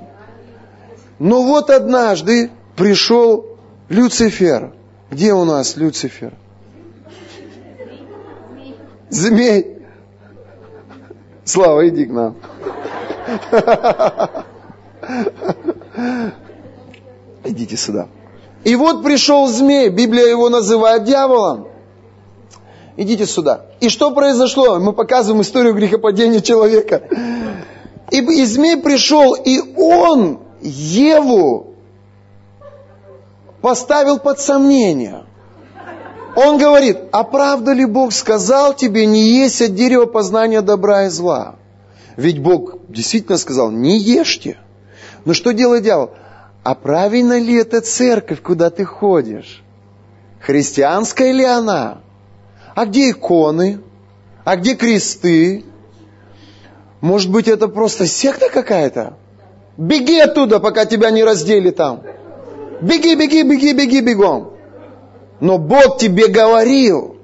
Но 1.19 1.45
вот 1.45 1.71
однажды 1.71 2.51
пришел 2.77 3.57
Люцифер. 3.89 4.75
Где 5.11 5.33
у 5.33 5.47
нас 5.47 5.77
Люцифер? 5.77 6.35
Змей. 9.09 9.79
Слава, 11.47 11.89
иди 11.89 12.05
к 12.05 12.13
нам. 12.13 12.37
Идите 17.47 17.77
сюда. 17.77 18.09
И 18.65 18.75
вот 18.77 19.03
пришел 19.03 19.47
змей, 19.47 19.89
Библия 19.89 20.27
его 20.27 20.49
называет 20.49 21.05
дьяволом 21.05 21.69
идите 22.97 23.27
сюда. 23.27 23.67
И 23.81 23.89
что 23.89 24.11
произошло? 24.11 24.79
Мы 24.79 24.93
показываем 24.93 25.43
историю 25.43 25.75
грехопадения 25.75 26.41
человека. 26.41 27.03
И, 28.11 28.19
и 28.19 28.45
змей 28.45 28.77
пришел, 28.77 29.35
и 29.35 29.61
он 29.77 30.41
Еву 30.61 31.75
поставил 33.61 34.19
под 34.19 34.41
сомнение. 34.41 35.25
Он 36.37 36.59
говорит, 36.59 36.99
а 37.13 37.25
правда 37.25 37.73
ли 37.73 37.87
Бог 37.87 38.13
сказал 38.13 38.75
тебе 38.75 39.07
не 39.07 39.23
есть 39.23 39.63
от 39.63 39.75
дерева 39.75 40.07
познания 40.07 40.61
добра 40.61 41.07
и 41.07 41.09
зла? 41.09 41.57
Ведь 42.17 42.41
Бог 42.41 42.77
действительно 42.89 43.39
сказал, 43.39 43.71
не 43.71 43.99
ешьте. 43.99 44.59
Но 45.25 45.35
что 45.35 45.53
делает 45.53 45.83
дьявол? 45.83 46.11
А 46.67 46.75
правильно 46.75 47.39
ли 47.39 47.55
это 47.55 47.81
церковь, 47.81 48.43
куда 48.43 48.71
ты 48.71 48.85
ходишь? 48.85 49.63
Христианская 50.41 51.31
ли 51.31 51.45
она? 51.45 51.99
А 52.75 52.87
где 52.87 53.11
иконы? 53.11 53.79
А 54.45 54.57
где 54.57 54.75
кресты? 54.75 55.65
Может 57.01 57.31
быть, 57.31 57.47
это 57.47 57.69
просто 57.69 58.09
секта 58.09 58.49
какая-то? 58.49 59.15
Беги 59.77 60.19
оттуда, 60.19 60.59
пока 60.59 60.87
тебя 60.87 61.11
не 61.13 61.23
раздели 61.23 61.71
там. 61.71 62.03
Беги, 62.81 63.15
беги, 63.15 63.45
беги, 63.45 63.73
беги, 63.73 64.01
бегом. 64.01 64.55
Но 65.39 65.59
Бог 65.59 65.99
тебе 65.99 66.27
говорил. 66.27 67.17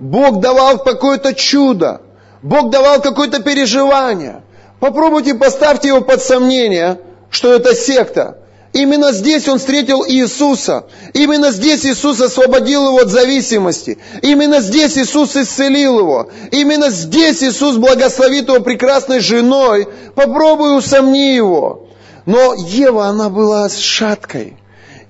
Бог 0.00 0.40
давал 0.40 0.78
какое-то 0.78 1.34
чудо. 1.34 2.00
Бог 2.40 2.70
давал 2.70 3.02
какое-то 3.02 3.42
переживание. 3.42 4.44
Попробуйте 4.80 5.34
поставьте 5.34 5.88
его 5.88 6.00
под 6.00 6.22
сомнение, 6.22 6.98
что 7.28 7.52
это 7.52 7.74
секта. 7.74 8.38
Именно 8.72 9.12
здесь 9.12 9.48
он 9.48 9.58
встретил 9.58 10.04
Иисуса. 10.06 10.86
Именно 11.14 11.52
здесь 11.52 11.86
Иисус 11.86 12.20
освободил 12.20 12.88
его 12.88 12.98
от 12.98 13.08
зависимости. 13.08 13.98
Именно 14.22 14.60
здесь 14.60 14.98
Иисус 14.98 15.36
исцелил 15.36 15.98
его. 15.98 16.28
Именно 16.50 16.90
здесь 16.90 17.42
Иисус 17.42 17.76
благословит 17.76 18.48
его 18.48 18.60
прекрасной 18.60 19.20
женой. 19.20 19.88
Попробуй 20.14 20.76
усомни 20.76 21.34
его. 21.34 21.88
Но 22.26 22.54
Ева, 22.54 23.06
она 23.06 23.30
была 23.30 23.68
шаткой. 23.70 24.58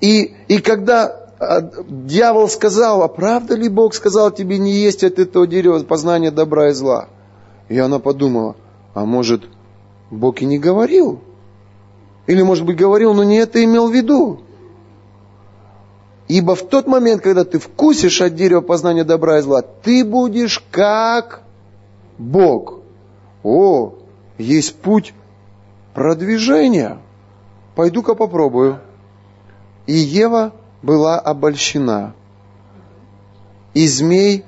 И, 0.00 0.34
и 0.46 0.58
когда 0.58 1.28
а, 1.40 1.62
дьявол 1.88 2.48
сказал, 2.48 3.02
а 3.02 3.08
правда 3.08 3.56
ли 3.56 3.68
Бог 3.68 3.92
сказал 3.94 4.30
тебе 4.30 4.58
не 4.58 4.72
есть 4.72 5.02
от 5.02 5.18
этого 5.18 5.48
дерева 5.48 5.80
познания 5.80 6.30
добра 6.30 6.70
и 6.70 6.72
зла? 6.72 7.08
И 7.68 7.76
она 7.76 7.98
подумала, 7.98 8.54
а 8.94 9.04
может, 9.04 9.42
Бог 10.12 10.42
и 10.42 10.46
не 10.46 10.58
говорил? 10.58 11.20
Или, 12.28 12.42
может 12.42 12.66
быть, 12.66 12.76
говорил, 12.76 13.14
но 13.14 13.24
не 13.24 13.38
это 13.38 13.64
имел 13.64 13.88
в 13.88 13.94
виду? 13.94 14.42
Ибо 16.28 16.54
в 16.54 16.68
тот 16.68 16.86
момент, 16.86 17.22
когда 17.22 17.42
ты 17.44 17.58
вкусишь 17.58 18.20
от 18.20 18.34
дерева 18.34 18.60
познания 18.60 19.02
добра 19.02 19.38
и 19.38 19.40
зла, 19.40 19.62
ты 19.62 20.04
будешь 20.04 20.62
как 20.70 21.42
Бог. 22.18 22.80
О, 23.42 23.94
есть 24.36 24.76
путь 24.76 25.14
продвижения. 25.94 26.98
Пойду-ка 27.74 28.14
попробую. 28.14 28.80
И 29.86 29.94
Ева 29.94 30.52
была 30.82 31.18
обольщена. 31.18 32.12
И 33.72 33.88
змей 33.88 34.44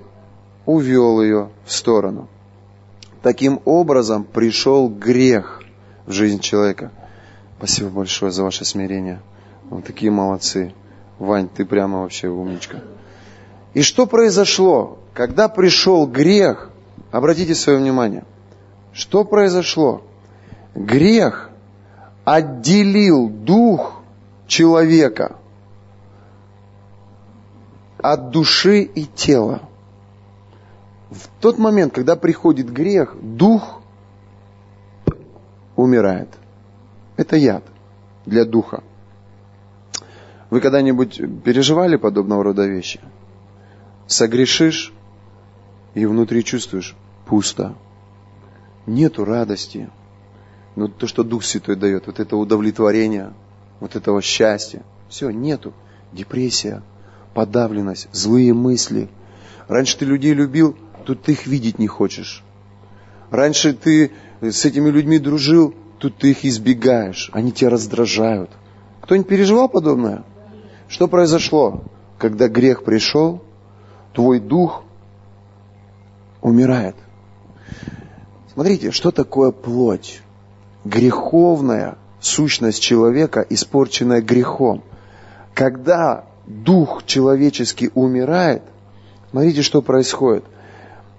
увел 0.66 1.22
ее 1.22 1.48
в 1.64 1.72
сторону. 1.72 2.28
Таким 3.22 3.62
образом 3.64 4.24
пришел 4.24 4.90
грех 4.90 5.62
в 6.04 6.12
жизнь 6.12 6.40
человека. 6.40 6.90
Спасибо 7.60 7.90
большое 7.90 8.32
за 8.32 8.42
ваше 8.42 8.64
смирение. 8.64 9.20
Вы 9.68 9.82
такие 9.82 10.10
молодцы. 10.10 10.72
Вань, 11.18 11.46
ты 11.46 11.66
прямо 11.66 12.00
вообще 12.00 12.28
умничка. 12.28 12.80
И 13.74 13.82
что 13.82 14.06
произошло? 14.06 14.98
Когда 15.12 15.46
пришел 15.46 16.06
грех, 16.06 16.70
обратите 17.10 17.54
свое 17.54 17.78
внимание, 17.78 18.24
что 18.94 19.24
произошло? 19.24 20.00
Грех 20.74 21.50
отделил 22.24 23.28
дух 23.28 24.00
человека 24.46 25.36
от 27.98 28.30
души 28.30 28.80
и 28.84 29.04
тела. 29.04 29.60
В 31.10 31.28
тот 31.42 31.58
момент, 31.58 31.92
когда 31.92 32.16
приходит 32.16 32.72
грех, 32.72 33.16
дух 33.20 33.82
умирает. 35.76 36.39
Это 37.20 37.36
яд 37.36 37.62
для 38.24 38.46
духа. 38.46 38.82
Вы 40.48 40.62
когда-нибудь 40.62 41.20
переживали 41.44 41.96
подобного 41.96 42.42
рода 42.42 42.66
вещи? 42.66 42.98
Согрешишь 44.06 44.90
и 45.92 46.06
внутри 46.06 46.42
чувствуешь 46.42 46.96
пусто. 47.26 47.74
Нету 48.86 49.26
радости. 49.26 49.90
Но 50.76 50.88
то, 50.88 51.06
что 51.06 51.22
Дух 51.22 51.44
Святой 51.44 51.76
дает, 51.76 52.06
вот 52.06 52.20
это 52.20 52.38
удовлетворение, 52.38 53.34
вот 53.80 53.96
этого 53.96 54.22
счастья, 54.22 54.82
все, 55.10 55.28
нету. 55.28 55.74
Депрессия, 56.12 56.82
подавленность, 57.34 58.08
злые 58.12 58.54
мысли. 58.54 59.10
Раньше 59.68 59.98
ты 59.98 60.06
людей 60.06 60.32
любил, 60.32 60.74
тут 61.04 61.20
ты 61.20 61.32
их 61.32 61.46
видеть 61.46 61.78
не 61.78 61.86
хочешь. 61.86 62.42
Раньше 63.30 63.74
ты 63.74 64.10
с 64.40 64.64
этими 64.64 64.88
людьми 64.88 65.18
дружил, 65.18 65.74
тут 66.00 66.16
ты 66.16 66.30
их 66.30 66.44
избегаешь, 66.44 67.30
они 67.32 67.52
тебя 67.52 67.70
раздражают. 67.70 68.50
Кто-нибудь 69.02 69.28
переживал 69.28 69.68
подобное? 69.68 70.24
Что 70.88 71.06
произошло? 71.06 71.84
Когда 72.18 72.48
грех 72.48 72.84
пришел, 72.84 73.42
твой 74.14 74.40
дух 74.40 74.82
умирает. 76.40 76.96
Смотрите, 78.52 78.90
что 78.90 79.10
такое 79.10 79.52
плоть? 79.52 80.22
Греховная 80.84 81.98
сущность 82.18 82.80
человека, 82.80 83.44
испорченная 83.48 84.22
грехом. 84.22 84.82
Когда 85.54 86.24
дух 86.46 87.04
человеческий 87.04 87.90
умирает, 87.94 88.62
смотрите, 89.30 89.60
что 89.60 89.82
происходит. 89.82 90.44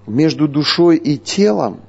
Между 0.07 0.47
душой 0.47 0.97
и 0.97 1.19
телом 1.19 1.81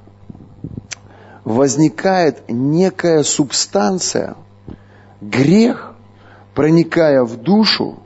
возникает 1.43 2.43
некая 2.47 3.23
субстанция, 3.23 4.35
грех, 5.21 5.93
проникая 6.53 7.23
в 7.23 7.37
душу, 7.37 7.99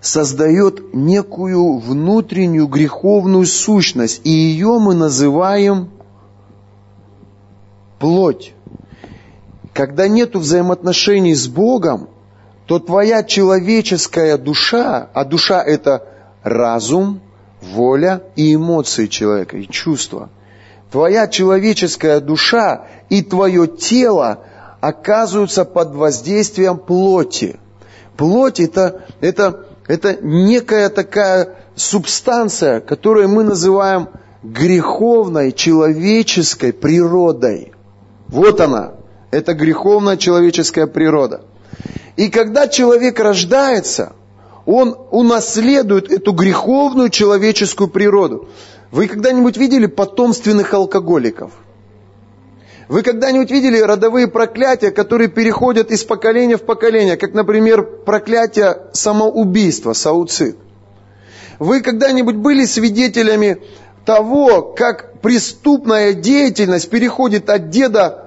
создает 0.00 0.94
некую 0.94 1.78
внутреннюю 1.78 2.66
греховную 2.66 3.46
сущность, 3.46 4.22
и 4.24 4.30
ее 4.30 4.78
мы 4.78 4.94
называем 4.94 5.90
плоть. 7.98 8.54
Когда 9.72 10.08
нет 10.08 10.34
взаимоотношений 10.34 11.34
с 11.34 11.48
Богом, 11.48 12.08
то 12.66 12.78
твоя 12.78 13.22
человеческая 13.22 14.38
душа, 14.38 15.08
а 15.12 15.24
душа 15.24 15.62
это 15.62 16.06
разум, 16.42 17.20
воля 17.60 18.22
и 18.36 18.54
эмоции 18.54 19.06
человека, 19.06 19.58
и 19.58 19.68
чувства. 19.68 20.30
Твоя 20.90 21.28
человеческая 21.28 22.20
душа 22.20 22.86
и 23.08 23.22
твое 23.22 23.66
тело 23.66 24.40
оказываются 24.80 25.64
под 25.64 25.94
воздействием 25.94 26.78
плоти. 26.78 27.60
Плоть 28.16 28.60
это, 28.60 29.02
это, 29.20 29.66
это 29.86 30.18
некая 30.20 30.88
такая 30.88 31.56
субстанция, 31.76 32.80
которую 32.80 33.28
мы 33.28 33.44
называем 33.44 34.08
греховной 34.42 35.52
человеческой 35.52 36.72
природой. 36.72 37.72
Вот 38.28 38.60
она. 38.60 38.94
Это 39.30 39.54
греховная 39.54 40.16
человеческая 40.16 40.86
природа. 40.86 41.42
И 42.16 42.28
когда 42.28 42.66
человек 42.66 43.20
рождается, 43.20 44.12
он 44.66 44.96
унаследует 45.10 46.10
эту 46.10 46.32
греховную 46.32 47.10
человеческую 47.10 47.88
природу. 47.88 48.48
Вы 48.90 49.06
когда-нибудь 49.06 49.56
видели 49.56 49.86
потомственных 49.86 50.74
алкоголиков? 50.74 51.52
Вы 52.88 53.02
когда-нибудь 53.02 53.50
видели 53.52 53.78
родовые 53.78 54.26
проклятия, 54.26 54.90
которые 54.90 55.28
переходят 55.28 55.92
из 55.92 56.02
поколения 56.02 56.56
в 56.56 56.62
поколение, 56.62 57.16
как, 57.16 57.34
например, 57.34 57.84
проклятие 57.84 58.78
самоубийства, 58.92 59.92
сауцид? 59.92 60.56
Вы 61.60 61.82
когда-нибудь 61.82 62.34
были 62.34 62.64
свидетелями 62.64 63.62
того, 64.04 64.62
как 64.62 65.20
преступная 65.20 66.14
деятельность 66.14 66.90
переходит 66.90 67.48
от 67.48 67.70
деда 67.70 68.26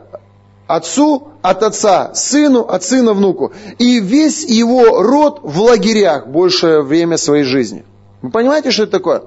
отцу, 0.68 1.30
от 1.42 1.62
отца 1.64 2.14
сыну, 2.14 2.62
от 2.62 2.84
сына 2.84 3.12
внуку. 3.12 3.52
И 3.80 4.00
весь 4.00 4.46
его 4.46 5.02
род 5.02 5.42
в 5.44 5.60
лагерях 5.60 6.28
большее 6.28 6.84
время 6.84 7.18
своей 7.18 7.44
жизни. 7.44 7.84
Вы 8.22 8.30
понимаете, 8.30 8.72
что 8.72 8.84
это 8.84 8.94
такое? 8.94 9.24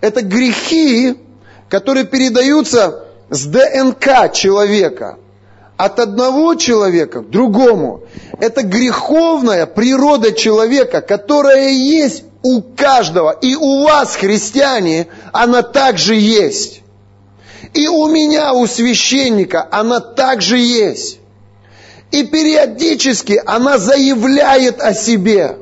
Это 0.00 0.22
грехи, 0.22 1.16
которые 1.68 2.06
передаются 2.06 3.04
с 3.28 3.46
ДНК 3.46 4.32
человека 4.32 5.18
от 5.76 5.98
одного 5.98 6.56
человека 6.56 7.22
к 7.22 7.30
другому. 7.30 8.02
Это 8.38 8.62
греховная 8.62 9.66
природа 9.66 10.32
человека, 10.32 11.00
которая 11.00 11.70
есть 11.70 12.24
у 12.42 12.60
каждого. 12.60 13.30
И 13.30 13.54
у 13.54 13.84
вас, 13.84 14.16
христиане, 14.16 15.06
она 15.32 15.62
также 15.62 16.16
есть. 16.16 16.82
И 17.72 17.88
у 17.88 18.08
меня, 18.08 18.52
у 18.52 18.66
священника, 18.66 19.66
она 19.70 20.00
также 20.00 20.58
есть. 20.58 21.18
И 22.10 22.24
периодически 22.24 23.40
она 23.46 23.78
заявляет 23.78 24.80
о 24.80 24.92
себе. 24.92 25.56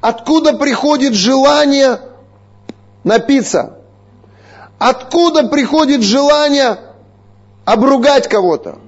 Откуда 0.00 0.54
приходит 0.54 1.14
желание 1.14 2.00
напиться? 3.04 3.78
Откуда 4.78 5.48
приходит 5.48 6.02
желание 6.02 6.78
обругать 7.64 8.28
кого-то? 8.28 8.78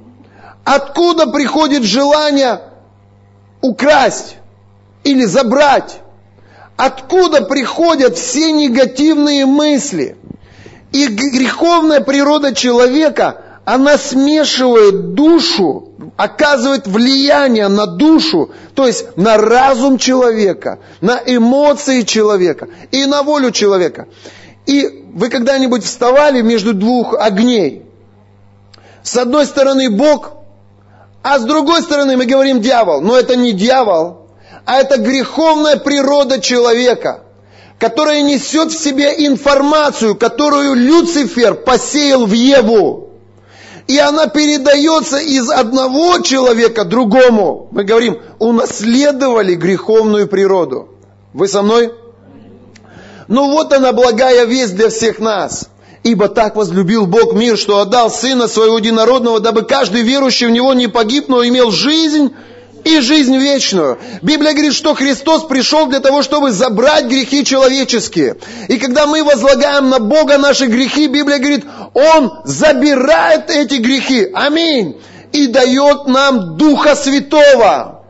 Откуда 0.65 1.27
приходит 1.27 1.85
желание 1.85 2.61
украсть 3.61 4.37
или 5.05 5.25
забрать? 5.25 5.99
Откуда 6.77 7.43
приходят 7.43 8.17
все 8.17 8.51
негативные 8.51 9.47
мысли? 9.47 10.17
И 10.91 11.07
греховная 11.07 12.01
природа 12.01 12.55
человека, 12.55 13.44
она 13.65 13.97
смешивает 13.97 15.15
душу, 15.15 15.89
оказывает 16.17 16.87
влияние 16.87 17.69
на 17.69 17.87
душу, 17.87 18.51
то 18.75 18.87
есть 18.87 19.17
на 19.17 19.39
разум 19.39 19.97
человека, 19.99 20.81
на 21.01 21.21
эмоции 21.25 22.03
человека 22.03 22.69
и 22.91 23.07
на 23.07 23.23
волю 23.23 23.51
человека. 23.51 24.07
И 24.67 25.05
вы 25.15 25.29
когда-нибудь 25.29 25.85
вставали 25.85 26.43
между 26.43 26.75
двух 26.75 27.15
огней? 27.15 27.83
С 29.03 29.17
одной 29.17 29.47
стороны 29.47 29.91
Бог, 29.91 30.33
а 31.23 31.39
с 31.39 31.45
другой 31.45 31.83
стороны 31.83 32.17
мы 32.17 32.27
говорим 32.27 32.61
дьявол. 32.61 33.01
Но 33.01 33.19
это 33.19 33.37
не 33.37 33.53
дьявол, 33.53 34.29
а 34.67 34.81
это 34.81 34.99
греховная 34.99 35.77
природа 35.77 36.41
человека, 36.41 37.23
которая 37.79 38.23
несет 38.23 38.73
в 38.73 38.79
себе 38.79 39.27
информацию, 39.27 40.17
которую 40.17 40.75
Люцифер 40.75 41.55
посеял 41.55 42.27
в 42.27 42.33
Еву. 42.33 43.14
И 43.87 43.99
она 43.99 44.29
передается 44.29 45.19
из 45.19 45.51
одного 45.51 46.21
человека 46.21 46.85
другому. 46.85 47.69
Мы 47.71 47.85
говорим, 47.85 48.19
унаследовали 48.39 49.55
греховную 49.55 50.27
природу. 50.27 50.89
Вы 51.35 51.49
со 51.49 51.63
мной? 51.63 51.93
Ну 53.29 53.51
вот 53.51 53.73
она 53.73 53.93
благая 53.93 54.45
весть 54.47 54.75
для 54.75 54.89
всех 54.89 55.19
нас. 55.19 55.69
Ибо 56.03 56.29
так 56.29 56.57
возлюбил 56.57 57.07
Бог 57.07 57.35
мир, 57.35 57.57
что 57.57 57.79
отдал 57.79 58.11
Сына 58.11 58.47
Своего 58.47 58.79
Единородного, 58.79 59.41
дабы 59.41 59.63
каждый 59.63 60.03
верующий 60.03 60.47
в 60.47 60.51
Него 60.51 60.75
не 60.75 60.87
погиб, 60.87 61.29
но 61.29 61.47
имел 61.47 61.71
жизнь 61.71 62.35
и 62.85 63.01
жизнь 63.01 63.37
вечную. 63.37 63.99
Библия 64.23 64.53
говорит, 64.53 64.75
что 64.75 64.95
Христос 64.95 65.45
пришел 65.45 65.87
для 65.87 66.01
того, 66.01 66.23
чтобы 66.23 66.53
забрать 66.53 67.07
грехи 67.07 67.45
человеческие. 67.45 68.37
И 68.69 68.77
когда 68.77 69.07
мы 69.07 69.25
возлагаем 69.25 69.89
на 69.89 69.99
Бога 69.99 70.39
наши 70.39 70.67
грехи, 70.67 71.09
Библия 71.09 71.39
говорит, 71.39 71.65
Он 71.95 72.43
забирает 72.45 73.51
эти 73.51 73.77
грехи. 73.77 74.29
Аминь. 74.35 75.01
И 75.33 75.49
дает 75.49 76.07
нам 76.07 76.57
Духа 76.57 76.95
Святого. 76.95 78.03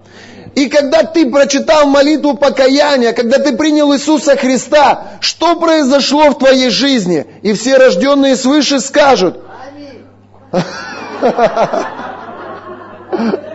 И 0.55 0.69
когда 0.69 1.03
ты 1.03 1.31
прочитал 1.31 1.87
молитву 1.87 2.37
покаяния, 2.37 3.13
когда 3.13 3.39
ты 3.39 3.57
принял 3.57 3.93
Иисуса 3.95 4.37
Христа, 4.37 5.19
что 5.21 5.57
произошло 5.57 6.31
в 6.31 6.39
твоей 6.39 6.71
жизни? 6.71 7.27
И 7.43 7.53
все 7.55 7.77
рожденные 7.77 8.37
свыше 8.37 8.81
скажут. 8.81 9.41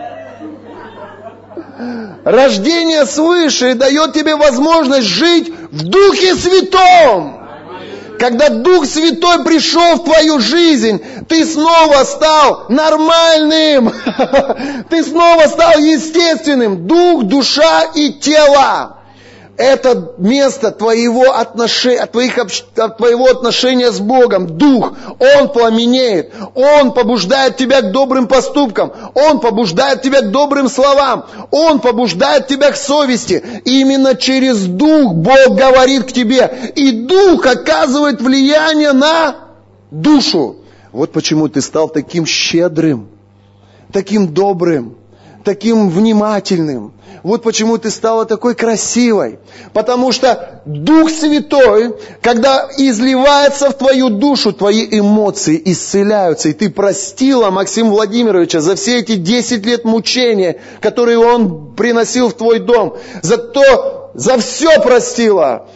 Рождение 2.24 3.06
свыше 3.06 3.74
дает 3.74 4.12
тебе 4.12 4.36
возможность 4.36 5.06
жить 5.06 5.52
в 5.70 5.84
Духе 5.84 6.34
Святом. 6.34 7.40
Когда 8.18 8.50
Дух 8.50 8.84
Святой 8.84 9.44
пришел 9.44 9.96
в 9.96 10.04
твою 10.04 10.40
жизнь, 10.40 11.02
ты 11.26 11.46
снова 11.46 12.04
стал 12.04 12.66
нормальным. 12.68 13.92
Ты 14.90 15.02
снова 15.02 15.46
стал 15.46 15.78
естественным. 15.78 16.86
Дух, 16.86 17.24
душа 17.24 17.84
и 17.94 18.12
тело 18.12 18.99
это 19.60 20.14
место 20.16 20.70
твоего 20.70 21.34
отношения, 21.34 22.06
твоих, 22.06 22.38
твоего 22.96 23.26
отношения 23.26 23.92
с 23.92 24.00
Богом, 24.00 24.56
Дух, 24.56 24.94
Он 25.18 25.50
пламенеет, 25.50 26.32
Он 26.54 26.92
побуждает 26.92 27.58
тебя 27.58 27.82
к 27.82 27.92
добрым 27.92 28.26
поступкам, 28.26 28.90
Он 29.14 29.38
побуждает 29.38 30.00
тебя 30.00 30.22
к 30.22 30.30
добрым 30.30 30.70
словам, 30.70 31.26
Он 31.50 31.80
побуждает 31.80 32.46
тебя 32.46 32.72
к 32.72 32.76
совести. 32.76 33.44
И 33.66 33.82
именно 33.82 34.14
через 34.14 34.64
Дух 34.64 35.12
Бог 35.12 35.56
говорит 35.56 36.04
к 36.04 36.12
тебе, 36.12 36.72
и 36.74 36.92
Дух 36.92 37.44
оказывает 37.44 38.22
влияние 38.22 38.92
на 38.92 39.36
душу. 39.90 40.56
Вот 40.90 41.12
почему 41.12 41.48
ты 41.48 41.60
стал 41.60 41.90
таким 41.90 42.24
щедрым, 42.24 43.08
таким 43.92 44.32
добрым, 44.32 44.96
таким 45.44 45.88
внимательным, 45.88 46.92
вот 47.22 47.42
почему 47.42 47.76
ты 47.78 47.90
стала 47.90 48.24
такой 48.24 48.54
красивой. 48.54 49.38
Потому 49.72 50.12
что 50.12 50.62
Дух 50.64 51.10
Святой, 51.10 51.94
когда 52.22 52.68
изливается 52.76 53.70
в 53.70 53.74
твою 53.74 54.08
душу, 54.08 54.52
твои 54.52 54.86
эмоции 54.90 55.60
исцеляются. 55.64 56.48
И 56.48 56.52
ты 56.52 56.70
простила 56.70 57.50
Максима 57.50 57.90
Владимировича 57.90 58.60
за 58.60 58.74
все 58.74 59.00
эти 59.00 59.16
10 59.16 59.66
лет 59.66 59.84
мучения, 59.84 60.60
которые 60.80 61.18
он 61.18 61.74
приносил 61.74 62.28
в 62.28 62.34
твой 62.34 62.58
дом. 62.58 62.96
За 63.22 63.36
то, 63.36 64.10
за 64.14 64.38
все 64.38 64.80
простила. 64.80 65.68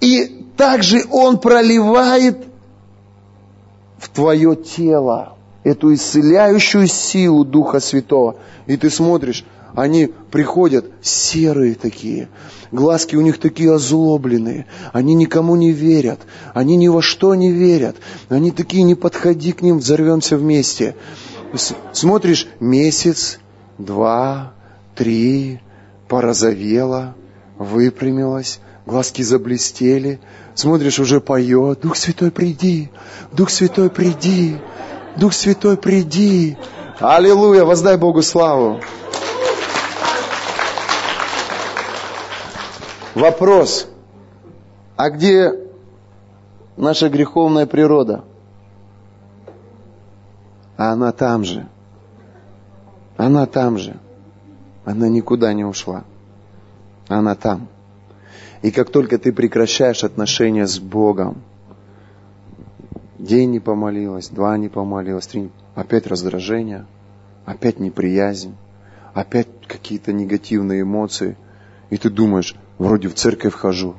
И 0.00 0.46
также 0.56 1.04
он 1.10 1.38
проливает 1.38 2.38
в 3.98 4.08
твое 4.08 4.56
тело 4.56 5.37
эту 5.68 5.94
исцеляющую 5.94 6.86
силу 6.86 7.44
Духа 7.44 7.80
Святого. 7.80 8.36
И 8.66 8.76
ты 8.76 8.90
смотришь, 8.90 9.44
они 9.74 10.10
приходят 10.30 10.86
серые 11.02 11.74
такие, 11.74 12.28
глазки 12.72 13.16
у 13.16 13.20
них 13.20 13.38
такие 13.38 13.74
озлобленные, 13.74 14.66
они 14.92 15.14
никому 15.14 15.56
не 15.56 15.72
верят, 15.72 16.20
они 16.54 16.76
ни 16.76 16.88
во 16.88 17.02
что 17.02 17.34
не 17.34 17.52
верят, 17.52 17.96
они 18.28 18.50
такие, 18.50 18.82
не 18.82 18.94
подходи 18.94 19.52
к 19.52 19.62
ним, 19.62 19.78
взорвемся 19.78 20.36
вместе. 20.36 20.96
Смотришь, 21.92 22.48
месяц, 22.60 23.38
два, 23.76 24.54
три, 24.94 25.60
порозовела, 26.08 27.14
выпрямилась, 27.58 28.60
глазки 28.86 29.22
заблестели, 29.22 30.18
смотришь, 30.54 30.98
уже 30.98 31.20
поет, 31.20 31.80
Дух 31.82 31.96
Святой, 31.96 32.30
приди, 32.30 32.90
Дух 33.32 33.50
Святой, 33.50 33.90
приди, 33.90 34.56
Дух 35.18 35.32
Святой, 35.32 35.76
приди. 35.76 36.56
Аллилуйя, 37.00 37.64
воздай 37.64 37.96
Богу 37.96 38.22
славу. 38.22 38.80
Вопрос, 43.16 43.88
а 44.94 45.10
где 45.10 45.52
наша 46.76 47.08
греховная 47.08 47.66
природа? 47.66 48.22
А 50.76 50.92
она 50.92 51.10
там 51.10 51.44
же. 51.44 51.66
Она 53.16 53.46
там 53.46 53.76
же. 53.76 53.96
Она 54.84 55.08
никуда 55.08 55.52
не 55.52 55.64
ушла. 55.64 56.04
Она 57.08 57.34
там. 57.34 57.66
И 58.62 58.70
как 58.70 58.90
только 58.90 59.18
ты 59.18 59.32
прекращаешь 59.32 60.04
отношения 60.04 60.68
с 60.68 60.78
Богом, 60.78 61.42
день 63.18 63.50
не 63.50 63.60
помолилась, 63.60 64.28
два 64.28 64.56
не 64.56 64.68
помолилась, 64.68 65.26
три, 65.26 65.50
опять 65.74 66.06
раздражение, 66.06 66.86
опять 67.44 67.78
неприязнь, 67.80 68.54
опять 69.14 69.48
какие-то 69.66 70.12
негативные 70.12 70.82
эмоции. 70.82 71.36
И 71.90 71.96
ты 71.96 72.10
думаешь, 72.10 72.54
Вроде 72.78 73.08
в 73.08 73.14
церковь 73.14 73.54
хожу, 73.54 73.96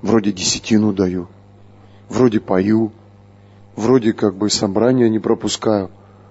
вроде 0.00 0.30
десятину 0.30 0.92
даю, 0.92 1.26
вроде 2.08 2.38
пою, 2.38 2.92
вроде 3.74 4.12
как 4.12 4.36
бы 4.36 4.48
собрания 4.48 5.08
не 5.08 5.18
пропускаю. 5.18 5.90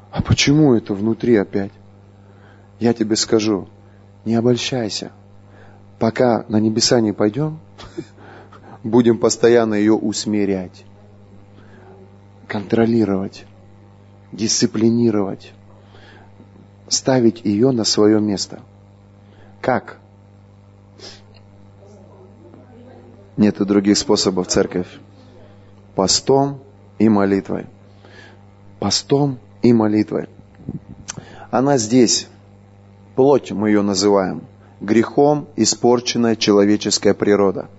А 0.10 0.22
почему 0.22 0.74
это 0.74 0.94
внутри 0.94 1.36
опять? 1.36 1.74
Я 2.80 2.94
тебе 2.94 3.18
скажу, 3.18 3.68
не 4.24 4.36
обольщайся. 4.36 5.12
Пока 6.00 6.46
на 6.48 6.62
небеса 6.62 7.02
не 7.02 7.12
пойдем, 7.12 7.60
будем 8.86 9.18
постоянно 9.18 9.74
ее 9.74 9.94
усмирять, 9.94 10.86
контролировать, 12.50 13.46
дисциплинировать, 14.32 15.54
ставить 16.90 17.46
ее 17.46 17.72
на 17.72 17.84
свое 17.86 18.20
место. 18.20 18.60
Как? 19.62 20.00
Нет 23.38 23.56
других 23.60 23.98
способов 23.98 24.48
церковь. 24.48 24.88
Постом 25.96 26.60
и 26.98 27.08
молитвой. 27.08 27.68
Постом 28.80 29.38
и 29.62 29.72
молитвой. 29.72 30.28
Она 31.52 31.78
здесь. 31.78 32.28
Плоть 33.16 33.52
мы 33.52 33.70
ее 33.70 33.84
называем. 33.84 34.42
Грехом 34.82 35.48
испорченная 35.56 36.36
человеческая 36.36 37.14
природа. 37.14 37.70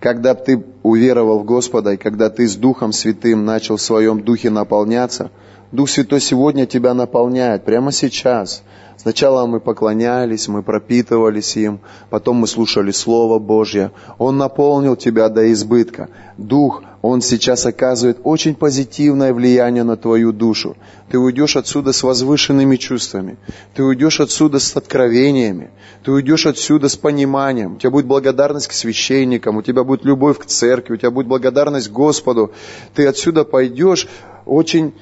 Когда 0.00 0.34
ты 0.34 0.64
уверовал 0.82 1.40
в 1.40 1.44
Господа, 1.44 1.92
и 1.92 1.96
когда 1.96 2.30
ты 2.30 2.46
с 2.46 2.56
Духом 2.56 2.92
Святым 2.92 3.44
начал 3.44 3.76
в 3.76 3.82
своем 3.82 4.22
Духе 4.22 4.50
наполняться, 4.50 5.30
Дух 5.72 5.90
Святой 5.90 6.20
сегодня 6.20 6.66
тебя 6.66 6.94
наполняет, 6.94 7.64
прямо 7.64 7.92
сейчас– 7.92 8.62
Сначала 8.98 9.46
мы 9.46 9.60
поклонялись, 9.60 10.48
мы 10.48 10.64
пропитывались 10.64 11.56
им, 11.56 11.78
потом 12.10 12.38
мы 12.38 12.48
слушали 12.48 12.90
Слово 12.90 13.38
Божье. 13.38 13.92
Он 14.18 14.38
наполнил 14.38 14.96
тебя 14.96 15.28
до 15.28 15.52
избытка. 15.52 16.08
Дух, 16.36 16.82
Он 17.00 17.20
сейчас 17.20 17.64
оказывает 17.64 18.18
очень 18.24 18.54
позитивное 18.54 19.32
влияние 19.32 19.84
на 19.84 19.96
твою 19.96 20.32
душу. 20.32 20.76
Ты 21.10 21.18
уйдешь 21.18 21.56
отсюда 21.56 21.92
с 21.92 22.02
возвышенными 22.02 22.76
чувствами. 22.76 23.36
Ты 23.74 23.84
уйдешь 23.84 24.20
отсюда 24.20 24.58
с 24.58 24.76
откровениями. 24.76 25.70
Ты 26.04 26.10
уйдешь 26.10 26.46
отсюда 26.46 26.88
с 26.88 26.96
пониманием. 26.96 27.74
У 27.74 27.78
тебя 27.78 27.90
будет 27.90 28.06
благодарность 28.06 28.66
к 28.66 28.72
священникам, 28.72 29.56
у 29.56 29.62
тебя 29.62 29.84
будет 29.84 30.04
любовь 30.04 30.38
к 30.38 30.46
церкви, 30.46 30.94
у 30.94 30.96
тебя 30.96 31.12
будет 31.12 31.28
благодарность 31.28 31.90
Господу. 31.90 32.52
Ты 32.94 33.06
отсюда 33.06 33.44
пойдешь 33.44 34.08
очень 34.44 34.94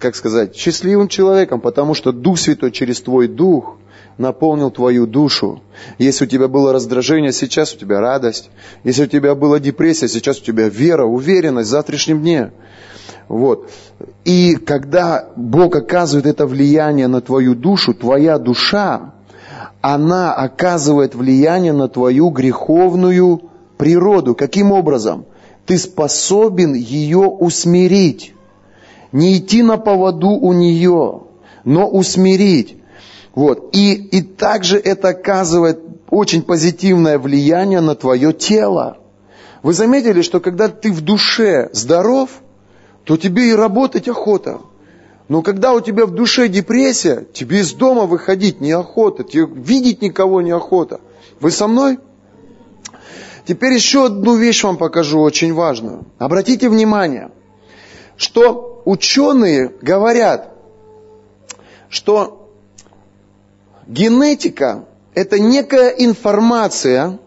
как 0.00 0.16
сказать, 0.16 0.56
счастливым 0.56 1.08
человеком, 1.08 1.60
потому 1.60 1.94
что 1.94 2.12
Дух 2.12 2.38
Святой 2.38 2.72
через 2.72 3.00
твой 3.00 3.28
Дух 3.28 3.76
наполнил 4.18 4.70
твою 4.70 5.06
душу. 5.06 5.62
Если 5.98 6.24
у 6.24 6.28
тебя 6.28 6.48
было 6.48 6.72
раздражение, 6.72 7.32
сейчас 7.32 7.74
у 7.74 7.78
тебя 7.78 8.00
радость. 8.00 8.50
Если 8.84 9.04
у 9.04 9.06
тебя 9.06 9.34
была 9.34 9.58
депрессия, 9.58 10.08
сейчас 10.08 10.40
у 10.40 10.44
тебя 10.44 10.68
вера, 10.68 11.04
уверенность 11.04 11.68
в 11.68 11.72
завтрашнем 11.72 12.20
дне. 12.20 12.52
Вот. 13.28 13.70
И 14.24 14.56
когда 14.56 15.28
Бог 15.36 15.76
оказывает 15.76 16.26
это 16.26 16.46
влияние 16.46 17.08
на 17.08 17.20
твою 17.20 17.54
душу, 17.54 17.92
твоя 17.92 18.38
душа, 18.38 19.12
она 19.80 20.34
оказывает 20.34 21.14
влияние 21.14 21.72
на 21.72 21.88
твою 21.88 22.30
греховную 22.30 23.42
природу. 23.76 24.34
Каким 24.34 24.72
образом? 24.72 25.26
Ты 25.66 25.78
способен 25.78 26.74
ее 26.74 27.26
усмирить. 27.26 28.32
не 29.12 29.38
идти 29.38 29.62
на 29.62 29.76
поводу 29.76 30.28
у 30.28 30.52
нее, 30.52 31.22
но 31.64 31.88
усмирить. 31.88 32.76
Вот. 33.36 33.76
И, 33.76 33.92
и 33.92 34.22
также 34.22 34.78
это 34.78 35.08
оказывает 35.08 35.78
очень 36.10 36.42
позитивное 36.42 37.18
влияние 37.18 37.80
на 37.80 37.94
твое 37.94 38.32
тело. 38.32 38.96
Вы 39.62 39.74
заметили, 39.74 40.22
что 40.22 40.40
когда 40.40 40.68
ты 40.68 40.90
в 40.90 41.02
душе 41.02 41.68
здоров, 41.72 42.30
то 43.04 43.16
тебе 43.16 43.50
и 43.50 43.54
работать 43.54 44.08
охота. 44.08 44.60
Но 45.28 45.42
когда 45.42 45.74
у 45.74 45.80
тебя 45.80 46.06
в 46.06 46.12
душе 46.12 46.48
депрессия, 46.48 47.26
тебе 47.32 47.60
из 47.60 47.74
дома 47.74 48.06
выходить 48.06 48.60
неохота, 48.60 49.22
тебе 49.22 49.46
видеть 49.46 50.00
никого 50.00 50.40
неохота. 50.40 51.00
Вы 51.38 51.50
со 51.50 51.66
мной? 51.66 51.98
Теперь 53.44 53.74
еще 53.74 54.06
одну 54.06 54.36
вещь 54.36 54.64
вам 54.64 54.78
покажу, 54.78 55.20
очень 55.20 55.52
важную. 55.52 56.06
Обратите 56.18 56.70
внимание, 56.70 57.30
что 58.16 58.82
ученые 58.86 59.72
говорят, 59.82 60.54
что 61.90 62.45
генетика– 63.86 64.84
это 65.14 65.38
некая 65.38 65.90
информация, 65.90 67.18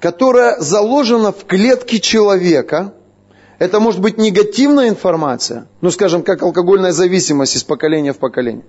которая 0.00 0.60
заложена 0.60 1.32
в 1.32 1.44
клетке 1.44 2.00
человека– 2.00 2.94
это 3.58 3.80
может 3.80 4.00
быть 4.00 4.18
негативная 4.18 4.88
информация, 4.88 5.68
ну 5.80 5.90
скажем, 5.90 6.22
как 6.22 6.42
алкогольная 6.42 6.92
зависимость 6.92 7.56
из 7.56 7.64
поколения 7.64 8.12
в 8.12 8.18
поколение, 8.18 8.64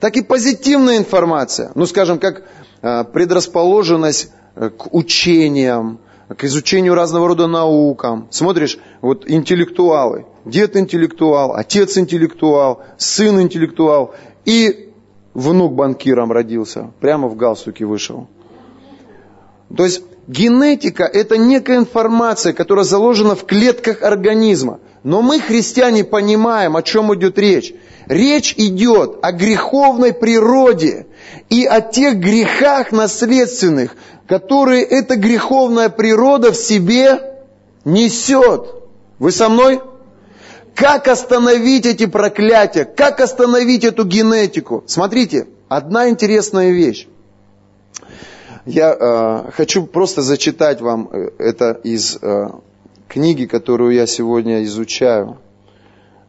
так 0.00 0.16
и 0.16 0.22
позитивная 0.22 0.98
информация, 0.98 1.70
ну 1.74 1.86
скажем, 1.86 2.18
как 2.18 2.42
а, 2.82 3.04
предрасположенность 3.04 4.30
э, 4.56 4.70
к 4.70 4.92
учениям, 4.94 6.00
к 6.28 6.44
изучению 6.44 6.94
разного 6.94 7.28
рода 7.28 7.46
наукам. 7.46 8.26
Смотришь, 8.30 8.78
вот 9.00 9.24
интеллектуалы, 9.30 10.26
дед 10.44 10.76
интеллектуал, 10.76 11.54
отец 11.54 11.96
интеллектуал, 11.96 12.82
сын 12.98 13.40
интеллектуал, 13.40 14.14
и 14.44 14.85
внук 15.36 15.74
банкиром 15.74 16.32
родился, 16.32 16.90
прямо 17.00 17.28
в 17.28 17.36
галстуке 17.36 17.84
вышел. 17.84 18.26
То 19.76 19.84
есть 19.84 20.02
Генетика– 20.26 21.04
это 21.12 21.36
некая 21.36 21.76
информация, 21.76 22.52
которая 22.52 22.84
заложена 22.84 23.34
в 23.34 23.44
клетках 23.44 24.02
организма. 24.02 24.80
Но 25.04 25.22
мы, 25.22 25.38
христиане, 25.38 26.04
понимаем, 26.04 26.76
о 26.76 26.82
чем 26.82 27.14
идет 27.14 27.38
речь. 27.38 27.74
Речь 28.06 28.54
идет 28.56 29.18
о 29.22 29.32
греховной 29.32 30.14
природе 30.14 31.06
и 31.50 31.64
о 31.64 31.80
тех 31.80 32.16
грехах 32.16 32.90
наследственных, 32.90 33.94
которые 34.26 34.82
эта 34.82 35.16
греховная 35.16 35.90
природа 35.90 36.50
в 36.50 36.56
себе 36.56 37.20
несет. 37.84 38.74
Вы 39.18 39.30
со 39.32 39.48
мной? 39.48 39.80
Как 40.76 41.08
остановить 41.08 41.86
эти 41.86 42.04
проклятия? 42.04 42.84
Как 42.84 43.20
остановить 43.20 43.82
эту 43.82 44.04
генетику? 44.04 44.84
Смотрите, 44.86 45.48
одна 45.68 46.10
интересная 46.10 46.70
вещь. 46.70 47.08
Я 48.66 48.94
э, 48.94 49.50
хочу 49.52 49.86
просто 49.86 50.20
зачитать 50.20 50.82
вам 50.82 51.08
э, 51.10 51.30
это 51.38 51.70
из 51.82 52.18
э, 52.20 52.48
книги, 53.08 53.46
которую 53.46 53.94
я 53.94 54.06
сегодня 54.06 54.64
изучаю. 54.64 55.38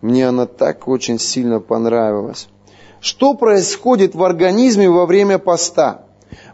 Мне 0.02 0.30
она 0.30 0.46
так 0.46 0.88
очень 0.88 1.20
сильно 1.20 1.60
понравилась. 1.60 2.48
Что 3.02 3.34
происходит 3.34 4.16
в 4.16 4.24
организме 4.24 4.90
во 4.90 5.06
время 5.06 5.40
поста? 5.40 6.06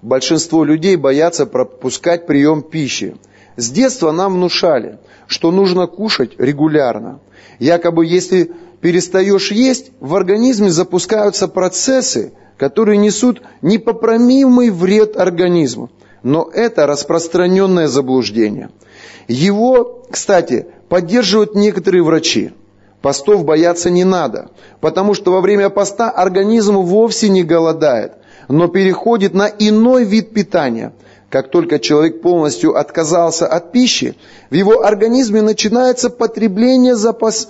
Большинство 0.01 0.63
людей 0.63 0.95
боятся 0.95 1.45
пропускать 1.45 2.25
прием 2.25 2.63
пищи. 2.63 3.17
С 3.55 3.69
детства 3.69 4.11
нам 4.11 4.33
внушали, 4.33 4.97
что 5.27 5.51
нужно 5.51 5.85
кушать 5.85 6.39
регулярно. 6.39 7.19
Якобы 7.59 8.05
если 8.05 8.51
перестаешь 8.81 9.51
есть, 9.51 9.91
в 9.99 10.15
организме 10.15 10.69
запускаются 10.69 11.47
процессы, 11.47 12.33
которые 12.57 12.97
несут 12.97 13.41
непоправимый 13.61 14.69
вред 14.69 15.17
организму. 15.17 15.89
Но 16.21 16.49
это 16.53 16.85
распространенное 16.87 17.87
заблуждение. 17.87 18.69
Его, 19.27 20.05
кстати, 20.09 20.67
поддерживают 20.89 21.55
некоторые 21.55 22.03
врачи. 22.03 22.51
Постов 23.01 23.43
бояться 23.43 23.89
не 23.89 24.05
надо, 24.05 24.51
потому 24.79 25.13
что 25.13 25.33
во 25.33 25.41
время 25.41 25.69
поста 25.69 26.09
организм 26.09 26.77
вовсе 26.77 27.27
не 27.27 27.43
голодает, 27.43 28.13
но 28.47 28.67
переходит 28.69 29.33
на 29.33 29.47
иной 29.47 30.05
вид 30.05 30.33
питания. 30.33 30.93
Как 31.33 31.49
только 31.49 31.79
человек 31.79 32.21
полностью 32.21 32.77
отказался 32.77 33.47
от 33.47 33.71
пищи, 33.71 34.15
в 34.51 34.53
его 34.53 34.85
организме 34.85 35.41
начинается 35.41 36.11
потребление 36.11 36.95
запас, 36.95 37.47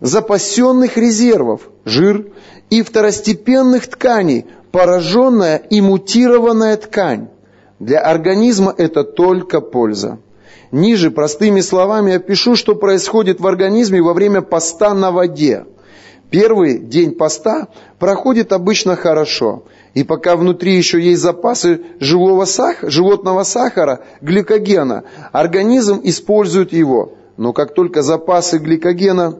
запасенных 0.00 0.96
резервов, 0.96 1.60
жир, 1.84 2.26
и 2.70 2.82
второстепенных 2.82 3.86
тканей, 3.86 4.46
пораженная 4.72 5.58
и 5.58 5.80
мутированная 5.80 6.76
ткань. 6.76 7.28
Для 7.78 8.00
организма 8.00 8.74
это 8.76 9.04
только 9.04 9.60
польза. 9.60 10.18
Ниже 10.72 11.12
простыми 11.12 11.60
словами 11.60 12.14
опишу, 12.14 12.56
что 12.56 12.74
происходит 12.74 13.38
в 13.38 13.46
организме 13.46 14.02
во 14.02 14.12
время 14.12 14.42
поста 14.42 14.92
на 14.92 15.12
воде. 15.12 15.66
Первый 16.30 16.78
день 16.78 17.12
поста 17.12 17.66
проходит 17.98 18.52
обычно 18.52 18.94
хорошо, 18.94 19.64
и 19.94 20.04
пока 20.04 20.36
внутри 20.36 20.76
еще 20.76 21.00
есть 21.00 21.20
запасы 21.20 21.82
живого 21.98 22.44
сах... 22.44 22.76
животного 22.82 23.42
сахара, 23.42 24.00
гликогена, 24.20 25.02
организм 25.32 26.00
использует 26.04 26.72
его. 26.72 27.14
Но 27.36 27.52
как 27.52 27.74
только 27.74 28.02
запасы 28.02 28.58
гликогена 28.58 29.38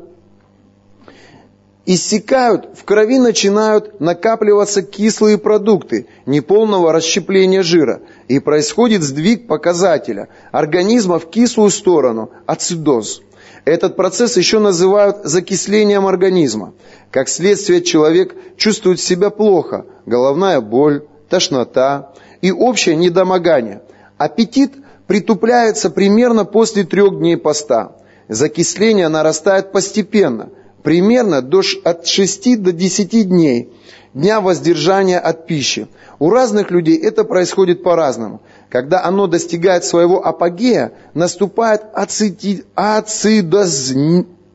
иссякают, 1.86 2.70
в 2.76 2.84
крови 2.84 3.20
начинают 3.20 4.00
накапливаться 4.00 4.82
кислые 4.82 5.38
продукты 5.38 6.06
неполного 6.26 6.92
расщепления 6.92 7.62
жира, 7.62 8.00
и 8.26 8.40
происходит 8.40 9.02
сдвиг 9.02 9.46
показателя 9.46 10.28
организма 10.50 11.20
в 11.20 11.30
кислую 11.30 11.70
сторону, 11.70 12.30
ацидоз. 12.46 13.22
Этот 13.64 13.96
процесс 13.96 14.36
еще 14.36 14.58
называют 14.58 15.18
закислением 15.24 16.06
организма. 16.06 16.74
Как 17.10 17.28
следствие, 17.28 17.82
человек 17.82 18.34
чувствует 18.56 19.00
себя 19.00 19.30
плохо, 19.30 19.86
головная 20.06 20.60
боль, 20.60 21.04
тошнота 21.28 22.12
и 22.40 22.50
общее 22.50 22.96
недомогание. 22.96 23.82
Аппетит 24.16 24.72
притупляется 25.06 25.90
примерно 25.90 26.44
после 26.44 26.84
трех 26.84 27.18
дней 27.18 27.36
поста. 27.36 27.96
Закисление 28.28 29.08
нарастает 29.08 29.72
постепенно– 29.72 30.50
примерно 30.82 31.42
до, 31.42 31.62
от 31.84 32.06
6 32.06 32.62
до 32.62 32.72
10 32.72 33.28
дней, 33.28 33.72
дня 34.14 34.40
воздержания 34.40 35.18
от 35.18 35.46
пищи. 35.46 35.88
У 36.18 36.30
разных 36.30 36.70
людей 36.70 36.98
это 36.98 37.24
происходит 37.24 37.82
по-разному. 37.82 38.40
Когда 38.70 39.02
оно 39.04 39.26
достигает 39.26 39.84
своего 39.84 40.24
апогея, 40.24 40.92
наступает 41.12 41.82
ацити, 41.92 42.64
ацидоз, 42.76 43.92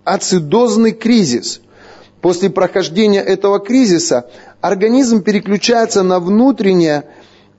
ацидозный 0.06 0.94
кризис. 0.94 1.60
После 2.22 2.50
прохождения 2.50 3.22
этого 3.22 3.60
кризиса 3.60 4.30
организм 4.62 5.22
переключается 5.22 6.02
на 6.02 6.22
внутреннее 6.22 7.04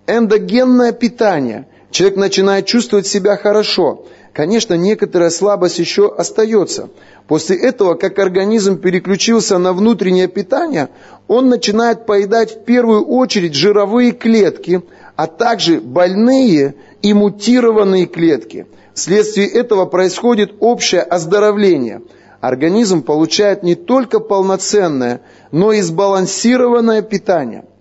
эндогенное 0.07 0.93
питание. 0.93 1.69
Человек 1.91 2.17
начинает 2.17 2.65
чувствовать 2.65 3.07
себя 3.07 3.37
хорошо. 3.37 4.07
Конечно, 4.37 4.75
некоторая 4.75 5.31
слабость 5.31 5.79
еще 5.79 6.15
остается. 6.15 6.91
После 7.27 7.57
этого, 7.57 7.95
как 7.95 8.19
организм 8.19 8.77
переключился 8.77 9.57
на 9.57 9.73
внутреннее 9.73 10.29
питание, 10.29 10.91
он 11.27 11.49
начинает 11.49 12.05
поедать 12.05 12.55
в 12.55 12.65
первую 12.65 13.07
очередь 13.07 13.55
жировые 13.55 14.13
клетки, 14.13 14.83
а 15.17 15.27
также 15.27 15.81
больные 15.81 16.75
и 17.01 17.15
мутированные 17.15 18.05
клетки. 18.05 18.67
Вследствие 18.93 19.49
этого 19.49 19.87
происходит 19.87 20.53
общее 20.61 21.01
оздоровление. 21.01 22.03
Организм 22.43 23.01
получает 23.01 23.63
не 23.63 23.75
только 23.75 24.21
полноценное, 24.21 25.23
но 25.51 25.73
и 25.73 25.81
сбалансированное 25.81 27.01
питание– 27.01 27.65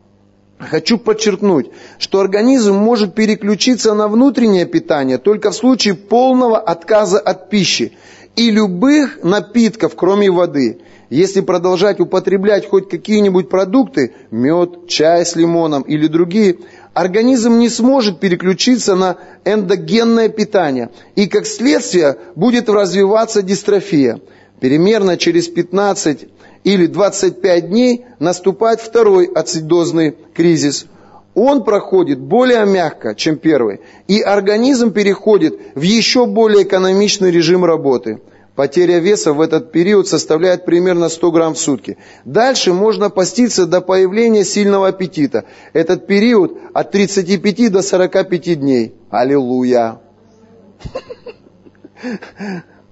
Хочу 0.66 0.98
подчеркнуть, 0.98 1.70
что 1.98 2.20
организм 2.20 2.76
может 2.76 3.16
переключиться 3.16 3.94
на 3.94 4.08
внутреннее 4.08 4.66
питание 4.66 5.18
только 5.18 5.52
в 5.52 5.56
случае 5.56 5.94
полного 5.96 6.60
отказа 6.60 7.20
от 7.20 7.50
пищи 7.50 7.94
и 8.36 8.52
любых 8.52 9.24
напитков, 9.24 9.96
кроме 9.96 10.30
воды. 10.30 10.80
Если 11.10 11.42
продолжать 11.42 12.00
употреблять 12.00 12.68
хоть 12.68 12.90
какие-нибудь 12.90 13.48
продукты, 13.48 14.14
мед, 14.32 14.88
чай 14.88 15.26
с 15.26 15.36
лимоном 15.36 15.84
или 15.84 16.08
другие, 16.08 16.58
организм 16.94 17.60
не 17.60 17.70
сможет 17.70 18.20
переключиться 18.20 18.96
на 18.96 19.18
эндогенное 19.46 20.30
питание, 20.30 20.90
и 21.16 21.28
как 21.28 21.46
следствие 21.46 22.18
будет 22.36 22.70
развиваться 22.70 23.44
дистрофия. 23.44 24.20
Примерно 24.66 25.16
через 25.16 25.48
15 25.48 26.28
или 26.64 26.88
25 26.88 27.70
дней 27.70 28.06
наступает 28.18 28.82
второй 28.82 29.28
ацидозный 29.28 30.16
кризис. 30.34 30.88
Он 31.36 31.64
проходит 31.64 32.20
более 32.20 32.66
мягко, 32.66 33.14
чем 33.14 33.38
первый, 33.38 33.82
и 34.08 34.22
организм 34.22 34.92
переходит 34.92 35.60
в 35.76 35.82
еще 35.84 36.26
более 36.26 36.64
экономичный 36.64 37.30
режим 37.30 37.64
работы. 37.64 38.22
Потеря 38.56 38.98
веса 38.98 39.34
в 39.34 39.42
этот 39.42 39.72
период 39.72 40.08
составляет 40.08 40.66
примерно 40.66 41.10
100 41.10 41.32
грамм 41.32 41.54
в 41.54 41.60
сутки. 41.60 42.00
Дальше 42.26 42.74
можно 42.74 43.12
поститься 43.12 43.68
до 43.68 43.82
появления 43.82 44.44
сильного 44.44 44.88
аппетита. 44.88 45.46
Этот 45.74 46.08
период 46.08 46.58
от 46.74 46.90
35 46.90 47.72
до 47.72 47.84
45 47.84 48.60
дней. 48.60 48.96
Аллилуйя! 49.12 50.00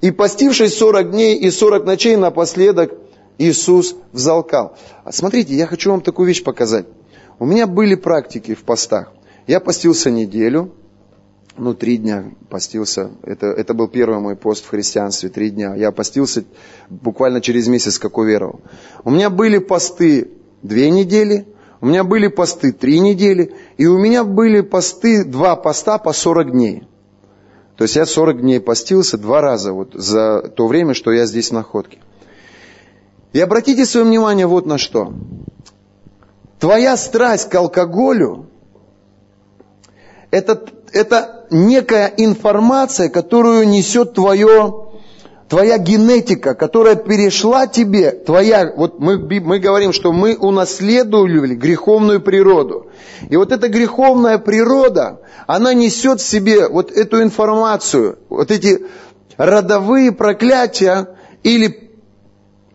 И 0.04 0.12
постившись 0.12 0.78
40 0.78 1.12
дней 1.12 1.38
и 1.38 1.50
40 1.50 1.86
ночей 1.86 2.18
напоследок, 2.18 2.92
Иисус 3.38 3.96
взалкал. 4.12 4.76
Смотрите, 5.10 5.56
я 5.56 5.66
хочу 5.66 5.92
вам 5.92 6.02
такую 6.02 6.28
вещь 6.28 6.44
показать. 6.44 6.86
У 7.40 7.46
меня 7.46 7.68
были 7.68 7.96
практики 7.96 8.54
в 8.54 8.64
постах. 8.66 9.14
Я 9.48 9.62
постился 9.62 10.12
неделю, 10.12 10.74
ну, 11.56 11.74
три 11.74 11.96
дня 11.96 12.34
постился. 12.50 13.12
Это, 13.24 13.48
это 13.48 13.74
был 13.74 13.88
первый 13.88 14.20
мой 14.20 14.36
пост 14.36 14.66
в 14.66 14.70
христианстве, 14.72 15.30
три 15.30 15.52
дня. 15.52 15.74
Я 15.74 15.94
постился 15.94 16.44
буквально 16.90 17.40
через 17.40 17.70
месяц, 17.70 17.98
как 17.98 18.18
уверовал. 18.18 18.60
У 19.06 19.10
меня 19.10 19.30
были 19.30 19.58
посты 19.58 20.32
две 20.64 20.90
недели, 20.90 21.48
у 21.80 21.86
меня 21.86 22.04
были 22.04 22.28
посты 22.28 22.74
три 22.74 23.00
недели, 23.00 23.54
и 23.78 23.86
у 23.86 23.98
меня 23.98 24.26
были 24.26 24.60
посты, 24.60 25.24
два 25.24 25.56
поста 25.56 25.98
по 25.98 26.12
40 26.12 26.52
дней. 26.52 26.84
То 27.78 27.84
есть 27.84 27.96
я 27.96 28.06
40 28.06 28.42
дней 28.42 28.60
постился 28.60 29.18
два 29.18 29.42
раза 29.42 29.74
вот 29.74 29.94
за 29.94 30.42
то 30.42 30.68
время, 30.68 30.94
что 30.94 31.12
я 31.12 31.26
здесь 31.26 31.50
в 31.50 31.54
находке. 31.54 32.00
И 33.32 33.40
обратите 33.40 33.86
свое 33.86 34.06
внимание 34.06 34.46
вот 34.46 34.66
на 34.66 34.78
что. 34.78 35.12
Твоя 36.60 36.96
страсть 36.98 37.50
к 37.50 37.56
алкоголю– 37.56 38.46
это, 40.32 40.64
это 40.94 41.46
некая 41.50 42.14
информация, 42.16 43.10
которую 43.10 43.68
несет 43.68 44.14
твое, 44.14 44.83
твоя 45.50 45.78
генетика, 45.78 46.56
которая 46.56 46.96
перешла 46.96 47.68
тебе, 47.68 48.12
твоя, 48.12 48.72
вот 48.76 49.00
мы, 49.00 49.18
мы 49.18 49.60
говорим, 49.60 49.94
что 49.94 50.12
мы 50.12 50.36
унаследовали 50.36 51.56
греховную 51.56 52.22
природу. 52.22 52.88
И 53.30 53.36
вот 53.36 53.52
эта 53.52 53.68
греховная 53.68 54.38
природа, 54.38 55.22
она 55.48 55.74
несет 55.74 56.22
в 56.22 56.28
себе 56.28 56.68
вот 56.68 56.92
эту 56.92 57.22
информацию, 57.22 58.20
вот 58.30 58.52
эти 58.52 58.86
родовые 59.38 60.12
проклятия 60.12 61.16
или 61.44 61.92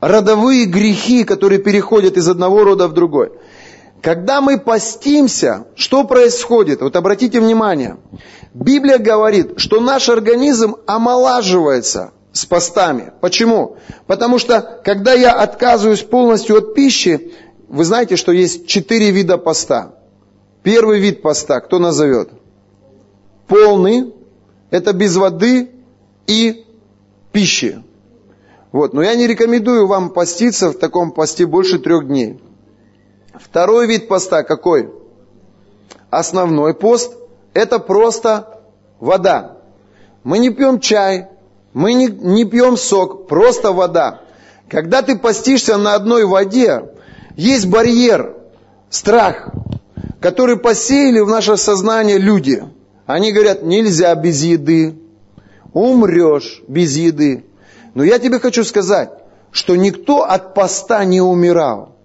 родовые 0.01 0.66
грехи, 0.66 1.24
которые 1.24 1.61
переходят 1.61 2.16
из 2.16 2.28
одного 2.28 2.65
рода 2.65 2.89
в 2.89 2.95
другой. 2.95 3.32
Когда 4.03 4.40
мы 4.40 4.59
постимся, 4.59 5.66
что 5.74 6.05
происходит? 6.05 6.82
Вот 6.82 6.95
обратите 6.95 7.40
внимание. 7.40 7.97
Библия 8.55 8.99
говорит, 8.99 9.55
что 9.59 9.81
наш 9.81 10.09
организм 10.09 10.77
омолаживается 10.86 12.12
с 12.32 12.44
постами. 12.46 13.12
Почему? 13.20 13.76
Потому 14.06 14.38
что, 14.38 14.80
когда 14.84 15.12
я 15.12 15.32
отказываюсь 15.32 16.02
полностью 16.02 16.59
от 16.59 16.74
пищи, 16.74 17.32
вы 17.68 17.84
знаете, 17.84 18.16
что 18.16 18.32
есть 18.32 18.66
четыре 18.66 19.10
вида 19.10 19.38
поста. 19.38 19.94
Первый 20.62 21.00
вид 21.00 21.22
поста, 21.22 21.60
кто 21.60 21.78
назовет? 21.78 22.30
Полный, 23.46 24.14
это 24.70 24.92
без 24.92 25.16
воды 25.16 25.70
и 26.26 26.66
пищи. 27.32 27.82
Вот. 28.72 28.92
Но 28.92 29.02
я 29.02 29.14
не 29.14 29.26
рекомендую 29.26 29.86
вам 29.86 30.10
поститься 30.10 30.70
в 30.70 30.78
таком 30.78 31.12
посте 31.12 31.46
больше 31.46 31.78
трех 31.78 32.06
дней. 32.06 32.40
Второй 33.34 33.86
вид 33.86 34.09
поста 34.09 34.42
какой? 34.42 34.92
Основной 36.10 36.74
пост– 36.74 37.16
это 37.55 37.78
просто 37.78 38.60
вода. 38.98 39.59
Мы 40.24 40.38
не 40.38 40.50
пьем 40.50 40.80
чай, 40.80 41.28
мы 41.73 41.95
не, 41.95 42.07
не 42.07 42.45
пьем 42.45 42.77
сок, 42.77 43.28
просто 43.28 43.73
вода. 43.73 44.20
Когда 44.69 45.03
ты 45.03 45.19
постишься 45.19 45.77
на 45.77 45.95
одной 45.95 46.24
воде, 46.24 46.90
есть 47.36 47.66
барьер, 47.66 48.35
страх, 48.90 49.51
который 50.20 50.57
посеяли 50.57 51.20
в 51.20 51.28
наше 51.28 51.57
сознание 51.57 52.19
люди. 52.19 52.65
Они 53.07 53.32
говорят, 53.32 53.62
нельзя 53.62 54.15
без 54.15 54.43
еды, 54.43 54.99
умрешь 55.73 56.62
без 56.69 56.97
еды. 56.97 57.47
Но 57.95 58.05
я 58.05 58.19
тебе 58.19 58.39
хочу 58.39 58.65
сказать, 58.65 59.11
что 59.51 59.77
никто 59.77 60.24
от 60.24 60.55
поста 60.55 61.05
не 61.05 61.20
умирал. 61.20 61.97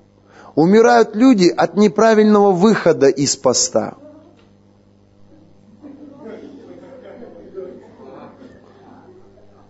Умирают 0.56 1.15
люди 1.15 1.49
от 1.49 1.76
неправильного 1.76 2.52
выхода 2.52 3.07
из 3.07 3.35
поста. 3.35 3.95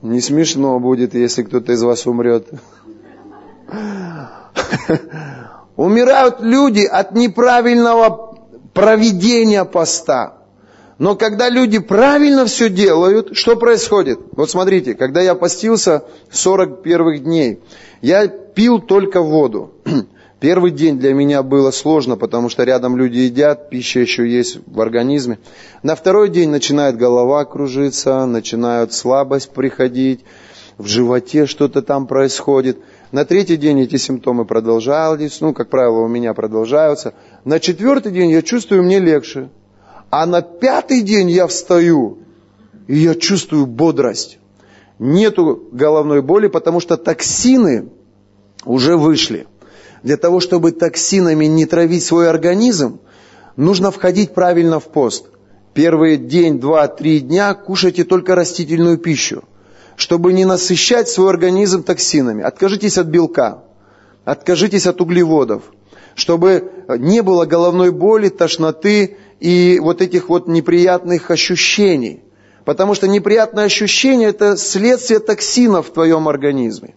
Не 0.03 0.19
смешно 0.19 0.77
будет, 0.81 1.15
если 1.15 1.43
кто-то 1.43 1.71
из 1.71 1.81
вас 1.81 2.05
умрет. 2.05 2.45
Умирают 5.77 6.41
люди 6.41 6.81
от 6.81 7.13
неправильного 7.13 8.37
проведения 8.73 9.63
поста. 9.63 10.39
Но 10.97 11.15
когда 11.15 11.47
люди 11.47 11.79
правильно 11.79 12.45
все 12.45 12.69
делают, 12.69 13.37
что 13.37 13.55
происходит? 13.55 14.19
Вот 14.33 14.51
смотрите, 14.51 14.93
когда 14.93 15.21
я 15.21 15.35
постился 15.35 16.03
40 16.31 16.83
первых 16.83 17.23
дней, 17.23 17.61
я 18.01 18.27
пил 18.27 18.79
только 18.79 19.21
воду. 19.21 19.71
Первый 20.43 20.71
день 20.71 20.99
для 20.99 21.13
меня 21.13 21.41
было 21.41 21.71
сложно, 21.71 22.17
потому 22.17 22.49
что 22.49 22.65
рядом 22.65 22.97
люди 22.97 23.19
едят, 23.19 23.69
пища 23.69 24.01
еще 24.01 24.29
есть 24.29 24.59
в 24.67 24.81
организме. 24.81 25.39
На 25.83 25.95
второй 25.95 26.27
день 26.27 26.49
начинает 26.49 26.97
голова 26.97 27.45
кружиться, 27.45 28.25
начинает 28.25 28.91
слабость 28.91 29.51
приходить, 29.51 30.25
в 30.77 30.85
животе 30.85 31.45
что-то 31.45 31.81
там 31.81 32.07
происходит. 32.07 32.77
На 33.13 33.23
третий 33.23 33.55
день 33.55 33.79
эти 33.79 33.95
симптомы 33.95 34.43
продолжались, 34.43 35.39
ну, 35.39 35.53
как 35.53 35.69
правило, 35.69 36.01
у 36.01 36.09
меня 36.09 36.33
продолжаются. 36.33 37.13
На 37.45 37.61
четвертый 37.61 38.11
день 38.11 38.29
я 38.31 38.41
чувствую, 38.41 38.83
мне 38.83 38.99
легче. 38.99 39.47
А 40.09 40.25
на 40.25 40.41
пятый 40.41 41.03
день 41.03 41.29
я 41.29 41.47
встаю, 41.47 42.17
и 42.87 42.97
я 42.97 43.15
чувствую 43.15 43.65
бодрость. 43.65 44.39
Нету 44.99 45.69
головной 45.71 46.21
боли, 46.21 46.47
потому 46.47 46.81
что 46.81 46.97
токсины 46.97 47.87
уже 48.65 48.97
вышли. 48.97 49.47
Для 50.03 50.17
того, 50.17 50.41
чтобы 50.41 50.71
токсинами 50.71 51.45
не 51.45 51.65
травить 51.65 52.03
свой 52.03 52.29
организм, 52.29 52.99
нужно 53.55 53.89
входить 53.89 54.33
правильно 54.33 54.79
в 54.79 54.85
пост. 54.85 55.27
Первый 55.73 56.17
день, 56.17 56.59
два, 56.59 56.87
три 56.87 57.21
дня 57.21 57.53
кушайте 57.53 58.03
только 58.03 58.35
растительную 58.35 58.97
пищу, 58.97 59.43
чтобы 59.95 60.33
не 60.33 60.45
насыщать 60.45 61.07
свой 61.07 61.29
организм 61.29 61.83
токсинами. 61.83 62.43
Откажитесь 62.43 62.97
от 62.97 63.07
белка, 63.07 63.63
откажитесь 64.25 64.87
от 64.87 64.99
углеводов, 64.99 65.63
чтобы 66.15 66.71
не 66.89 67.23
было 67.23 67.45
головной 67.45 67.91
боли, 67.91 68.27
тошноты 68.27 69.17
и 69.39 69.79
вот 69.81 70.01
этих 70.01 70.27
вот 70.27 70.47
неприятных 70.47 71.31
ощущений. 71.31 72.21
Потому 72.65 72.93
что 72.93 73.07
неприятные 73.07 73.65
ощущения– 73.65 74.27
это 74.27 74.57
следствие 74.57 75.19
токсинов 75.19 75.87
в 75.87 75.93
твоем 75.93 76.27
организме. 76.27 76.93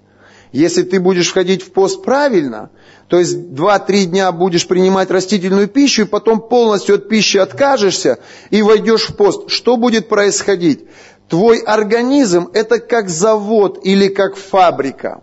Если 0.52 0.82
ты 0.82 1.01
будешь 1.01 1.28
входить 1.28 1.62
в 1.62 1.73
пост 1.73 2.02
правильно, 2.02 2.70
то 3.09 3.18
есть 3.18 3.36
2-3 3.36 4.05
дня 4.05 4.32
будешь 4.32 4.66
принимать 4.66 5.10
растительную 5.10 5.68
пищу, 5.68 6.02
и 6.02 6.06
потом 6.06 6.40
полностью 6.40 6.97
от 6.97 7.09
пищи 7.09 7.36
откажешься 7.36 8.18
и 8.51 8.62
войдешь 8.62 9.09
в 9.09 9.16
пост, 9.16 9.48
что 9.48 9.77
будет 9.77 10.09
происходить? 10.09 10.86
Твой 11.28 11.59
организм 11.59 12.48
это 12.52 12.78
как 12.78 13.09
завод 13.09 13.81
или 13.82 14.09
как 14.09 14.36
фабрика. 14.36 15.23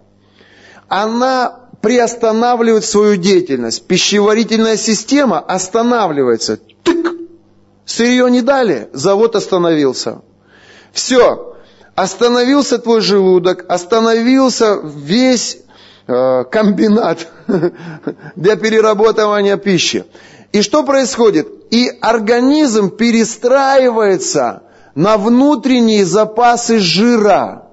Она 0.88 1.64
приостанавливает 1.82 2.86
свою 2.86 3.16
деятельность. 3.16 3.86
Пищеварительная 3.88 4.78
система 4.78 5.40
останавливается. 5.40 6.58
Тык! 6.84 7.14
Сырье 7.86 8.30
не 8.30 8.42
дали, 8.42 8.90
завод 8.94 9.36
остановился. 9.36 10.22
Все, 10.94 11.53
остановился 11.96 12.80
твой 12.80 13.02
желудок, 13.02 13.66
остановился 13.68 14.80
весь 14.84 15.58
э, 16.08 16.44
комбинат 16.46 17.28
для 18.36 18.56
перерабатывания 18.56 19.58
пищи. 19.58 20.06
И 20.52 20.62
что 20.62 20.84
происходит? 20.84 21.48
И 21.72 21.90
организм 22.02 22.92
перестраивается 22.92 24.64
на 24.96 25.18
внутренние 25.18 26.06
запасы 26.06 26.80
жира. 26.80 27.70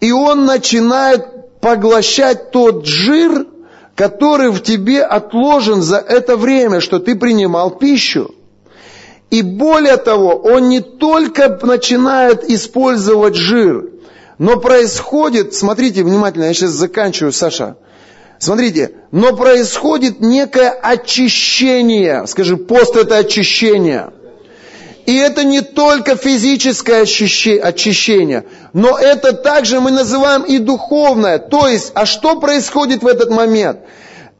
И 0.00 0.12
он 0.12 0.46
начинает 0.46 1.60
поглощать 1.60 2.50
тот 2.50 2.86
жир, 2.86 3.46
который 3.94 4.50
в 4.50 4.62
тебе 4.62 5.02
отложен 5.02 5.82
за 5.82 5.98
это 5.98 6.36
время, 6.36 6.80
что 6.80 6.98
ты 6.98 7.16
принимал 7.16 7.72
пищу. 7.72 8.34
И 9.30 9.42
более 9.42 9.98
того, 9.98 10.36
он 10.36 10.68
не 10.68 10.80
только 10.80 11.58
начинает 11.62 12.48
использовать 12.48 13.34
жир, 13.34 13.90
но 14.38 14.58
происходит, 14.58 15.54
смотрите 15.54 16.02
внимательно, 16.02 16.44
я 16.44 16.54
сейчас 16.54 16.70
заканчиваю, 16.70 17.32
Саша. 17.32 17.76
Смотрите, 18.38 18.92
но 19.10 19.34
происходит 19.34 20.20
некое 20.20 20.70
очищение. 20.70 22.26
Скажи, 22.26 22.56
пост 22.56 22.96
это 22.96 23.18
очищение. 23.18 24.12
И 25.06 25.16
это 25.16 25.42
не 25.42 25.62
только 25.62 26.16
физическое 26.16 27.02
очищение, 27.02 28.44
но 28.74 28.96
это 28.98 29.32
также 29.32 29.80
мы 29.80 29.90
называем 29.90 30.42
и 30.42 30.58
духовное. 30.58 31.38
То 31.38 31.66
есть, 31.66 31.92
а 31.94 32.06
что 32.06 32.38
происходит 32.38 33.02
в 33.02 33.06
этот 33.06 33.30
момент? 33.30 33.80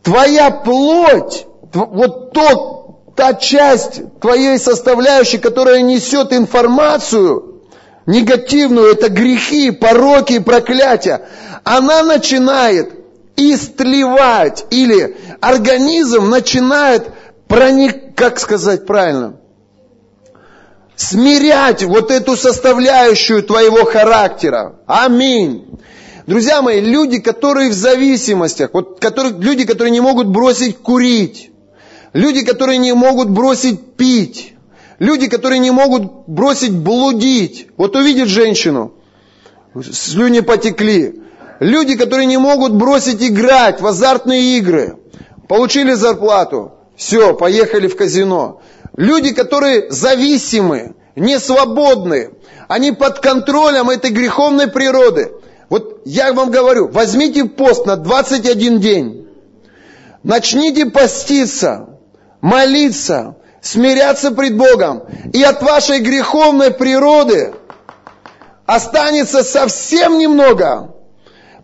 Твоя 0.03 0.51
плоть, 0.51 1.47
вот 1.73 2.33
тот, 2.33 2.88
та 3.19 3.35
часть 3.35 4.21
твоей 4.21 4.61
составляющей, 4.61 5.39
которая 5.39 5.83
несет 5.83 6.33
информацию 6.33 7.63
негативную, 8.07 8.93
это 8.93 9.09
грехи, 9.09 9.73
пороки 9.73 10.39
проклятия, 10.39 11.23
она 11.65 12.05
начинает 12.05 12.93
истлевать, 13.35 14.67
или 14.71 15.17
организм 15.41 16.31
начинает 16.31 17.09
проник, 17.49 18.15
как 18.15 18.39
сказать 18.39 18.87
правильно, 18.87 19.41
смирять 20.95 21.83
вот 21.83 22.13
эту 22.13 22.37
составляющую 22.37 23.43
твоего 23.43 23.85
характера. 23.85 24.77
Аминь. 24.87 25.67
Друзья 26.29 26.63
мои, 26.63 26.81
люди, 26.81 27.19
которые 27.19 27.71
в 27.71 27.75
зависимостях, 27.75 28.71
вот 28.73 29.01
которые, 29.01 29.35
люди, 29.35 29.65
которые 29.65 29.91
не 29.91 30.01
могут 30.01 30.29
бросить 30.29 30.79
курить, 30.79 31.51
люди, 32.13 32.45
которые 32.45 32.79
не 32.79 32.93
могут 32.93 33.29
бросить 33.31 33.95
пить, 33.97 34.55
люди, 34.99 35.29
которые 35.29 35.59
не 35.59 35.71
могут 35.71 36.27
бросить 36.27 36.73
блудить. 36.73 37.69
Вот 37.77 37.97
увидит 37.97 38.29
женщину, 38.29 38.93
слюни 39.83 40.41
потекли. 40.41 41.23
Люди, 41.61 41.97
которые 41.97 42.27
не 42.27 42.39
могут 42.39 42.73
бросить 42.73 43.23
играть 43.23 43.81
в 43.81 43.87
азартные 43.87 44.59
игры, 44.59 44.97
получили 45.49 45.95
зарплату, 45.95 46.73
все, 46.97 47.35
поехали 47.35 47.89
в 47.89 47.97
казино. 47.97 48.61
Люди, 48.97 49.33
которые 49.33 49.91
зависимы, 49.91 50.95
не 51.17 51.41
свободны, 51.41 52.31
они 52.69 52.93
под 52.93 53.19
контролем 53.19 53.91
этой 53.91 54.11
греховной 54.11 54.69
природы. 54.69 55.33
Вот 55.69 56.03
я 56.05 56.33
вам 56.33 56.51
говорю, 56.51 56.89
возьмите 56.89 57.45
пост 57.45 57.87
на 57.87 57.97
21 57.97 58.81
день, 58.81 59.29
начните 60.23 60.87
поститься, 60.87 61.98
молиться, 62.41 63.37
смиряться 63.61 64.31
пред 64.31 64.57
Богом, 64.57 65.03
и 65.33 65.43
от 65.43 65.63
вашей 65.63 66.01
греховной 66.01 66.71
природы 66.71 67.55
останется 68.67 69.43
совсем 69.43 70.19
немного. 70.19 70.95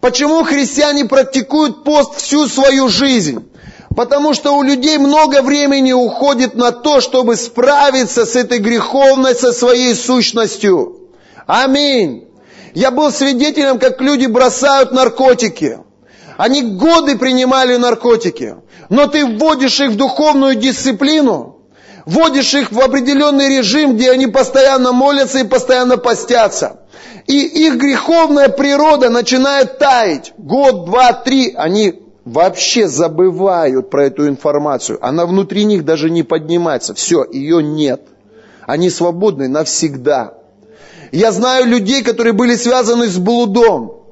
Почему 0.01 0.45
христиане 0.45 1.07
практикуют 1.07 1.85
пост 1.85 2.17
всю 2.17 2.47
свою 2.47 2.89
жизнь? 2.89 3.51
Потому 3.97 4.35
что 4.35 4.57
у 4.57 4.63
людей 4.63 4.99
много 4.99 5.41
времени 5.41 5.93
уходит 5.93 6.57
на 6.57 6.73
то, 6.73 7.01
чтобы 7.01 7.37
справиться 7.37 8.27
с 8.27 8.35
этой 8.35 8.59
греховной, 8.59 9.35
со 9.35 9.53
своей 9.53 9.95
сущностью. 9.95 11.11
Аминь. 11.47 12.29
Я 12.75 12.91
был 12.91 13.13
свидетелем, 13.13 13.79
как 13.79 14.01
люди 14.01 14.27
бросают 14.27 14.93
наркотики. 14.93 15.79
Они 16.36 16.62
годы 16.62 17.16
принимали 17.16 17.77
наркотики. 17.77 18.56
Но 18.89 19.06
ты 19.06 19.24
вводишь 19.24 19.81
их 19.81 19.90
в 19.90 19.97
духовную 19.97 20.56
дисциплину, 20.56 21.56
вводишь 22.06 22.55
их 22.55 22.73
в 22.73 22.81
определенный 22.81 23.48
режим, 23.48 23.94
где 23.94 24.11
они 24.11 24.27
постоянно 24.27 24.93
молятся 24.93 25.39
и 25.39 25.44
постоянно 25.44 25.97
постятся. 25.97 26.81
И 27.27 27.66
их 27.66 27.77
греховная 27.77 28.48
природа 28.48 29.09
начинает 29.09 29.78
таять. 29.78 30.35
Год, 30.36 30.85
два, 30.85 31.12
три, 31.12 31.55
они 31.56 32.02
вообще 32.24 32.89
забывают 32.89 33.89
про 33.90 34.06
эту 34.06 34.28
информацию. 34.28 34.98
Она 35.01 35.24
внутри 35.24 35.65
них 35.65 35.85
даже 35.85 36.11
не 36.11 36.23
поднимается. 36.23 36.94
Все, 36.94 37.24
ее 37.31 37.62
нет. 37.62 38.02
Они 38.66 38.90
свободны 38.90 39.48
навсегда. 39.48 40.35
Я 41.12 41.32
знаю 41.32 41.66
людей, 41.66 42.02
которые 42.02 42.32
были 42.32 42.56
связаны 42.56 43.06
с 43.06 43.16
блудом. 43.16 44.03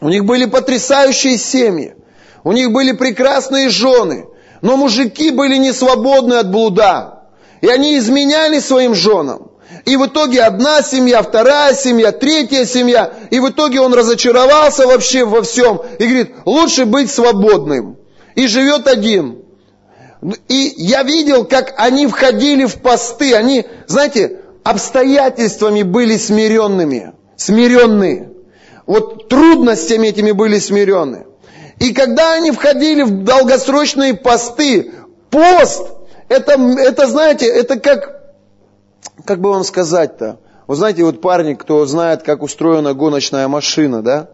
У 0.00 0.08
них 0.08 0.24
были 0.24 0.46
потрясающие 0.46 1.38
семьи. 1.38 1.94
У 2.42 2.52
них 2.52 2.72
были 2.72 2.92
прекрасные 2.92 3.68
жены. 3.68 4.26
Но 4.60 4.76
мужики 4.76 5.30
были 5.30 5.56
не 5.56 5.72
свободны 5.72 6.34
от 6.34 6.50
блуда. 6.50 7.24
И 7.60 7.68
они 7.68 7.98
изменяли 7.98 8.58
своим 8.58 8.94
женам. 8.94 9.50
И 9.84 9.96
в 9.96 10.06
итоге 10.06 10.42
одна 10.42 10.82
семья, 10.82 11.22
вторая 11.22 11.74
семья, 11.74 12.12
третья 12.12 12.64
семья. 12.64 13.12
И 13.30 13.40
в 13.40 13.50
итоге 13.50 13.80
он 13.80 13.94
разочаровался 13.94 14.86
вообще 14.86 15.24
во 15.24 15.42
всем. 15.42 15.80
И 15.98 16.04
говорит, 16.04 16.32
лучше 16.44 16.84
быть 16.84 17.10
свободным. 17.10 17.96
И 18.34 18.46
живет 18.46 18.86
один. 18.86 19.42
И 20.48 20.74
я 20.76 21.02
видел, 21.02 21.44
как 21.44 21.74
они 21.76 22.06
входили 22.06 22.64
в 22.64 22.76
посты. 22.76 23.34
Они, 23.34 23.66
знаете, 23.86 24.40
обстоятельствами 24.62 25.82
были 25.82 26.16
смиренными. 26.16 27.12
Смиренные. 27.36 28.33
Вот 28.86 29.28
трудностями 29.28 30.08
этими 30.08 30.32
были 30.32 30.58
смирены. 30.58 31.26
И 31.78 31.92
когда 31.92 32.34
они 32.34 32.50
входили 32.50 33.02
в 33.02 33.24
долгосрочные 33.24 34.14
посты, 34.14 34.92
пост, 35.30 35.92
это, 36.28 36.52
это 36.52 37.06
знаете, 37.06 37.46
это 37.46 37.78
как 37.78 38.14
как 39.24 39.40
бы 39.40 39.50
вам 39.50 39.64
сказать-то? 39.64 40.38
Вы 40.66 40.76
знаете, 40.76 41.04
вот 41.04 41.20
парни, 41.20 41.54
кто 41.54 41.84
знает, 41.86 42.22
как 42.22 42.42
устроена 42.42 42.94
гоночная 42.94 43.48
машина, 43.48 44.02
да? 44.02 44.30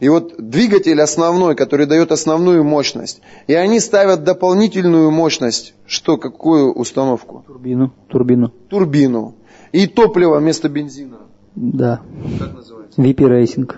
И 0.00 0.08
вот 0.08 0.34
двигатель 0.38 1.00
основной, 1.00 1.56
который 1.56 1.86
дает 1.86 2.12
основную 2.12 2.62
мощность. 2.62 3.20
И 3.48 3.54
они 3.54 3.80
ставят 3.80 4.22
дополнительную 4.22 5.10
мощность. 5.10 5.74
Что, 5.86 6.16
какую 6.16 6.72
установку? 6.72 7.44
Турбину. 7.46 7.92
Турбину. 8.08 8.52
Турбину. 8.68 9.34
И 9.72 9.86
топливо 9.86 10.38
вместо 10.38 10.68
бензина. 10.68 11.18
Да. 11.56 12.00
Как 12.38 12.54
называется? 12.54 13.00
VP 13.00 13.16
Racing. 13.16 13.74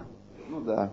Да. 0.71 0.93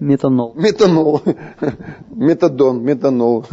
Метанол. 0.00 0.54
Метанол. 0.56 1.22
Метадон, 2.10 2.82
метанол. 2.82 3.44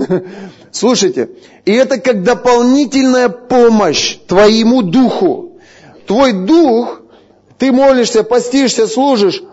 Слушайте, 0.72 1.30
и 1.66 1.74
это 1.74 2.00
как 2.00 2.24
дополнительная 2.24 3.28
помощь 3.28 4.18
твоему 4.28 4.82
духу. 4.82 5.60
Твой 6.08 6.32
дух, 6.32 7.02
ты 7.58 7.72
молишься, 7.74 8.24
постишься, 8.24 8.88
служишь, 8.88 9.44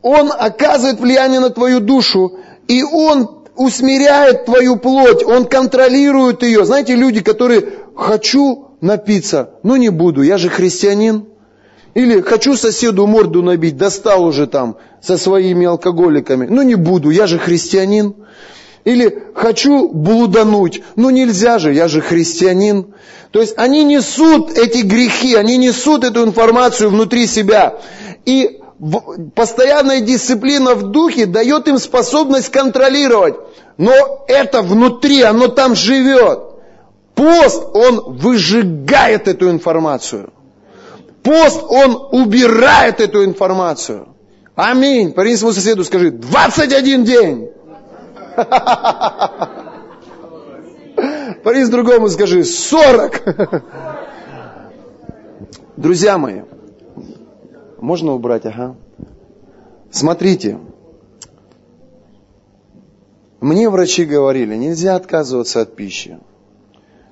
он 0.00 0.30
оказывает 0.30 1.00
влияние 1.00 1.40
на 1.40 1.50
твою 1.50 1.80
душу, 1.80 2.38
и 2.68 2.84
он 2.84 3.44
усмиряет 3.56 4.44
твою 4.44 4.76
плоть, 4.76 5.24
он 5.24 5.46
контролирует 5.46 6.44
ее. 6.44 6.64
Знаете, 6.64 6.94
люди, 6.94 7.20
которые 7.20 7.68
«хочу 7.96 8.63
напиться, 8.84 9.50
но 9.62 9.76
не 9.76 9.88
буду, 9.88 10.22
я 10.22 10.38
же 10.38 10.48
христианин». 10.48 11.26
Или 11.94 12.20
хочу 12.20 12.56
соседу 12.56 13.06
морду 13.06 13.42
набить, 13.42 13.76
достал 13.76 14.24
уже 14.24 14.48
там 14.48 14.76
со 15.00 15.16
своими 15.16 15.64
алкоголиками. 15.64 16.46
Ну 16.50 16.62
не 16.62 16.74
буду, 16.74 17.10
я 17.10 17.26
же 17.26 17.38
христианин. 17.38 18.14
Или 18.84 19.22
хочу 19.34 19.88
блудануть. 19.88 20.82
Ну 20.96 21.10
нельзя 21.10 21.58
же, 21.58 21.72
я 21.72 21.86
же 21.86 22.00
христианин. 22.00 22.94
То 23.30 23.40
есть 23.40 23.54
они 23.56 23.84
несут 23.84 24.58
эти 24.58 24.82
грехи, 24.82 25.34
они 25.34 25.56
несут 25.56 26.04
эту 26.04 26.24
информацию 26.24 26.90
внутри 26.90 27.28
себя. 27.28 27.76
И 28.26 28.60
постоянная 29.36 30.00
дисциплина 30.00 30.74
в 30.74 30.90
духе 30.90 31.26
дает 31.26 31.68
им 31.68 31.78
способность 31.78 32.50
контролировать. 32.50 33.36
Но 33.78 34.24
это 34.26 34.62
внутри, 34.62 35.22
оно 35.22 35.46
там 35.46 35.76
живет. 35.76 36.53
Пост, 37.14 37.64
он 37.74 38.16
выжигает 38.16 39.28
эту 39.28 39.50
информацию. 39.50 40.32
Пост, 41.22 41.62
он 41.68 42.08
убирает 42.12 43.00
эту 43.00 43.24
информацию. 43.24 44.08
Аминь. 44.54 45.12
Парень 45.12 45.36
своему 45.36 45.54
соседу 45.54 45.84
скажи, 45.84 46.10
21 46.10 47.04
день. 47.04 47.50
Парень 51.44 51.70
другому 51.70 52.08
скажи, 52.08 52.44
40. 52.44 53.22
Друзья 55.76 56.18
мои, 56.18 56.42
можно 57.78 58.12
убрать, 58.12 58.46
ага. 58.46 58.76
Смотрите, 59.90 60.58
мне 63.40 63.68
врачи 63.68 64.04
говорили, 64.04 64.56
нельзя 64.56 64.96
отказываться 64.96 65.60
от 65.60 65.76
пищи. 65.76 66.18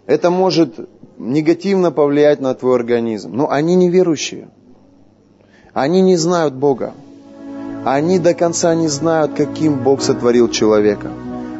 Это 0.06 0.30
может 0.30 0.74
негативно 1.18 1.92
повлиять 1.92 2.40
на 2.40 2.54
твой 2.54 2.76
организм. 2.76 3.30
Но 3.34 3.50
они 3.50 3.74
неверующие. 3.74 4.48
Они 5.72 6.02
не 6.02 6.16
знают 6.16 6.54
Бога. 6.54 6.92
Они 7.84 8.18
до 8.18 8.34
конца 8.34 8.74
не 8.74 8.88
знают, 8.88 9.32
каким 9.34 9.82
Бог 9.82 10.02
сотворил 10.02 10.48
человека. 10.48 11.10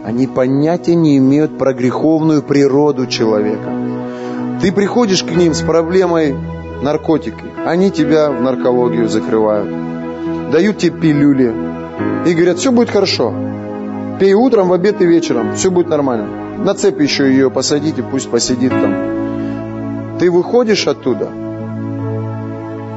Они 0.05 0.27
понятия 0.27 0.95
не 0.95 1.19
имеют 1.19 1.59
про 1.59 1.73
греховную 1.73 2.43
природу 2.43 3.07
человека. 3.07 3.71
Ты 4.61 4.73
приходишь 4.73 5.23
к 5.23 5.31
ним 5.31 5.55
с 5.55 5.63
проблемой 5.63 6.35
наркотики. 6.83 7.45
Они 7.65 7.91
тебя 7.91 8.31
в 8.31 8.41
наркологию 8.41 9.09
закрывают. 9.09 9.71
Дают 10.53 10.79
тебе 10.79 11.01
пилюли. 11.01 11.55
И 12.27 12.35
говорят, 12.35 12.59
все 12.59 12.73
будет 12.73 12.91
хорошо. 12.91 13.33
Пей 14.21 14.35
утром, 14.35 14.69
в 14.69 14.73
обед 14.73 15.01
и 15.01 15.07
вечером. 15.07 15.55
Все 15.55 15.71
будет 15.71 15.89
нормально. 15.89 16.42
На 16.65 16.75
цепь 16.75 17.01
еще 17.01 17.29
ее 17.29 17.51
посадите, 17.51 18.03
пусть 18.03 18.31
посидит 18.31 18.71
там. 18.71 20.19
Ты 20.19 20.31
выходишь 20.31 20.87
оттуда, 20.87 21.29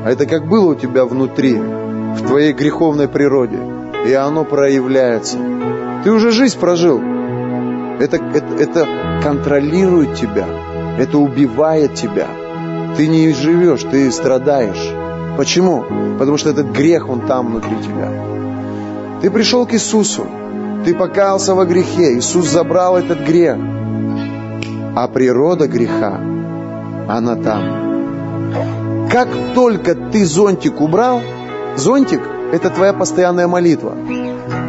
а 0.05 0.09
это 0.09 0.27
как 0.27 0.47
было 0.47 0.71
у 0.71 0.75
тебя 0.75 1.05
внутри, 1.05 1.55
в 1.55 2.27
твоей 2.27 2.53
греховной 2.53 3.07
природе, 3.07 3.59
и 4.07 4.13
оно 4.13 4.45
проявляется. 4.45 5.37
Ты 6.03 6.11
уже 6.11 6.31
жизнь 6.31 6.59
прожил. 6.59 7.01
Это, 7.99 8.17
это, 8.17 8.55
это 8.59 8.87
контролирует 9.23 10.15
тебя, 10.15 10.45
это 10.99 11.17
убивает 11.17 11.95
тебя. 11.95 12.27
Ты 12.95 13.07
не 13.07 13.31
живешь, 13.33 13.83
ты 13.83 14.11
страдаешь. 14.11 14.93
Почему? 15.37 15.83
Потому 16.19 16.37
что 16.37 16.51
этот 16.51 16.67
грех, 16.67 17.09
он 17.09 17.21
там 17.21 17.47
внутри 17.47 17.75
тебя. 17.77 18.11
Ты 19.21 19.31
пришел 19.31 19.65
к 19.65 19.73
Иисусу, 19.73 20.27
ты 20.85 20.93
покаялся 20.93 21.55
во 21.55 21.65
грехе, 21.65 22.17
Иисус 22.17 22.47
забрал 22.47 22.97
этот 22.97 23.19
грех. 23.21 23.57
А 24.95 25.07
природа 25.07 25.67
греха, 25.67 26.21
она 27.09 27.35
там. 27.35 29.09
Как 29.11 29.27
только 29.55 29.95
ты 29.95 30.25
зонтик 30.25 30.79
убрал, 30.79 31.21
зонтик– 31.75 32.21
это 32.53 32.69
твоя 32.69 32.93
постоянная 32.93 33.47
молитва. 33.47 33.93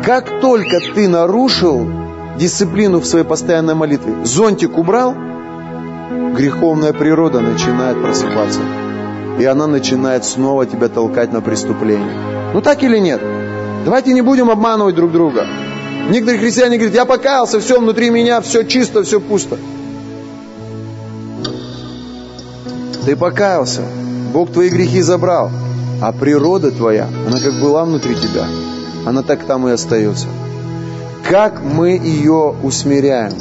Как 0.05 0.40
только 0.40 0.80
ты 0.94 1.06
нарушил 1.06 1.86
дисциплину 2.38 3.01
в 3.01 3.06
своей 3.06 3.24
постоянной 3.24 3.74
молитве, 3.74 4.24
зонтик 4.24 4.78
убрал, 4.78 5.14
греховная 6.34 6.94
природа 6.94 7.40
начинает 7.40 8.01
просыпаться. 8.01 8.60
И 9.38 9.44
она 9.44 9.66
начинает 9.66 10.24
снова 10.24 10.64
тебя 10.64 10.88
толкать 10.88 11.30
на 11.30 11.43
преступление. 11.43 12.10
Ну 12.55 12.62
так 12.62 12.82
или 12.82 12.97
нет? 12.98 13.20
Давайте 13.84 14.14
не 14.14 14.22
будем 14.22 14.51
обманывать 14.51 14.94
друг 14.94 15.12
друга. 15.12 15.47
Некоторые 16.09 16.41
христиане 16.41 16.77
говорят, 16.77 16.95
я 16.95 17.05
покаялся, 17.05 17.59
все 17.59 17.81
внутри 17.81 18.11
меня, 18.11 18.41
все 18.41 18.62
чисто, 18.65 19.03
все 19.03 19.20
пусто. 19.20 19.59
Ты 23.05 23.16
покаялся, 23.16 23.83
Бог 24.33 24.53
твои 24.53 24.69
грехи 24.69 25.01
забрал, 25.01 25.51
а 26.01 26.12
природа 26.12 26.70
твоя, 26.70 27.09
она 27.27 27.41
как 27.41 27.55
была 27.55 27.85
внутри 27.85 28.15
тебя, 28.15 28.47
она 29.05 29.23
так 29.23 29.45
там 29.45 29.66
и 29.66 29.73
остается. 29.73 30.27
Как 31.28 31.61
мы 31.62 31.91
ее 31.91 32.55
усмиряем? 32.62 33.33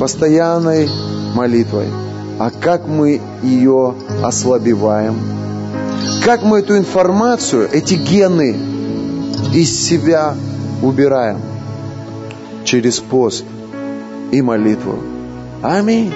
Постоянной 0.00 0.88
молитвой. 1.34 1.86
А 2.40 2.50
как 2.50 2.88
мы 2.88 3.20
ее 3.42 3.94
ослабеваем? 4.24 5.16
Как 6.24 6.42
мы 6.42 6.58
эту 6.58 6.76
информацию, 6.76 7.68
эти 7.70 7.94
гены 7.94 8.56
из 9.54 9.86
себя 9.86 10.34
убираем? 10.82 11.51
Через 12.72 13.00
пост 13.00 13.44
и 14.30 14.40
молитву. 14.40 14.98
Аминь. 15.62 16.10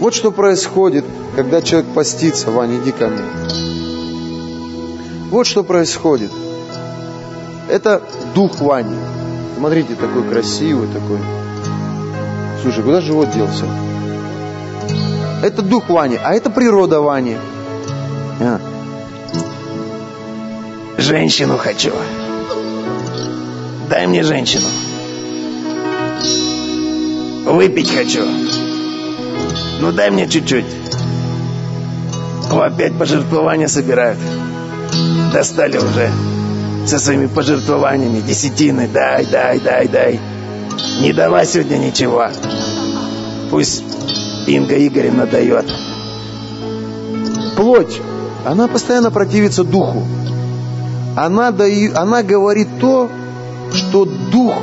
Вот 0.00 0.12
что 0.12 0.32
происходит, 0.32 1.04
когда 1.36 1.62
человек 1.62 1.88
постится. 1.90 2.50
Ваня, 2.50 2.78
иди 2.78 2.90
ко 2.90 3.06
мне. 3.06 3.22
Вот 5.30 5.46
что 5.46 5.62
происходит. 5.62 6.32
Это 7.68 8.02
дух 8.34 8.60
Вани. 8.60 8.96
Смотрите, 9.56 9.94
такой 9.94 10.24
красивый, 10.24 10.88
такой. 10.88 11.20
Слушай, 12.62 12.82
куда 12.82 13.00
живот 13.00 13.30
делся? 13.30 13.66
Это 15.44 15.62
дух 15.62 15.88
Вани, 15.88 16.18
а 16.20 16.34
это 16.34 16.50
природа 16.50 17.00
Вани. 17.00 17.36
А. 18.40 18.60
Женщину 20.98 21.56
хочу. 21.56 21.92
Дай 23.88 24.08
мне 24.08 24.24
женщину. 24.24 24.66
Выпить 27.48 27.90
хочу. 27.90 28.26
Ну 29.80 29.90
дай 29.90 30.10
мне 30.10 30.28
чуть-чуть. 30.28 30.66
О, 32.50 32.60
опять 32.60 32.98
пожертвования 32.98 33.68
собирают. 33.68 34.18
Достали 35.32 35.78
уже 35.78 36.10
со 36.86 36.98
своими 36.98 37.24
пожертвованиями, 37.24 38.20
десятины. 38.20 38.86
Дай, 38.86 39.24
дай, 39.24 39.60
дай, 39.60 39.88
дай. 39.88 40.20
Не 41.00 41.14
давай 41.14 41.46
сегодня 41.46 41.78
ничего. 41.78 42.28
Пусть 43.50 43.82
Инга 44.46 44.86
Игоревна 44.86 45.24
дает. 45.24 45.64
Плоть, 47.56 47.98
она 48.44 48.68
постоянно 48.68 49.10
противится 49.10 49.64
духу. 49.64 50.06
Она, 51.16 51.50
даю, 51.50 51.96
она 51.96 52.22
говорит 52.22 52.68
то, 52.78 53.10
что 53.72 54.04
дух 54.04 54.54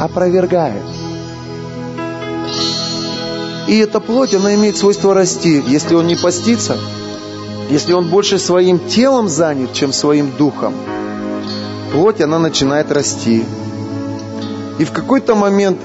опровергает. 0.00 0.82
И 3.68 3.78
эта 3.78 4.00
плоть, 4.00 4.34
она 4.34 4.54
имеет 4.54 4.76
свойство 4.76 5.14
расти. 5.14 5.62
Если 5.66 5.94
он 5.94 6.06
не 6.06 6.16
постится, 6.16 6.76
если 7.70 7.92
он 7.92 8.08
больше 8.08 8.38
своим 8.38 8.78
телом 8.78 9.28
занят, 9.28 9.72
чем 9.72 9.92
своим 9.92 10.32
духом, 10.36 10.74
плоть, 11.92 12.20
она 12.20 12.38
начинает 12.38 12.90
расти. 12.90 13.44
И 14.78 14.84
в 14.84 14.92
какой-то 14.92 15.34
момент, 15.34 15.78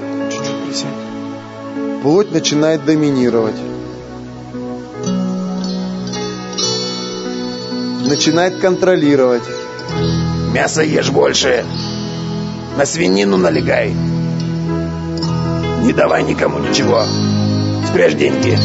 плоть 2.02 2.32
начинает 2.32 2.84
доминировать. 2.84 3.56
Начинает 8.06 8.58
контролировать. 8.58 9.42
Мясо 10.52 10.82
ешь 10.82 11.10
больше. 11.10 11.64
На 12.76 12.86
свинину 12.86 13.36
налегай. 13.36 13.94
Не 15.82 15.92
давай 15.92 16.22
никому 16.22 16.58
ничего. 16.58 17.02
Спрячь 17.98 18.14
деньги. 18.14 18.56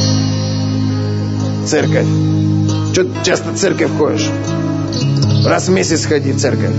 Церковь. 1.66 2.06
Че 2.94 3.06
ты 3.06 3.26
часто 3.26 3.50
в 3.50 3.58
церковь 3.58 3.90
ходишь? 3.98 4.30
Раз 5.44 5.68
в 5.68 5.72
месяц 5.72 6.06
ходи 6.06 6.34
в 6.34 6.40
церковь. 6.40 6.70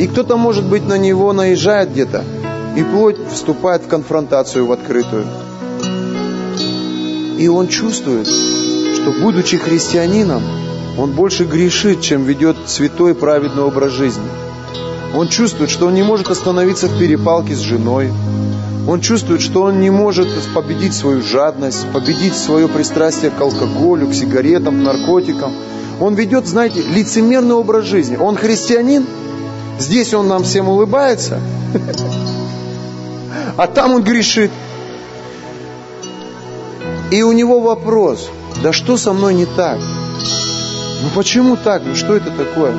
И 0.00 0.06
кто-то, 0.06 0.38
может 0.38 0.64
быть, 0.64 0.88
на 0.88 0.96
него 0.96 1.34
наезжает 1.34 1.92
где-то, 1.92 2.24
и 2.74 2.82
плоть 2.82 3.18
вступает 3.30 3.82
в 3.82 3.88
конфронтацию 3.88 4.64
в 4.64 4.72
открытую. 4.72 5.26
И 7.38 7.48
он 7.48 7.68
чувствует, 7.68 8.26
что, 8.26 9.12
будучи 9.20 9.58
христианином, 9.58 10.42
он 10.96 11.12
больше 11.12 11.44
грешит, 11.44 12.00
чем 12.00 12.24
ведет 12.24 12.56
святой 12.64 13.14
праведный 13.14 13.64
образ 13.64 13.92
жизни. 13.92 14.24
Он 15.14 15.28
чувствует, 15.28 15.68
что 15.68 15.88
он 15.88 15.94
не 15.96 16.02
может 16.02 16.30
остановиться 16.30 16.86
в 16.86 16.98
перепалке 16.98 17.54
с 17.54 17.58
женой. 17.60 18.10
Он 18.86 19.00
чувствует, 19.00 19.40
что 19.40 19.62
он 19.62 19.80
не 19.80 19.90
может 19.90 20.28
победить 20.54 20.94
свою 20.94 21.22
жадность, 21.22 21.86
победить 21.92 22.36
свое 22.36 22.68
пристрастие 22.68 23.30
к 23.30 23.40
алкоголю, 23.40 24.08
к 24.08 24.14
сигаретам, 24.14 24.78
к 24.78 24.82
наркотикам. 24.82 25.52
Он 26.00 26.14
ведет, 26.14 26.46
знаете, 26.46 26.82
лицемерный 26.82 27.54
образ 27.54 27.86
жизни. 27.86 28.16
Он 28.16 28.36
христианин, 28.36 29.06
здесь 29.78 30.12
он 30.12 30.28
нам 30.28 30.44
всем 30.44 30.68
улыбается, 30.68 31.40
а 33.56 33.66
там 33.66 33.92
он 33.92 34.02
грешит. 34.02 34.50
И 37.10 37.22
у 37.22 37.32
него 37.32 37.60
вопрос, 37.60 38.28
да 38.62 38.72
что 38.72 38.96
со 38.98 39.12
мной 39.12 39.34
не 39.34 39.46
так? 39.46 39.78
Ну 41.02 41.08
почему 41.14 41.56
так? 41.56 41.82
Ну 41.86 41.94
что 41.94 42.16
это 42.16 42.30
такое? 42.30 42.74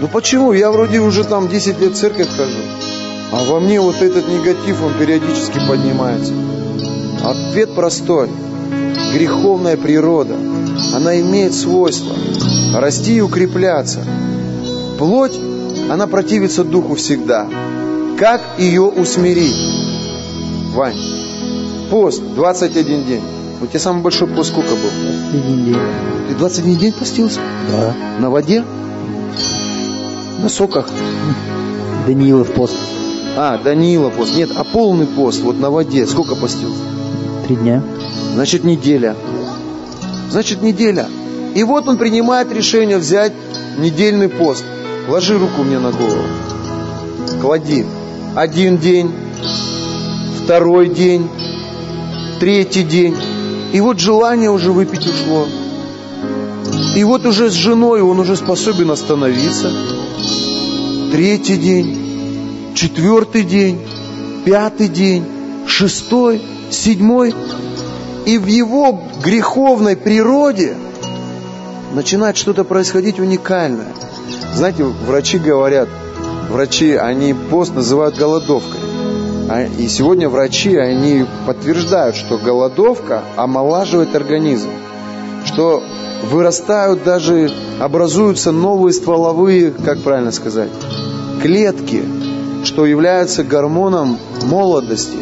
Ну 0.00 0.08
почему? 0.08 0.52
Я 0.52 0.70
вроде 0.70 0.98
уже 0.98 1.24
там 1.24 1.48
10 1.48 1.78
лет 1.80 1.92
в 1.92 1.96
церковь 1.96 2.28
хожу. 2.36 2.79
А 3.32 3.44
во 3.44 3.60
мне 3.60 3.80
вот 3.80 3.96
этот 4.02 4.28
негатив, 4.28 4.82
он 4.82 4.94
периодически 4.98 5.60
поднимается. 5.68 6.32
Ответ 7.24 7.74
простой. 7.74 8.28
Греховная 9.12 9.76
природа, 9.76 10.36
она 10.94 11.20
имеет 11.20 11.54
свойство 11.54 12.14
расти 12.74 13.16
и 13.16 13.20
укрепляться. 13.20 14.04
Плоть, 14.98 15.38
она 15.88 16.06
противится 16.06 16.64
духу 16.64 16.94
всегда. 16.94 17.48
Как 18.18 18.40
ее 18.58 18.82
усмирить? 18.82 19.56
Вань, 20.74 20.96
пост 21.90 22.22
21 22.34 23.04
день. 23.04 23.22
У 23.60 23.66
тебя 23.66 23.80
самый 23.80 24.02
большой 24.02 24.28
пост 24.28 24.50
сколько 24.50 24.70
был? 24.70 24.90
21 25.32 25.64
день. 25.64 25.76
Ты 26.28 26.34
21 26.34 26.78
день 26.78 26.92
постился? 26.92 27.40
Да. 27.70 27.94
На 28.18 28.30
воде? 28.30 28.64
На 30.42 30.48
соках? 30.48 30.88
Даниилов 32.06 32.52
пост. 32.52 32.76
А, 33.36 33.58
Данила 33.58 34.10
пост. 34.10 34.34
Нет, 34.34 34.50
а 34.56 34.64
полный 34.64 35.06
пост, 35.06 35.40
вот 35.40 35.58
на 35.58 35.70
воде. 35.70 36.06
Сколько 36.06 36.34
постился? 36.34 36.82
Три 37.46 37.56
дня. 37.56 37.82
Значит, 38.34 38.64
неделя. 38.64 39.16
Значит, 40.30 40.62
неделя. 40.62 41.08
И 41.54 41.64
вот 41.64 41.88
он 41.88 41.96
принимает 41.96 42.52
решение 42.52 42.98
взять 42.98 43.32
недельный 43.78 44.28
пост. 44.28 44.64
Ложи 45.08 45.38
руку 45.38 45.62
мне 45.62 45.78
на 45.78 45.90
голову. 45.90 46.22
Клади. 47.40 47.84
Один 48.36 48.78
день, 48.78 49.10
второй 50.44 50.88
день, 50.88 51.28
третий 52.38 52.84
день. 52.84 53.16
И 53.72 53.80
вот 53.80 53.98
желание 53.98 54.50
уже 54.50 54.70
выпить 54.70 55.06
ушло. 55.06 55.46
И 56.94 57.02
вот 57.04 57.26
уже 57.26 57.50
с 57.50 57.54
женой 57.54 58.02
он 58.02 58.20
уже 58.20 58.36
способен 58.36 58.90
остановиться. 58.90 59.70
Третий 61.10 61.56
день, 61.56 61.99
четвертый 62.80 63.42
день, 63.42 63.78
пятый 64.46 64.88
день, 64.88 65.26
шестой, 65.66 66.40
седьмой. 66.70 67.34
И 68.24 68.38
в 68.38 68.46
его 68.46 69.02
греховной 69.22 69.96
природе 69.96 70.74
начинает 71.92 72.38
что-то 72.38 72.64
происходить 72.64 73.20
уникальное. 73.20 73.92
Знаете, 74.54 74.84
врачи 74.84 75.36
говорят, 75.36 75.90
врачи, 76.48 76.94
они 76.94 77.34
пост 77.34 77.74
называют 77.74 78.16
голодовкой. 78.16 78.80
А, 79.50 79.64
и 79.64 79.86
сегодня 79.86 80.30
врачи, 80.30 80.74
они 80.76 81.26
подтверждают, 81.46 82.16
что 82.16 82.38
голодовка 82.38 83.24
омолаживает 83.36 84.16
организм. 84.16 84.70
Что 85.44 85.82
вырастают 86.30 87.04
даже, 87.04 87.50
образуются 87.78 88.52
новые 88.52 88.94
стволовые, 88.94 89.70
как 89.70 90.00
правильно 90.00 90.32
сказать, 90.32 90.70
клетки, 91.42 92.04
что 92.70 92.86
являются 92.86 93.42
гормоном 93.42 94.16
молодости. 94.44 95.18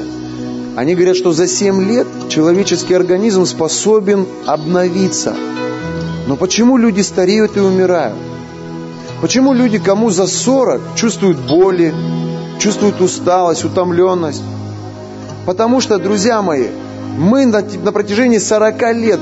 Они 0.77 0.95
говорят, 0.95 1.17
что 1.17 1.33
за 1.33 1.49
7 1.49 1.83
лет 1.83 2.07
человеческий 2.29 2.93
организм 2.93 3.47
способен 3.47 4.27
обновиться. 4.45 5.35
Но 6.27 6.37
почему 6.37 6.77
люди 6.77 7.01
стареют 7.01 7.57
и 7.57 7.61
умирают? 7.61 8.19
Почему 9.23 9.55
люди, 9.55 9.79
кому 9.79 10.11
за 10.11 10.27
40, 10.27 10.95
чувствуют 10.95 11.39
боли, 11.39 11.95
чувствуют 12.59 13.01
усталость, 13.01 13.65
утомленность? 13.65 14.43
Потому 15.47 15.81
что, 15.81 15.97
друзья 15.97 16.43
мои, 16.43 16.67
мы 17.17 17.47
на, 17.47 17.63
на 17.83 17.93
протяжении 17.93 18.37
40 18.37 18.95
лет 18.95 19.21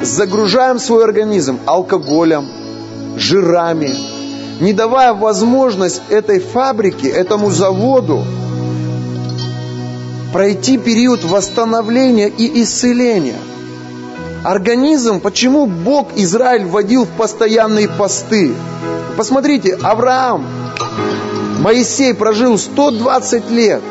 загружаем 0.00 0.78
свой 0.78 1.02
организм 1.02 1.58
алкоголем, 1.66 2.46
жирами, 3.16 3.90
не 4.64 4.72
давая 4.72 5.12
возможность 5.12 6.00
этой 6.08 6.40
фабрике, 6.40 7.08
этому 7.08 7.50
заводу 7.50 8.24
пройти 10.32 10.78
период 10.78 11.22
восстановления 11.22 12.28
и 12.28 12.62
исцеления. 12.62 13.36
Организм, 14.42 15.20
почему 15.20 15.66
Бог 15.66 16.08
Израиль 16.16 16.64
вводил 16.64 17.04
в 17.04 17.10
постоянные 17.10 17.90
посты? 17.90 18.54
Посмотрите, 19.18 19.78
Авраам, 19.82 20.46
Моисей 21.60 22.14
прожил 22.14 22.56
120 22.58 23.50
лет. 23.50 23.82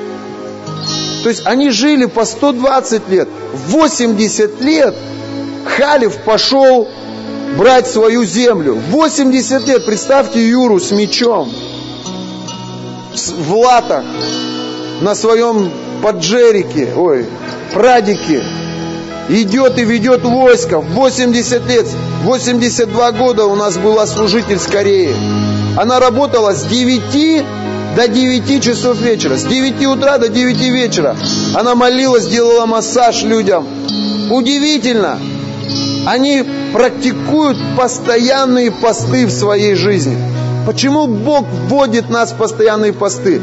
То 1.21 1.29
есть 1.29 1.45
они 1.45 1.69
жили 1.69 2.05
по 2.05 2.25
120 2.25 3.09
лет. 3.09 3.29
80 3.67 4.59
лет 4.61 4.95
Халев 5.65 6.17
пошел 6.25 6.87
брать 7.57 7.87
свою 7.87 8.25
землю. 8.25 8.75
80 8.89 9.67
лет, 9.67 9.85
представьте 9.85 10.47
Юру 10.47 10.79
с 10.79 10.91
мечом, 10.91 11.51
в 13.37 13.55
латах, 13.55 14.03
на 15.01 15.15
своем 15.15 15.71
поджерике, 16.01 16.93
ой, 16.95 17.25
прадике, 17.73 18.43
идет 19.29 19.77
и 19.77 19.83
ведет 19.83 20.23
войско. 20.23 20.79
80 20.79 21.67
лет, 21.67 21.87
82 22.23 23.11
года 23.11 23.45
у 23.45 23.55
нас 23.55 23.77
была 23.77 24.05
служитель 24.05 24.59
с 24.59 24.67
Кореи. 24.67 25.13
Она 25.77 25.99
работала 25.99 26.53
с 26.53 26.63
9 26.65 27.45
до 27.95 28.07
9 28.07 28.63
часов 28.63 28.97
вечера. 28.99 29.37
С 29.37 29.43
9 29.43 29.85
утра 29.85 30.17
до 30.17 30.29
9 30.29 30.57
вечера. 30.69 31.15
Она 31.55 31.75
молилась, 31.75 32.27
делала 32.27 32.65
массаж 32.65 33.23
людям. 33.23 33.67
Удивительно. 34.29 35.19
Они 36.05 36.43
практикуют 36.73 37.57
постоянные 37.77 38.71
посты 38.71 39.25
в 39.25 39.31
своей 39.31 39.75
жизни. 39.75 40.17
Почему 40.65 41.07
Бог 41.07 41.45
вводит 41.67 42.09
нас 42.09 42.31
в 42.31 42.37
постоянные 42.37 42.93
посты? 42.93 43.41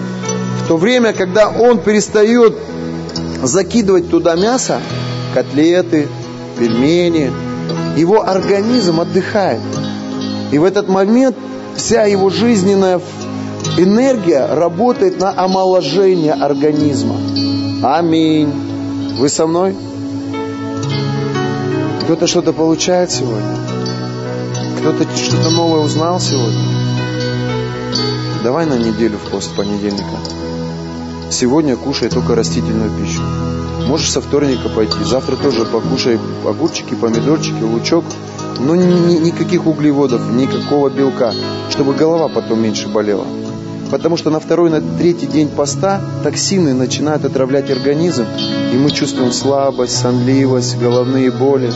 В 0.65 0.69
то 0.69 0.77
время, 0.77 1.13
когда 1.13 1.49
Он 1.49 1.79
перестает 1.79 2.55
закидывать 3.43 4.11
туда 4.11 4.37
мясо, 4.37 4.81
котлеты, 5.35 6.09
пельмени, 6.59 7.33
его 7.97 8.29
организм 8.29 9.01
отдыхает. 9.01 9.61
И 10.53 10.59
в 10.59 10.65
этот 10.65 10.89
момент 10.89 11.37
вся 11.77 12.05
его 12.05 12.31
жизненная 12.31 13.01
энергия 13.79 14.47
работает 14.47 15.21
на 15.21 15.33
омоложение 15.37 16.33
организма. 16.33 17.17
Аминь. 17.83 18.53
Вы 19.19 19.29
со 19.29 19.47
мной? 19.47 19.75
Кто-то 22.11 22.27
что-то 22.27 22.53
получает 22.53 23.13
сегодня? 23.13 23.57
Кто-то 24.81 25.05
что-то 25.17 25.51
новое 25.51 25.79
узнал 25.79 26.19
сегодня? 26.19 26.59
Давай 28.43 28.67
на 28.67 28.77
неделю 28.77 29.17
в 29.17 29.31
пост 29.31 29.55
понедельника. 29.55 30.17
Сегодня 31.31 31.77
кушай 31.77 32.09
только 32.09 32.35
растительную 32.35 32.91
пищу. 32.91 33.23
Можешь 33.87 34.11
со 34.11 34.21
вторника 34.21 34.69
пойти. 34.69 35.05
Завтра 35.05 35.37
тоже 35.37 35.65
покушай 35.65 36.19
огурчики, 36.45 36.95
помидорчики, 36.97 37.63
лучок. 37.63 38.05
Но 38.59 38.75
ни, 38.75 39.19
никаких 39.21 39.69
углеводов, 39.69 40.33
никакого 40.33 40.91
белка, 40.91 41.33
чтобы 41.71 41.95
голова 41.95 42.27
потом 42.27 42.61
меньше 42.61 42.89
болела. 42.89 43.25
Потому 43.91 44.17
что 44.17 44.31
на 44.31 44.39
второй, 44.39 44.71
на 44.71 44.81
третий 44.81 45.27
день 45.27 45.49
поста 45.49 46.01
токсины 46.23 46.75
начинают 46.75 47.25
отравлять 47.25 47.71
организм, 47.71 48.25
и 48.73 48.77
мы 48.77 48.91
чувствуем 48.91 49.33
слабость, 49.33 49.99
сонливость, 49.99 50.79
головные 50.79 51.31
боли. 51.31 51.73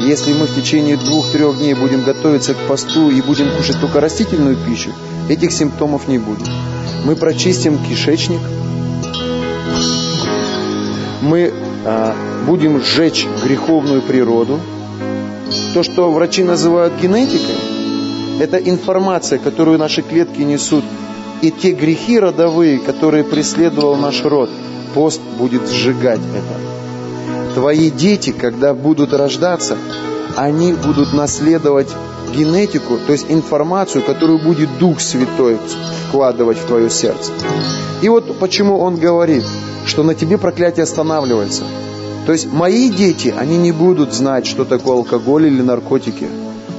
Если 0.00 0.32
мы 0.32 0.46
в 0.46 0.54
течение 0.54 0.96
двух-трех 0.96 1.58
дней 1.58 1.74
будем 1.74 2.02
готовиться 2.02 2.54
к 2.54 2.58
посту 2.68 3.10
и 3.10 3.20
будем 3.22 3.50
кушать 3.56 3.80
только 3.80 4.00
растительную 4.00 4.56
пищу, 4.56 4.90
этих 5.28 5.52
симптомов 5.52 6.08
не 6.08 6.18
будет. 6.18 6.48
Мы 7.04 7.14
прочистим 7.14 7.78
кишечник, 7.78 8.40
мы 11.22 11.52
а, 11.84 12.14
будем 12.46 12.82
сжечь 12.82 13.26
греховную 13.44 14.02
природу. 14.02 14.60
То, 15.74 15.82
что 15.82 16.10
врачи 16.10 16.42
называют 16.42 16.94
генетикой, 17.00 17.54
это 18.40 18.56
информация, 18.58 19.38
которую 19.38 19.78
наши 19.78 20.02
клетки 20.02 20.42
несут. 20.42 20.84
И 21.42 21.50
те 21.50 21.72
грехи 21.72 22.18
родовые, 22.18 22.78
которые 22.78 23.24
преследовал 23.24 23.96
наш 23.96 24.22
род, 24.24 24.50
пост 24.94 25.20
будет 25.38 25.68
сжигать 25.68 26.20
это. 26.34 27.54
Твои 27.54 27.90
дети, 27.90 28.32
когда 28.32 28.74
будут 28.74 29.12
рождаться, 29.12 29.76
они 30.36 30.72
будут 30.72 31.12
наследовать 31.12 31.88
генетику, 32.34 32.98
то 33.06 33.12
есть 33.12 33.26
информацию, 33.28 34.02
которую 34.02 34.38
будет 34.38 34.78
Дух 34.78 35.00
Святой 35.00 35.58
вкладывать 36.08 36.58
в 36.58 36.66
твое 36.66 36.90
сердце. 36.90 37.32
И 38.02 38.08
вот 38.08 38.38
почему 38.38 38.78
он 38.78 38.96
говорит– 38.96 39.44
что 39.86 40.02
на 40.02 40.14
тебе 40.14 40.36
проклятие 40.36 40.82
останавливается. 40.82 41.62
То 42.26 42.32
есть 42.32 42.52
мои 42.52 42.90
дети, 42.90 43.32
они 43.36 43.56
не 43.56 43.72
будут 43.72 44.12
знать, 44.12 44.46
что 44.46 44.64
такое 44.64 44.96
алкоголь 44.96 45.46
или 45.46 45.62
наркотики. 45.62 46.28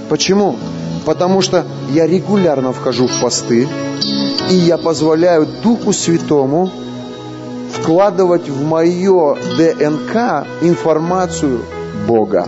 Почему? 0.09 0.57
Потому 1.05 1.41
что 1.41 1.65
я 1.89 2.05
регулярно 2.05 2.73
вхожу 2.73 3.07
в 3.07 3.21
посты, 3.21 3.67
и 4.49 4.56
я 4.56 4.78
позволяю 4.78 5.48
Духу 5.64 5.94
Святому 5.94 6.72
вкладывать 7.74 8.49
в 8.49 8.64
мое 8.64 9.36
ДНК 9.57 10.48
информацию 10.61 11.61
Бога. 12.07 12.48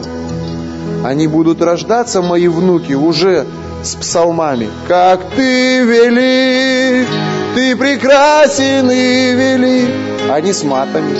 Они 1.03 1.27
будут 1.27 1.61
рождаться, 1.61 2.21
мои 2.21 2.47
внуки, 2.47 2.93
уже 2.93 3.45
с 3.83 3.95
псалмами. 3.95 4.69
Как 4.87 5.21
ты 5.35 5.83
велик, 5.83 7.07
ты 7.55 7.75
прекрасен 7.75 8.89
и 8.91 9.33
велик 9.33 10.09
а 10.29 10.41
не 10.41 10.53
с 10.53 10.63
матами 10.63 11.17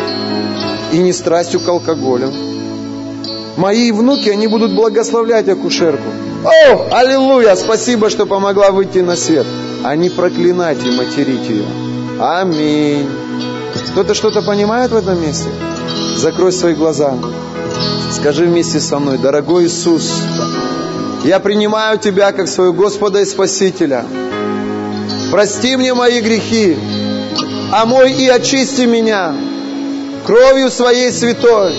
и 0.91 0.97
не 0.97 1.13
страстью 1.13 1.59
к 1.59 1.67
алкоголю. 1.67 2.31
Мои 3.57 3.91
внуки, 3.91 4.29
они 4.29 4.47
будут 4.47 4.73
благословлять 4.73 5.49
акушерку. 5.49 6.07
О, 6.45 6.87
аллилуйя, 6.91 7.55
спасибо, 7.55 8.09
что 8.09 8.25
помогла 8.25 8.71
выйти 8.71 8.99
на 8.99 9.15
свет. 9.15 9.45
А 9.83 9.95
не 9.95 10.09
проклинать 10.09 10.85
и 10.85 10.91
материть 10.91 11.49
ее. 11.49 11.65
Аминь. 12.19 13.09
Кто-то 13.91 14.13
что-то 14.13 14.41
понимает 14.41 14.91
в 14.91 14.95
этом 14.95 15.21
месте? 15.21 15.49
Закрой 16.17 16.51
свои 16.51 16.73
глаза. 16.73 17.13
Скажи 18.11 18.45
вместе 18.45 18.79
со 18.79 18.99
мной, 18.99 19.17
дорогой 19.17 19.65
Иисус, 19.65 20.11
я 21.23 21.39
принимаю 21.39 21.97
Тебя 21.97 22.31
как 22.31 22.47
своего 22.47 22.73
Господа 22.73 23.21
и 23.21 23.25
Спасителя. 23.25 24.05
Прости 25.31 25.77
мне 25.77 25.93
мои 25.93 26.21
грехи 26.21 26.77
омой 27.71 28.13
и 28.13 28.27
очисти 28.27 28.81
меня 28.81 29.33
кровью 30.25 30.69
своей 30.69 31.11
святой. 31.11 31.73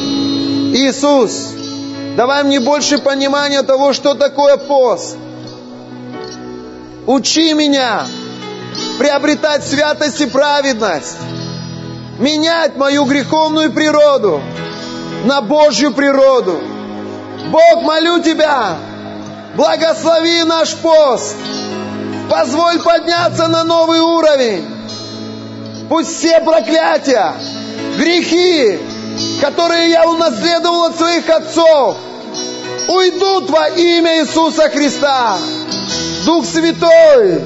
Иисус, 0.74 1.48
давай 2.16 2.44
мне 2.44 2.60
больше 2.60 2.98
понимания 2.98 3.62
того, 3.62 3.92
что 3.92 4.14
такое 4.14 4.56
пост. 4.56 5.16
Учи 7.10 7.54
меня 7.54 8.06
приобретать 8.96 9.66
святость 9.66 10.20
и 10.20 10.26
праведность, 10.26 11.16
менять 12.20 12.76
мою 12.76 13.04
греховную 13.04 13.72
природу 13.72 14.40
на 15.24 15.40
Божью 15.40 15.92
природу. 15.92 16.60
Бог, 17.48 17.82
молю 17.82 18.22
Тебя, 18.22 18.76
благослови 19.56 20.44
наш 20.44 20.76
пост, 20.76 21.34
позволь 22.30 22.78
подняться 22.78 23.48
на 23.48 23.64
новый 23.64 23.98
уровень 23.98 24.64
Пусть 25.88 26.16
все 26.16 26.38
проклятия, 26.38 27.34
грехи, 27.98 28.78
которые 29.40 29.90
я 29.90 30.08
унаследовал 30.08 30.84
от 30.84 30.96
своих 30.96 31.28
отцов, 31.28 31.96
уйдут 32.86 33.50
во 33.50 33.68
имя 33.70 34.20
Иисуса 34.20 34.68
Христа. 34.68 35.38
Дух 36.24 36.44
Святой, 36.44 37.42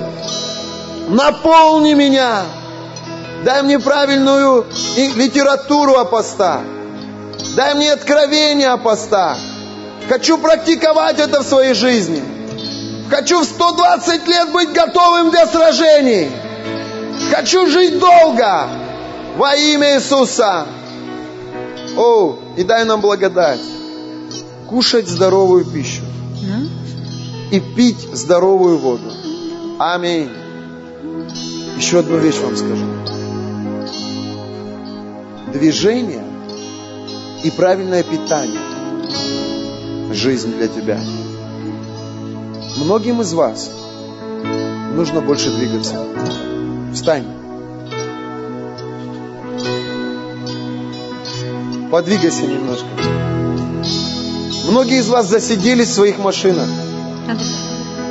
наполни 1.09 1.95
меня. 1.95 2.43
Дай 3.45 3.63
мне 3.63 3.79
правильную 3.79 4.67
литературу 4.97 5.95
о 5.95 6.05
постах. 6.05 6.63
Дай 7.57 7.75
мне 7.75 7.93
откровение 7.93 8.69
о 8.69 8.79
постах. 8.79 9.37
Хочу 10.09 10.39
практиковать 10.39 11.19
это 11.19 11.43
в 11.43 11.47
своей 11.47 11.75
жизни. 11.75 12.23
Хочу 13.11 13.41
в 13.41 13.45
120 13.45 14.27
лет 14.27 14.51
быть 14.53 14.73
готовым 14.73 15.31
для 15.31 15.47
сражений. 15.47 16.31
Хочу 17.31 17.67
жить 17.67 17.99
долго 17.99 18.69
во 19.37 19.55
имя 19.55 19.97
Иисуса. 19.97 20.67
О, 21.97 22.39
и 22.57 22.65
дай 22.65 22.85
нам 22.85 23.01
благодать 23.01 23.61
кушать 24.69 25.07
здоровую 25.07 25.65
пищу 25.65 26.04
и 27.51 27.61
пить 27.61 28.09
здоровую 28.13 28.79
воду. 28.79 29.11
Аминь. 29.79 30.31
Еще 31.77 32.01
одну 32.01 32.19
вещь 32.19 32.39
вам 32.39 32.57
скажу. 32.57 32.87
Движение 35.53 36.25
и 37.43 37.51
правильное 37.51 38.03
питание– 38.03 38.61
жизнь 40.13 40.57
для 40.57 40.69
тебя. 40.69 41.01
Многим 42.77 43.21
из 43.21 43.33
вас 43.35 43.71
нужно 44.95 45.21
больше 45.21 45.51
двигаться. 45.51 45.95
Встань. 46.93 47.27
Подвигайся 51.91 52.43
немножко. 52.47 52.87
Многие 54.69 54.99
из 54.99 55.09
вас 55.09 55.29
засиделись 55.29 55.91
в 55.91 55.95
своих 55.95 56.19
машинах. 56.19 56.69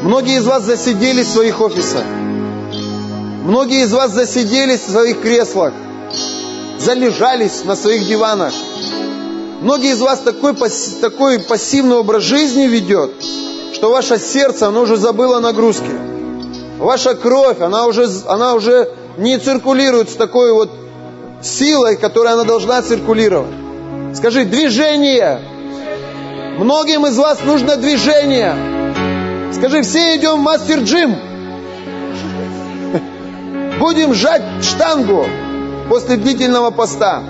Многие 0.01 0.37
из 0.37 0.45
вас 0.45 0.63
засиделись 0.63 1.27
в 1.27 1.33
своих 1.33 1.61
офисах. 1.61 2.03
Многие 3.43 3.83
из 3.83 3.93
вас 3.93 4.11
засиделись 4.11 4.81
в 4.81 4.91
своих 4.91 5.21
креслах. 5.21 5.73
Залежались 6.79 7.63
на 7.63 7.75
своих 7.75 8.07
диванах. 8.07 8.53
Многие 9.61 9.91
из 9.91 10.01
вас 10.01 10.19
такой, 10.19 10.53
такой 10.99 11.39
пассивный 11.39 11.95
образ 11.95 12.23
жизни 12.23 12.63
ведет, 12.63 13.11
что 13.73 13.91
ваше 13.91 14.19
сердце, 14.19 14.67
оно 14.67 14.81
уже 14.81 14.97
забыло 14.97 15.39
нагрузки. 15.39 15.91
Ваша 16.79 17.15
кровь, 17.15 17.61
она 17.61 17.85
уже, 17.85 18.09
она 18.27 18.55
уже 18.55 18.89
не 19.17 19.37
циркулирует 19.37 20.09
с 20.09 20.15
такой 20.15 20.51
вот 20.51 20.69
силой, 21.41 21.95
которой 21.95 22.33
она 22.33 22.43
должна 22.43 22.81
циркулировать. 22.81 23.53
Скажи, 24.15 24.43
движение. 24.43 25.39
Многим 26.57 27.05
из 27.05 27.17
вас 27.17 27.39
нужно 27.45 27.77
движение. 27.77 28.72
Скажи, 29.55 29.81
все 29.83 30.17
идем 30.17 30.39
в 30.39 30.43
мастер-джим. 30.43 31.15
Будем 33.79 34.13
сжать 34.13 34.43
штангу 34.63 35.25
после 35.89 36.17
длительного 36.17 36.71
поста. 36.71 37.23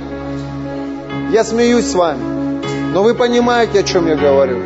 Я 1.32 1.44
смеюсь 1.44 1.86
с 1.86 1.94
вами, 1.94 2.62
но 2.94 3.04
вы 3.04 3.14
понимаете, 3.14 3.80
о 3.80 3.84
чем 3.84 4.08
я 4.08 4.16
говорю. 4.16 4.62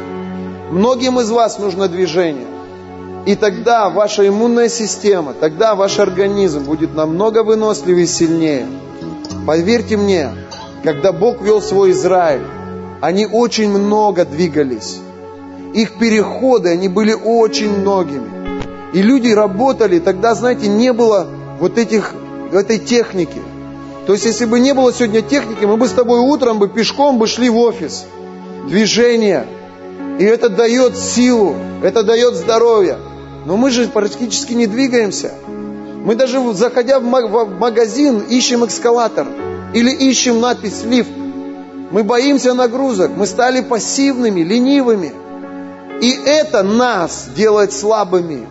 Многим 0.72 1.20
из 1.20 1.30
вас 1.30 1.60
нужно 1.60 1.88
движение. 1.88 2.48
И 3.26 3.36
тогда 3.36 3.90
ваша 3.90 4.28
иммунная 4.28 4.70
система, 4.70 5.34
тогда 5.34 5.76
ваш 5.76 6.00
организм 6.00 6.64
будет 6.64 6.96
намного 6.96 7.44
выносливее 7.44 8.06
и 8.06 8.08
сильнее. 8.08 8.66
Поверьте 9.46 9.98
мне, 9.98 10.30
когда 10.84 11.12
Бог 11.12 11.42
вел 11.42 11.62
свой 11.62 11.92
Израиль, 11.92 12.44
они 13.02 13.26
очень 13.26 13.70
много 13.70 14.26
двигались. 14.26 15.00
Их 15.74 15.98
переходы, 15.98 16.70
они 16.70 16.90
были 16.90 17.14
очень 17.14 17.80
многими. 17.80 18.30
И 18.94 19.02
люди 19.02 19.30
работали, 19.30 20.00
тогда, 20.00 20.34
знаете, 20.34 20.68
не 20.68 20.94
было 20.94 21.28
вот 21.60 21.78
этих, 21.78 22.14
этой 22.52 22.80
техники. 22.80 23.42
То 24.06 24.14
есть, 24.14 24.26
если 24.26 24.46
бы 24.46 24.60
не 24.60 24.74
было 24.74 24.94
сегодня 24.94 25.22
техники, 25.22 25.66
мы 25.66 25.78
бы 25.78 25.88
с 25.88 25.92
тобой 25.92 26.20
утром 26.20 26.60
бы 26.60 26.70
пешком 26.70 27.20
бы 27.20 27.28
шли 27.28 27.50
в 27.50 27.58
офис. 27.58 28.06
Движение. 28.68 29.46
И 30.20 30.24
это 30.24 30.50
дает 30.50 30.98
силу, 30.98 31.56
это 31.84 32.04
дает 32.04 32.36
здоровье. 32.36 32.98
Но 33.46 33.58
мы 33.58 33.70
же 33.70 33.88
практически 33.88 34.54
не 34.54 34.66
двигаемся. 34.66 35.34
Мы 35.46 36.16
даже, 36.16 36.42
заходя 36.54 37.00
в 37.00 37.04
магазин, 37.04 38.20
ищем 38.22 38.66
эскалатор 38.66 39.28
или 39.74 39.92
ищем 39.92 40.40
надпись 40.40 40.84
«лифт». 40.86 41.12
Мы 41.92 42.04
боимся 42.04 42.54
нагрузок, 42.54 43.12
мы 43.16 43.26
стали 43.26 43.62
пассивными, 43.62 44.42
ленивыми. 44.42 45.12
И 46.02 46.12
это 46.12 46.64
нас 46.64 47.28
делает 47.36 47.74
слабыми. 47.74 48.48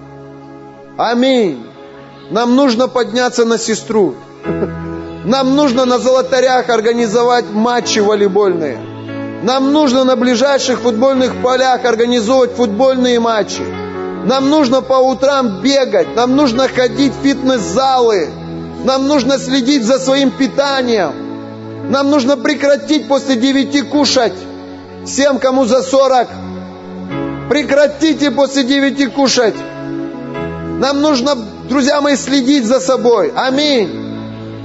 Аминь. 0.99 1.65
Нам 2.31 2.57
нужно 2.57 2.89
подняться 2.89 3.45
на 3.45 3.59
сестру. 3.59 4.15
Нам 5.25 5.55
нужно 5.55 5.85
на 5.85 5.99
золотарях 5.99 6.69
организовать 6.69 7.47
матчи 7.53 8.01
волейбольные. 8.01 8.79
Нам 9.43 9.73
нужно 9.73 10.05
на 10.05 10.17
ближайших 10.17 10.81
футбольных 10.81 11.41
полях 11.43 11.85
организовывать 11.85 12.55
футбольные 12.55 13.21
матчи. 13.21 13.63
Нам 14.25 14.51
нужно 14.51 14.81
по 14.81 14.95
утрам 14.95 15.61
бегать, 15.63 16.17
нам 16.17 16.35
нужно 16.35 16.67
ходить 16.67 17.13
в 17.13 17.23
фитнес-залы, 17.23 18.29
нам 18.85 19.07
нужно 19.07 19.39
следить 19.39 19.85
за 19.85 20.01
своим 20.01 20.33
питанием, 20.33 21.93
нам 21.93 22.11
нужно 22.11 22.37
прекратить 22.37 23.07
после 23.07 23.37
девяти 23.37 23.83
кушать. 23.83 24.33
Всем, 25.05 25.39
кому 25.39 25.65
за 25.65 25.83
сорок, 25.83 26.27
прекратите 27.49 28.31
после 28.31 28.65
девяти 28.65 29.07
кушать. 29.07 29.55
Нам 30.79 31.01
нужно, 31.01 31.35
друзья 31.69 32.01
мои, 32.01 32.17
следить 32.17 32.65
за 32.65 32.81
собой. 32.81 33.33
Аминь. 33.35 33.89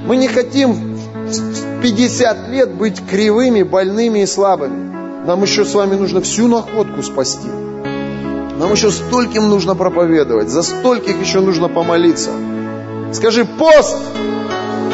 Мы 0.06 0.16
не 0.16 0.28
хотим 0.28 0.72
в 0.72 1.80
50 1.82 2.48
лет 2.48 2.74
быть 2.74 3.00
кривыми, 3.08 3.62
больными 3.62 4.20
и 4.20 4.26
слабыми. 4.26 4.92
Нам 5.26 5.42
еще 5.42 5.64
с 5.64 5.74
вами 5.74 5.94
нужно 5.94 6.20
всю 6.20 6.48
находку 6.48 7.02
спасти. 7.02 7.48
Нам 7.48 8.72
еще 8.72 8.90
стольким 8.90 9.48
нужно 9.48 9.74
проповедовать, 9.74 10.48
за 10.48 10.62
стольких 10.62 11.20
еще 11.20 11.40
нужно 11.40 11.68
помолиться. 11.68 12.30
Скажи, 13.12 13.44
пост 13.44 13.96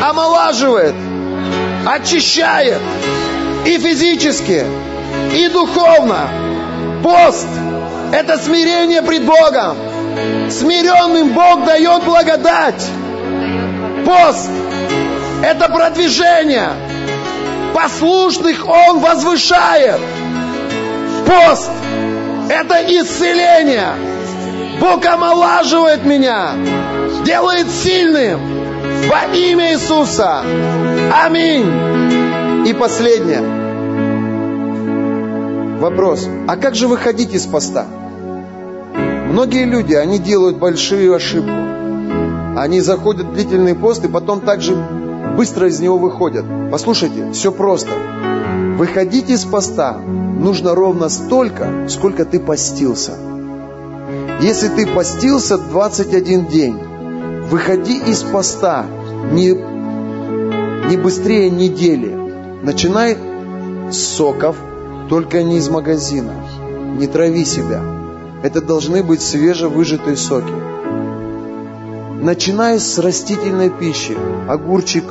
омолаживает 0.01 0.94
очищает 1.85 2.81
и 3.66 3.78
физически, 3.78 4.65
и 5.35 5.48
духовно. 5.48 6.28
Пост– 7.02 7.47
это 8.12 8.39
смирение 8.39 9.02
пред 9.02 9.24
Богом. 9.24 9.76
Смиренным 10.51 11.30
Бог 11.30 11.64
дает 11.64 12.05
благодать. 12.05 12.86
Пост– 14.05 14.51
это 15.43 15.68
продвижение. 15.68 16.70
Послушных 17.74 18.66
Он 18.66 19.01
возвышает. 19.01 20.01
Пост– 21.26 21.70
это 22.48 22.82
исцеление. 22.86 23.93
Бог 24.80 25.05
омолаживает 25.05 26.05
меня, 26.05 26.52
делает 27.24 27.68
сильным 27.70 28.40
во 29.09 29.35
имя 29.35 29.72
Иисуса. 29.72 30.43
Аминь. 31.24 32.66
И 32.66 32.72
последнее. 32.72 33.43
Вопрос. 35.78 36.28
А 36.47 36.56
как 36.56 36.74
же 36.74 36.89
выходить 36.89 37.35
из 37.35 37.47
поста? 37.47 37.86
Многие 39.30 39.64
люди, 39.64 39.94
они 39.94 40.18
делают 40.18 40.59
большую 40.59 41.14
ошибку. 41.14 41.50
Они 42.56 42.80
заходят 42.80 43.26
в 43.26 43.32
длительный 43.34 43.74
пост 43.74 44.05
и 44.05 44.09
потом 44.09 44.40
также 44.40 44.74
быстро 45.36 45.68
из 45.68 45.80
него 45.80 45.98
выходят. 45.98 46.44
Послушайте, 46.72 47.30
все 47.32 47.52
просто. 47.52 47.92
Выходить 48.76 49.30
из 49.30 49.44
поста 49.44 49.98
нужно 49.98 50.74
ровно 50.74 51.09
столько, 51.09 51.88
сколько 51.88 52.24
ты 52.24 52.40
постился. 52.40 53.12
Если 54.40 54.68
ты 54.68 54.86
постился 54.86 55.59
21 55.59 56.46
день, 56.46 56.78
Выходи 57.48 57.96
из 57.96 58.24
поста 58.24 58.84
не, 59.32 59.52
не 60.90 60.96
быстрее 60.98 61.48
недели. 61.48 62.14
Начинай 62.62 63.16
с 63.90 63.96
соков, 63.96 64.56
только 65.09 65.42
не 65.42 65.56
из 65.56 65.70
магазина. 65.70 66.34
Не 66.98 67.06
трави 67.06 67.46
себя. 67.46 67.80
Это 68.43 68.60
должны 68.60 69.02
быть 69.02 69.23
свежевыжатые 69.23 70.16
соки. 70.16 70.52
Начинай 72.20 72.78
с 72.78 72.98
растительной 72.98 73.70
пищи. 73.70 74.16
Огурчик, 74.48 75.05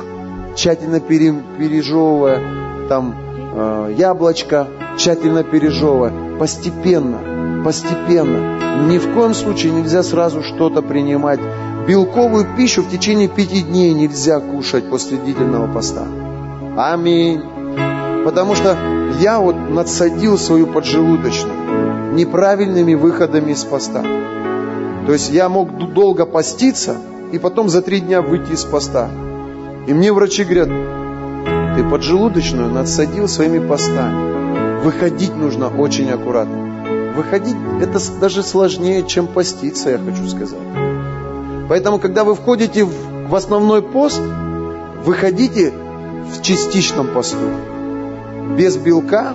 тщательно 0.56 1.00
пережевывая, 1.00 2.88
там 2.88 3.14
э, 3.54 3.94
яблочко, 3.96 4.68
тщательно 4.96 5.44
пережевывая. 5.44 6.38
Постепенно, 6.38 7.62
постепенно. 7.64 8.86
Ни 8.88 8.98
в 8.98 9.14
коем 9.14 9.34
случае 9.34 9.72
нельзя 9.72 10.02
сразу 10.02 10.42
что-то 10.42 10.82
принимать 10.82 11.40
Белковую 11.88 12.46
пищу 12.54 12.82
в 12.82 12.90
течение 12.90 13.28
пяти 13.28 13.62
дней 13.62 13.94
нельзя 13.94 14.40
кушать 14.40 14.90
после 14.90 15.16
длительного 15.16 15.72
поста. 15.72 16.06
Аминь. 16.76 17.40
Потому 18.26 18.54
что 18.54 18.76
я 19.20 19.40
вот 19.40 19.56
надсадил 19.70 20.36
свою 20.36 20.66
поджелудочную 20.66 21.57
неправильными 22.18 22.94
выходами 22.94 23.52
из 23.52 23.64
поста. 23.64 24.02
То 25.06 25.12
есть 25.12 25.30
я 25.30 25.48
мог 25.48 25.94
долго 25.94 26.26
поститься 26.26 26.96
и 27.32 27.38
потом 27.38 27.68
за 27.68 27.80
три 27.80 28.00
дня 28.00 28.20
выйти 28.20 28.52
из 28.52 28.64
поста. 28.64 29.08
И 29.86 29.94
мне 29.94 30.12
врачи 30.12 30.44
говорят, 30.44 30.68
ты 31.76 31.84
поджелудочную 31.88 32.70
надсадил 32.70 33.28
своими 33.28 33.66
постами. 33.66 34.82
Выходить 34.82 35.34
нужно 35.36 35.68
очень 35.68 36.10
аккуратно. 36.10 37.14
Выходить 37.16 37.56
это 37.80 37.98
даже 38.20 38.42
сложнее, 38.42 39.04
чем 39.06 39.26
поститься, 39.26 39.90
я 39.90 39.98
хочу 39.98 40.28
сказать. 40.28 40.58
Поэтому, 41.68 41.98
когда 41.98 42.24
вы 42.24 42.34
входите 42.34 42.84
в 42.84 43.34
основной 43.34 43.82
пост, 43.82 44.20
выходите 45.04 45.72
в 46.32 46.42
частичном 46.42 47.08
посту. 47.08 47.48
Без 48.56 48.76
белка, 48.76 49.34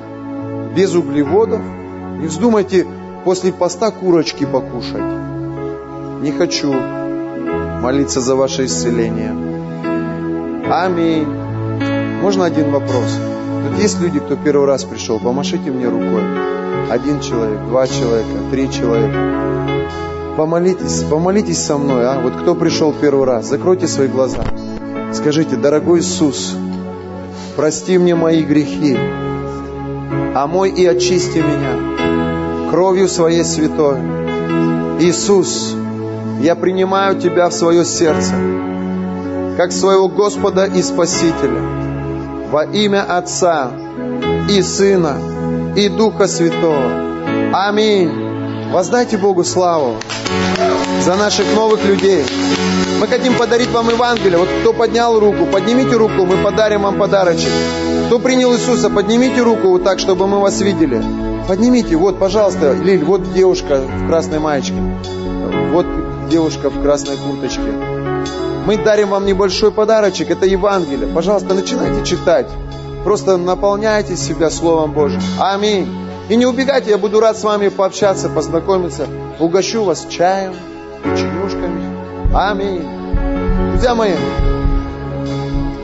без 0.76 0.96
углеводов. 0.96 1.62
Не 2.24 2.30
вздумайте 2.30 2.88
после 3.26 3.52
поста 3.52 3.92
курочки 3.92 4.46
покушать. 4.46 5.04
Не 6.22 6.32
хочу 6.32 6.74
молиться 7.82 8.22
за 8.22 8.38
ваше 8.38 8.64
исцеление. 8.64 9.36
Аминь. 10.72 11.28
Можно 12.22 12.46
один 12.46 12.72
вопрос? 12.72 13.20
Тут 13.68 13.78
есть 13.78 14.00
люди, 14.00 14.20
кто 14.20 14.38
первый 14.38 14.68
раз 14.68 14.86
пришел, 14.86 15.20
помашите 15.20 15.70
мне 15.70 15.90
рукой. 15.90 16.22
Один 16.90 17.20
человек, 17.20 17.60
два 17.68 17.88
человека, 17.88 18.30
три 18.52 18.72
человека. 18.72 20.34
Помолитесь, 20.38 21.04
помолитесь 21.04 21.60
со 21.60 21.78
мной, 21.78 22.08
а? 22.08 22.22
Вот 22.22 22.38
кто 22.38 22.56
пришел 22.56 22.94
первый 22.94 23.28
раз, 23.28 23.50
закройте 23.50 23.86
свои 23.86 24.08
глаза. 24.08 24.46
Скажите, 25.12 25.58
дорогой 25.58 26.00
Иисус, 26.00 26.56
прости 27.58 27.98
мне 27.98 28.16
мои 28.16 28.44
грехи, 28.44 28.98
омой 30.34 30.70
и 30.70 30.86
очисти 30.86 31.40
меня 31.40 31.93
кровью 32.74 33.08
своей 33.08 33.44
святой. 33.44 34.00
Иисус, 35.00 35.76
я 36.42 36.56
принимаю 36.56 37.20
Тебя 37.20 37.50
в 37.50 37.54
свое 37.54 37.86
сердце, 37.86 38.34
как 39.58 39.72
своего 39.72 40.08
Господа 40.08 40.66
и 40.66 40.82
Спасителя, 40.82 41.62
во 42.50 42.64
имя 42.64 43.04
Отца 43.08 43.70
и 44.50 44.60
Сына 44.64 45.18
и 45.76 45.88
Духа 45.88 46.28
Святого. 46.28 46.90
Аминь. 47.54 48.10
Воздайте 48.72 49.18
Богу 49.18 49.44
славу 49.44 49.98
за 51.04 51.16
наших 51.16 51.46
новых 51.54 51.86
людей. 51.86 52.26
Мы 53.00 53.06
хотим 53.06 53.36
подарить 53.36 53.70
вам 53.70 53.88
Евангелие. 53.90 54.40
Вот 54.40 54.50
кто 54.62 54.74
поднял 54.74 55.20
руку, 55.20 55.46
поднимите 55.46 55.96
руку, 55.96 56.26
мы 56.26 56.38
подарим 56.38 56.82
вам 56.82 56.98
подарочек. 56.98 57.52
Кто 58.08 58.18
принял 58.18 58.52
Иисуса, 58.52 58.90
поднимите 58.90 59.44
руку 59.44 59.68
вот 59.68 59.84
так, 59.84 60.00
чтобы 60.00 60.26
мы 60.26 60.40
вас 60.40 60.60
видели. 60.60 61.33
Поднимите, 61.48 61.96
вот, 61.98 62.20
пожалуйста, 62.20 62.74
Лиль, 62.74 63.04
вот 63.04 63.34
девушка 63.34 63.82
в 63.82 64.08
красной 64.08 64.40
маечке. 64.40 64.76
Вот 65.72 65.86
девушка 66.30 66.70
в 66.70 66.82
красной 66.82 67.18
курточке. 67.18 67.62
Мы 68.66 68.78
дарим 68.78 69.10
вам 69.10 69.26
небольшой 69.26 69.72
подарочек, 69.72 70.32
это 70.32 70.46
Евангелие. 70.46 71.08
Пожалуйста, 71.08 71.54
начинайте 71.54 72.06
читать. 72.06 72.48
Просто 73.04 73.36
наполняйте 73.36 74.16
себя 74.16 74.50
Словом 74.50 74.94
Божьим. 74.94 75.22
Аминь. 75.38 75.88
И 76.30 76.38
не 76.38 76.46
убегайте, 76.46 76.92
я 76.92 76.98
буду 76.98 77.20
рад 77.20 77.38
с 77.38 77.44
вами 77.44 77.68
пообщаться, 77.68 78.30
познакомиться. 78.30 79.08
Угощу 79.40 79.84
вас 79.84 80.08
чаем, 80.10 80.54
печенюшками. 81.04 81.84
Аминь. 82.34 82.88
Друзья 83.72 83.94
мои, 83.94 84.14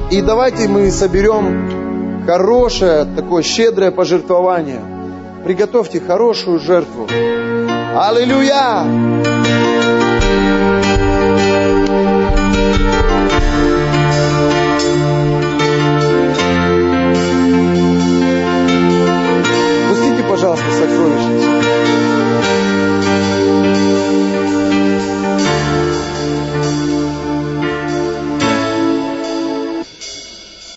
и 0.10 0.22
давайте 0.22 0.70
мы 0.70 0.90
соберем 0.90 2.24
хорошее, 2.26 3.06
такое 3.16 3.44
щедрое 3.44 3.92
пожертвование. 3.92 4.99
Приготовьте 5.44 6.00
хорошую 6.00 6.60
жертву. 6.60 7.08
Аллилуйя! 7.96 8.84
Пустите, 19.90 20.24
пожалуйста, 20.30 20.66
сокровищницу. 20.72 21.99